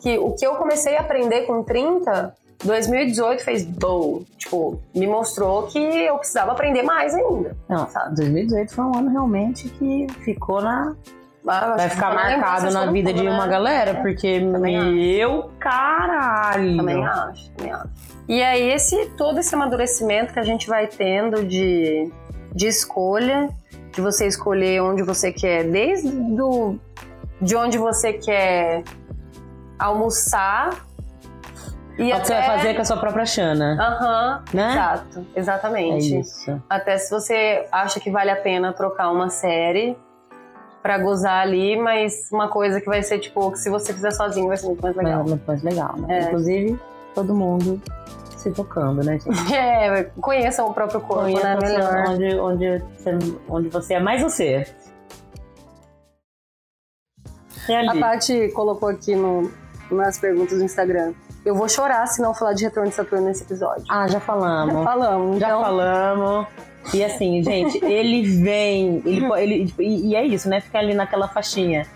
que 0.00 0.18
o 0.18 0.32
que 0.32 0.44
eu 0.44 0.56
comecei 0.56 0.96
a 0.96 1.00
aprender 1.00 1.42
com 1.42 1.62
30, 1.62 2.34
2018 2.64 3.44
fez 3.44 3.64
bow, 3.64 4.24
tipo, 4.36 4.80
me 4.94 5.06
mostrou 5.06 5.64
que 5.64 5.78
eu 5.78 6.16
precisava 6.18 6.52
aprender 6.52 6.82
mais 6.82 7.14
ainda. 7.14 7.56
Não, 7.68 7.88
sabe? 7.88 8.16
2018 8.16 8.72
foi 8.74 8.84
um 8.84 8.96
ano 8.96 9.10
realmente 9.10 9.68
que 9.68 10.06
ficou 10.24 10.60
na 10.60 10.94
vai 11.44 11.88
ficar 11.88 12.14
marcado 12.14 12.70
na 12.70 12.86
vida 12.86 13.12
de 13.12 13.22
uma 13.22 13.46
né? 13.46 13.50
galera, 13.50 13.90
é. 13.90 13.94
porque 13.94 14.38
meu 14.38 15.40
acho. 15.40 15.48
caralho. 15.58 16.76
Também 16.76 17.04
acho, 17.04 17.50
também 17.50 17.72
acho. 17.72 17.90
E 18.28 18.40
aí 18.40 18.70
esse 18.70 19.06
todo 19.16 19.40
esse 19.40 19.54
amadurecimento 19.54 20.32
que 20.32 20.38
a 20.38 20.44
gente 20.44 20.68
vai 20.68 20.86
tendo 20.86 21.44
de, 21.44 22.08
de 22.54 22.66
escolha, 22.68 23.50
de 23.92 24.00
você 24.00 24.26
escolher 24.26 24.80
onde 24.80 25.02
você 25.02 25.32
quer, 25.32 25.64
desde 25.64 26.08
do, 26.10 26.76
de 27.40 27.56
onde 27.56 27.76
você 27.76 28.12
quer 28.12 28.84
almoçar 29.78 30.86
e 31.98 32.12
até... 32.12 32.24
você 32.24 32.34
vai 32.34 32.56
fazer 32.56 32.74
com 32.74 32.82
a 32.82 32.84
sua 32.84 32.96
própria 32.96 33.26
chana. 33.26 33.76
Aham, 33.80 34.36
uhum, 34.36 34.56
né? 34.56 34.70
exato, 34.72 35.26
exatamente. 35.36 36.14
É 36.14 36.20
isso. 36.20 36.62
Até 36.68 36.98
se 36.98 37.10
você 37.10 37.66
acha 37.70 38.00
que 38.00 38.10
vale 38.10 38.30
a 38.30 38.36
pena 38.36 38.72
trocar 38.72 39.10
uma 39.10 39.28
série 39.28 39.96
para 40.82 40.98
gozar 40.98 41.40
ali, 41.40 41.76
mas 41.76 42.28
uma 42.32 42.48
coisa 42.48 42.80
que 42.80 42.86
vai 42.86 43.02
ser 43.02 43.18
tipo, 43.18 43.52
que 43.52 43.58
se 43.58 43.70
você 43.70 43.92
fizer 43.92 44.10
sozinho 44.10 44.48
vai 44.48 44.56
ser 44.56 44.66
muito 44.66 44.82
mais 44.82 44.96
legal. 44.96 45.20
É, 45.20 45.24
muito 45.24 45.46
mais 45.46 45.62
legal, 45.62 45.96
né? 45.96 46.18
É. 46.18 46.22
Inclusive, 46.24 46.80
todo 47.14 47.34
mundo 47.34 47.80
se 48.36 48.50
tocando, 48.50 49.04
né, 49.04 49.18
gente? 49.18 49.30
É, 49.54 50.04
conheça 50.20 50.64
o 50.64 50.74
próprio 50.74 51.00
corpo, 51.00 51.22
conheça 51.22 51.54
né? 51.54 51.58
Melhor. 51.60 52.04
Onde, 52.08 52.34
onde, 52.36 52.78
você, 52.78 53.18
onde 53.48 53.68
você 53.68 53.94
é 53.94 54.00
mais 54.00 54.20
você. 54.22 54.66
A 57.88 57.98
Paty 57.98 58.50
colocou 58.52 58.88
aqui 58.88 59.14
no, 59.14 59.50
nas 59.88 60.18
perguntas 60.18 60.58
do 60.58 60.64
Instagram. 60.64 61.14
Eu 61.44 61.54
vou 61.54 61.68
chorar 61.68 62.06
se 62.06 62.22
não 62.22 62.32
falar 62.32 62.52
de 62.52 62.64
Retorno 62.64 62.88
de 62.88 62.94
Saturno 62.94 63.26
nesse 63.26 63.42
episódio. 63.42 63.84
Ah, 63.88 64.06
já 64.06 64.20
falamos. 64.20 64.74
Já 64.74 64.84
falamos. 64.84 65.40
Já 65.40 65.46
então... 65.48 65.60
falamos. 65.60 66.46
E 66.94 67.04
assim, 67.04 67.42
gente, 67.42 67.84
ele 67.84 68.22
vem, 68.42 69.02
ele, 69.04 69.26
ele, 69.38 69.74
e 69.78 70.16
é 70.16 70.24
isso, 70.24 70.48
né? 70.48 70.60
Fica 70.60 70.78
ali 70.78 70.94
naquela 70.94 71.28
faixinha 71.28 71.86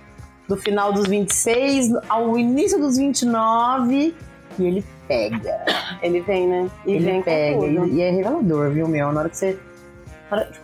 do 0.48 0.56
final 0.56 0.92
dos 0.92 1.08
26 1.08 1.92
ao 2.08 2.38
início 2.38 2.78
dos 2.78 2.96
29 2.96 4.14
e 4.58 4.64
ele 4.64 4.84
pega. 5.08 5.64
Ele 6.02 6.20
vem, 6.20 6.48
né? 6.48 6.70
E 6.86 6.92
ele 6.92 7.04
vem 7.04 7.22
pega. 7.22 7.66
E, 7.66 7.94
e, 7.94 8.00
é 8.00 8.10
revelador, 8.10 8.70
viu, 8.70 8.88
meu? 8.88 9.12
Na 9.12 9.20
hora 9.20 9.28
que 9.28 9.36
você. 9.36 9.58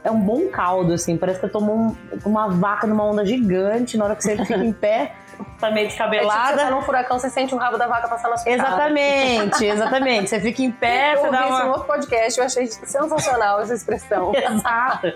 É 0.02 0.10
um 0.10 0.20
bom 0.20 0.48
caldo, 0.48 0.92
assim. 0.92 1.16
Parece 1.16 1.40
que 1.40 1.48
tomou 1.48 1.76
um, 1.76 1.96
uma 2.24 2.48
vaca 2.48 2.86
numa 2.86 3.04
onda 3.04 3.24
gigante. 3.24 3.96
Na 3.96 4.04
hora 4.04 4.16
que 4.16 4.22
você 4.22 4.36
fica 4.36 4.56
em 4.56 4.72
pé, 4.72 5.12
tá 5.58 5.70
meio 5.70 5.88
descabelada. 5.88 6.40
É 6.40 6.46
tipo, 6.46 6.58
você 6.58 6.64
tá 6.64 6.70
num 6.70 6.82
furacão, 6.82 7.18
você 7.18 7.30
sente 7.30 7.54
um 7.54 7.58
rabo 7.58 7.78
da 7.78 7.86
vaca 7.86 8.08
passando 8.08 8.32
na 8.32 8.36
sua 8.36 8.52
Exatamente, 8.52 9.64
exatamente. 9.66 10.30
Você 10.30 10.40
fica 10.40 10.62
em 10.62 10.70
pé, 10.70 11.14
eu 11.14 11.20
você 11.20 11.30
dá 11.30 11.46
uma... 11.46 11.58
isso 11.58 11.68
outro 11.68 11.84
podcast, 11.84 12.40
eu 12.40 12.46
achei 12.46 12.66
sensacional 12.66 13.60
essa 13.60 13.74
expressão. 13.74 14.32
Exato. 14.36 15.12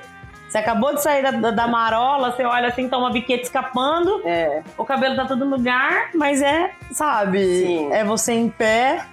Você 0.49 0.59
acabou 0.59 0.95
de 0.95 1.03
sair 1.03 1.23
da, 1.23 1.51
da, 1.51 1.67
marola, 1.67 2.31
você 2.31 2.45
olha 2.45 2.69
assim, 2.69 2.89
tá 2.89 2.97
uma 2.97 3.11
biqueta 3.11 3.43
escapando, 3.43 4.23
é. 4.25 4.63
o 4.79 4.85
cabelo 4.85 5.17
tá 5.17 5.27
todo 5.27 5.45
no 5.45 5.57
lugar, 5.57 6.11
mas 6.15 6.41
é, 6.41 6.71
sabe, 6.93 7.45
Sim. 7.45 7.93
é 7.93 8.05
você 8.05 8.33
em 8.33 8.49
pé, 8.49 9.05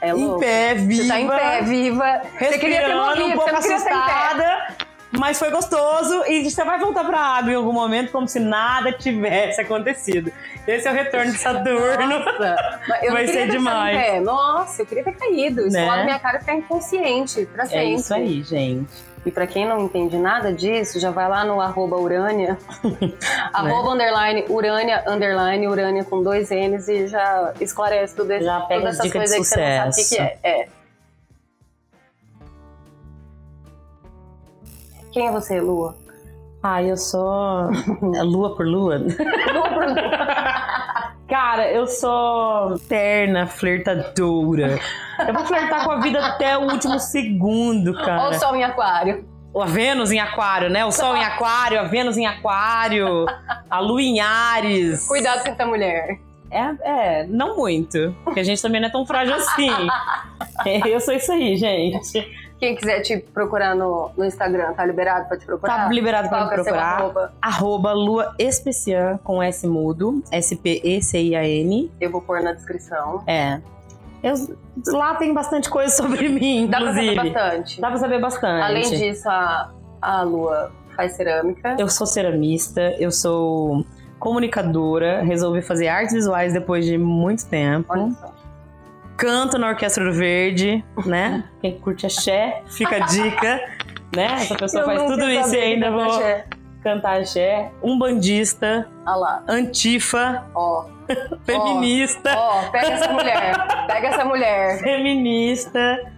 é 0.00 0.10
em 0.10 0.38
pé, 0.38 0.74
viva. 0.74 1.02
Você 1.02 1.08
tá 1.08 1.20
em 1.20 1.28
pé, 1.28 1.62
viva. 1.62 2.22
Você 2.38 2.58
queria 2.58 2.86
ter 2.86 2.94
morrido, 2.94 3.28
um 3.28 3.32
pouco 3.32 3.56
assustada. 3.56 4.74
Mas 5.18 5.38
foi 5.38 5.50
gostoso 5.50 6.24
e 6.26 6.48
você 6.48 6.64
vai 6.64 6.78
voltar 6.78 7.04
pra 7.04 7.18
água 7.18 7.52
em 7.52 7.54
algum 7.54 7.72
momento 7.72 8.10
como 8.10 8.26
se 8.26 8.40
nada 8.40 8.92
tivesse 8.92 9.60
acontecido. 9.60 10.32
Esse 10.66 10.88
é 10.88 10.90
o 10.90 10.94
retorno 10.94 11.32
de 11.32 11.38
Saturno. 11.38 12.08
Nossa, 12.08 12.80
vai 13.10 13.26
ser 13.26 13.50
demais. 13.50 14.22
Nossa, 14.22 14.82
eu 14.82 14.86
queria 14.86 15.04
ter 15.04 15.12
caído. 15.12 15.66
Isso 15.66 15.76
né? 15.76 15.86
na 15.86 16.04
minha 16.04 16.18
cara 16.18 16.40
ficar 16.40 16.54
inconsciente 16.54 17.46
pra 17.46 17.66
sempre. 17.66 17.78
É 17.78 17.94
isso 17.94 18.14
aí, 18.14 18.42
gente. 18.42 19.12
E 19.24 19.30
para 19.30 19.46
quem 19.46 19.66
não 19.66 19.84
entende 19.84 20.16
nada 20.16 20.52
disso, 20.52 20.98
já 20.98 21.10
vai 21.10 21.28
lá 21.28 21.44
no 21.44 21.60
arroba 21.60 21.96
Urânia, 21.96 22.58
arroba 23.52 23.94
né? 23.94 24.06
underline 24.06 24.44
Urânia, 24.48 25.04
underline 25.06 25.68
Urânia 25.68 26.04
com 26.04 26.22
dois 26.22 26.50
N's 26.50 26.88
e 26.88 27.06
já 27.06 27.52
esclarece 27.60 28.16
tudo 28.16 28.32
isso. 28.32 28.44
Já 28.44 28.60
pega 28.62 28.80
todas 28.80 28.98
essas 28.98 29.12
coisas 29.12 29.36
que 29.36 29.44
você 29.44 29.60
não 29.60 29.92
sabe 29.92 30.02
o 30.02 30.08
que, 30.08 30.20
é. 30.20 30.38
é. 30.42 30.68
Quem 35.12 35.28
é 35.28 35.30
você, 35.30 35.60
Lua? 35.60 35.96
Ah, 36.62 36.82
eu 36.82 36.96
sou 36.96 37.70
é 38.14 38.22
Lua 38.22 38.56
por 38.56 38.66
Lua. 38.66 38.98
Lua 38.98 39.68
por 39.68 39.86
Lua. 39.86 41.12
Cara, 41.28 41.70
eu 41.70 41.86
sou 41.86 42.78
terna, 42.88 43.46
flertadora. 43.46 44.78
Eu 45.26 45.32
vou 45.32 45.46
flertar 45.46 45.84
com 45.84 45.92
a 45.92 46.00
vida 46.00 46.24
até 46.24 46.58
o 46.58 46.70
último 46.70 46.98
segundo, 46.98 47.94
cara. 47.94 48.24
Ou 48.24 48.30
o 48.30 48.34
sol 48.34 48.54
em 48.54 48.62
aquário. 48.62 49.24
A 49.58 49.64
Vênus 49.64 50.12
em 50.12 50.18
Aquário, 50.18 50.68
né? 50.68 50.84
O 50.84 50.90
Sol 50.90 51.16
em 51.16 51.24
Aquário, 51.24 51.78
a 51.78 51.84
Vênus 51.84 52.16
em 52.16 52.26
Aquário, 52.26 53.26
a 53.70 53.80
Lua 53.80 54.02
em 54.02 54.20
Ares. 54.20 55.06
Cuidado 55.06 55.42
com 55.42 55.50
essa 55.50 55.66
mulher. 55.66 56.18
É, 56.50 57.20
é, 57.20 57.26
não 57.26 57.56
muito. 57.56 58.14
Porque 58.24 58.40
a 58.40 58.44
gente 58.44 58.60
também 58.60 58.80
não 58.80 58.88
é 58.88 58.92
tão 58.92 59.06
frágil 59.06 59.34
assim. 59.34 59.70
eu 60.86 61.00
sou 61.00 61.14
isso 61.14 61.32
aí, 61.32 61.56
gente. 61.56 62.26
Quem 62.62 62.76
quiser 62.76 63.00
te 63.00 63.18
procurar 63.18 63.74
no, 63.74 64.12
no 64.16 64.24
Instagram, 64.24 64.72
tá 64.74 64.86
liberado 64.86 65.26
pra 65.26 65.36
te 65.36 65.44
procurar? 65.44 65.78
Tá 65.78 65.88
liberado 65.88 66.28
pra 66.28 66.44
me 66.44 66.50
procurar. 66.54 66.96
Arroba? 67.00 67.32
arroba 67.42 67.92
Lua 67.92 68.34
Especian 68.38 69.18
com 69.24 69.42
S 69.42 69.66
mudo. 69.66 70.22
S-P-E-C-I-A-N. 70.30 71.90
Eu 72.00 72.10
vou 72.12 72.20
pôr 72.20 72.40
na 72.40 72.52
descrição. 72.52 73.24
É. 73.26 73.60
Eu, 74.22 74.34
lá 74.92 75.16
tem 75.16 75.34
bastante 75.34 75.68
coisa 75.68 75.92
sobre 75.92 76.28
mim, 76.28 76.66
inclusive. 76.66 76.68
Dá 76.68 76.78
pra 76.78 76.92
saber 76.92 77.14
bastante. 77.16 77.80
Dá 77.80 77.88
pra 77.88 77.96
saber 77.96 78.20
bastante. 78.20 78.62
Além 78.62 78.90
disso, 78.90 79.28
a, 79.28 79.72
a 80.00 80.22
Lua 80.22 80.70
faz 80.94 81.16
cerâmica. 81.16 81.74
Eu 81.76 81.88
sou 81.88 82.06
ceramista, 82.06 82.94
eu 83.00 83.10
sou 83.10 83.84
comunicadora, 84.20 85.24
resolvi 85.24 85.62
fazer 85.62 85.88
artes 85.88 86.14
visuais 86.14 86.52
depois 86.52 86.86
de 86.86 86.96
muito 86.96 87.44
tempo. 87.48 87.88
Olha 87.92 88.12
só 88.12 88.31
canto 89.16 89.58
na 89.58 89.68
Orquestra 89.68 90.04
do 90.04 90.12
Verde, 90.12 90.84
né? 91.06 91.44
Quem 91.60 91.78
curte 91.78 92.06
axé, 92.06 92.62
fica 92.66 92.96
a 92.96 93.00
dica, 93.00 93.60
né? 94.14 94.26
Essa 94.34 94.54
pessoa 94.56 94.82
eu 94.82 94.86
faz 94.86 95.02
tudo 95.02 95.30
isso 95.30 95.54
e 95.54 95.58
ainda 95.58 95.90
vou 95.90 96.02
axé. 96.02 96.46
cantar 96.82 97.20
axé. 97.20 97.70
Um 97.82 97.98
bandista. 97.98 98.88
Ah 99.04 99.16
lá. 99.16 99.44
Antifa. 99.48 100.46
Ó. 100.54 100.86
feminista. 101.44 102.32
Ó, 102.36 102.70
pega 102.70 102.88
essa 102.88 103.12
mulher. 103.12 103.86
Pega 103.86 104.08
essa 104.08 104.24
mulher. 104.24 104.78
Feminista. 104.82 106.12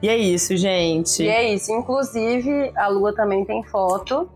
E 0.00 0.08
é 0.08 0.16
isso, 0.16 0.56
gente. 0.56 1.24
E 1.24 1.28
é 1.28 1.54
isso. 1.54 1.72
Inclusive, 1.72 2.72
a 2.76 2.88
Lua 2.88 3.12
também 3.12 3.44
tem 3.44 3.64
foto. 3.64 4.30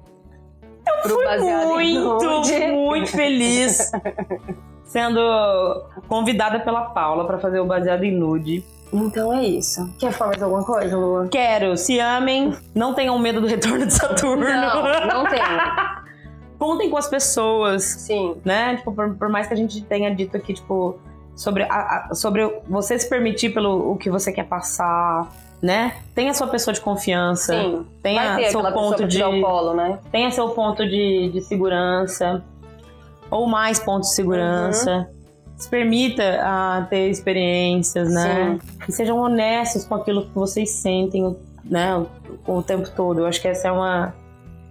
Eu 1.05 1.11
fui 1.69 1.99
muito, 1.99 2.73
muito 2.73 3.11
feliz 3.13 3.93
sendo 4.93 5.19
convidada 6.07 6.61
pela 6.61 6.83
Paula 6.83 7.27
para 7.27 7.39
fazer 7.39 7.59
o 7.61 7.65
baseado 7.65 8.05
em 8.05 8.13
nude. 8.13 8.63
Então 8.93 9.33
é 9.33 9.43
isso. 9.43 9.91
Quer 9.99 10.13
falar 10.13 10.33
mais 10.33 10.43
alguma 10.43 10.65
coisa, 10.65 10.95
Lua? 10.95 11.29
Quero. 11.29 11.79
Se 11.79 11.99
amem. 11.99 12.55
Não 12.75 12.93
tenham 12.93 13.19
medo 13.19 13.41
do 13.41 13.47
retorno 13.47 13.87
de 13.87 13.95
Saturno. 13.95 14.45
Não, 14.45 15.07
não 15.07 15.25
tenho. 15.31 15.45
Contem 16.59 16.91
com 16.91 16.99
as 16.99 17.09
pessoas. 17.09 17.83
Sim. 17.85 18.37
Né? 18.45 18.77
Tipo, 18.77 18.93
por, 18.93 19.15
por, 19.15 19.29
mais 19.31 19.47
que 19.47 19.55
a 19.55 19.57
gente 19.57 19.83
tenha 19.83 20.15
dito 20.15 20.37
aqui, 20.37 20.53
tipo, 20.53 20.99
sobre, 21.35 21.63
a, 21.63 22.09
a, 22.11 22.15
sobre 22.15 22.47
você 22.69 22.99
se 22.99 23.09
permitir 23.09 23.55
pelo 23.55 23.93
o 23.93 23.97
que 23.97 24.11
você 24.11 24.31
quer 24.31 24.45
passar, 24.45 25.27
né? 25.63 25.97
Tenha 26.15 26.35
sua 26.35 26.49
pessoa 26.49 26.75
de 26.75 26.83
confiança. 26.83 27.55
Sim. 27.55 27.87
Tenha 28.03 28.51
seu 28.51 28.63
ponto 28.73 29.09
de. 29.09 29.19
Polo, 29.41 29.73
né? 29.73 29.99
Tenha 30.13 30.31
seu 30.31 30.51
ponto 30.51 30.87
de, 30.87 31.31
de 31.31 31.41
segurança 31.41 32.45
ou 33.33 33.47
mais 33.49 33.81
pontos 33.81 34.11
de 34.11 34.15
segurança. 34.15 34.95
Uhum. 34.99 35.23
Se 35.57 35.69
permita 35.69 36.23
a 36.43 36.87
ter 36.91 37.09
experiências, 37.09 38.13
né? 38.13 38.59
Sim. 38.61 38.85
E 38.89 38.93
sejam 38.93 39.19
honestos 39.19 39.85
com 39.85 39.95
aquilo 39.95 40.27
que 40.27 40.35
vocês 40.35 40.71
sentem, 40.71 41.37
né? 41.65 41.97
O, 42.47 42.59
o 42.59 42.63
tempo 42.63 42.91
todo. 42.95 43.21
Eu 43.21 43.27
acho 43.27 43.41
que 43.41 43.49
essa 43.49 43.69
é 43.69 43.73
uma 43.73 44.13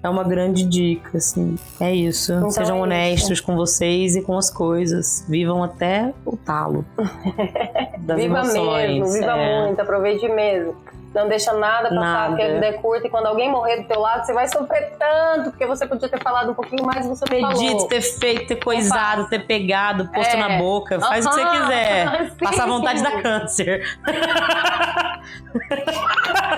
é 0.03 0.09
uma 0.09 0.23
grande 0.23 0.63
dica, 0.65 1.17
assim. 1.17 1.55
É 1.79 1.93
isso. 1.93 2.33
Então 2.33 2.49
Sejam 2.49 2.77
é 2.77 2.81
honestos 2.81 3.39
com 3.39 3.55
vocês 3.55 4.15
e 4.15 4.21
com 4.21 4.37
as 4.37 4.49
coisas. 4.49 5.23
Vivam 5.29 5.63
até 5.63 6.13
o 6.25 6.35
talo. 6.35 6.83
das 7.99 8.17
viva 8.17 8.39
emoções. 8.39 8.89
mesmo, 8.99 9.13
viva 9.13 9.37
É. 9.37 9.65
muito, 9.65 9.79
aproveite 9.79 10.27
mesmo. 10.27 10.75
Não 11.13 11.27
deixa 11.27 11.51
nada 11.51 11.89
passar, 11.89 11.99
Nada. 11.99 12.27
porque 12.29 12.41
a 12.43 12.53
vida 12.53 12.65
é 12.67 12.73
curta 12.73 13.05
e 13.07 13.09
quando 13.09 13.25
alguém 13.25 13.51
morrer 13.51 13.81
do 13.81 13.87
teu 13.87 13.99
lado, 13.99 14.25
você 14.25 14.31
vai 14.33 14.47
sofrer 14.47 14.95
tanto, 14.97 15.49
porque 15.49 15.65
você 15.65 15.85
podia 15.85 16.07
ter 16.07 16.21
falado 16.23 16.51
um 16.51 16.53
pouquinho 16.53 16.85
mais 16.85 17.05
e 17.05 17.09
você 17.09 17.25
não 17.39 17.49
Ter 17.49 17.57
dito, 17.57 17.71
falou. 17.71 17.87
ter 17.89 18.01
feito, 18.01 18.47
ter 18.47 18.55
coisado, 18.63 19.27
ter 19.27 19.45
pegado, 19.45 20.07
posto 20.11 20.35
É. 20.35 20.39
na 20.39 20.57
boca. 20.57 20.99
Faz 21.01 21.25
o 21.25 21.29
que 21.29 21.35
você 21.35 21.45
quiser. 21.49 22.29
Sim. 22.31 22.37
Passar 22.45 22.65
vontade 22.65 23.03
da 23.03 23.21
câncer. 23.21 23.83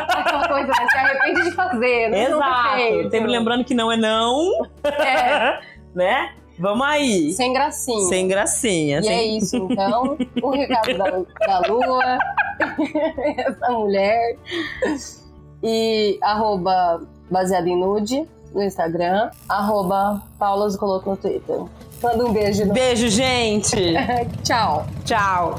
Aquela 0.10 0.48
coisa, 0.48 0.68
né? 0.68 0.88
Se 0.92 0.98
arrepende 0.98 1.44
de 1.44 1.52
fazer? 1.52 2.10
Não 2.10 2.18
Exato. 2.18 3.10
Sempre 3.10 3.32
lembrando 3.32 3.64
que 3.66 3.74
não 3.74 3.92
é 3.92 3.98
não, 3.98 4.68
É, 4.84 5.60
né? 5.96 6.32
Vamos 6.60 6.86
aí. 6.86 7.32
sem 7.34 7.52
gracinha. 7.54 8.08
Sem 8.10 8.28
gracinha. 8.28 9.00
E 9.00 9.04
sem- 9.04 9.12
é 9.12 9.24
isso, 9.38 9.56
então. 9.58 10.18
O 10.42 10.50
recado 10.52 10.98
da, 10.98 11.10
da 11.62 11.68
Lua, 11.68 12.18
essa 13.38 13.70
mulher. 13.72 14.38
E 15.64 16.18
arroba 16.22 17.02
baseado 17.32 17.68
em 17.68 17.80
nude 17.80 18.28
no 18.54 18.62
Instagram. 18.62 19.32
Arroba 19.50 20.22
Paula 20.38 20.70
Zicoloto 20.70 21.10
no 21.10 21.18
Twitter. 21.18 21.62
Manda 22.02 22.26
um 22.26 22.34
beijo. 22.34 22.66
Beijo, 22.74 23.08
gente. 23.10 23.94
Tchau. 24.44 24.86
Tchau. 25.06 25.56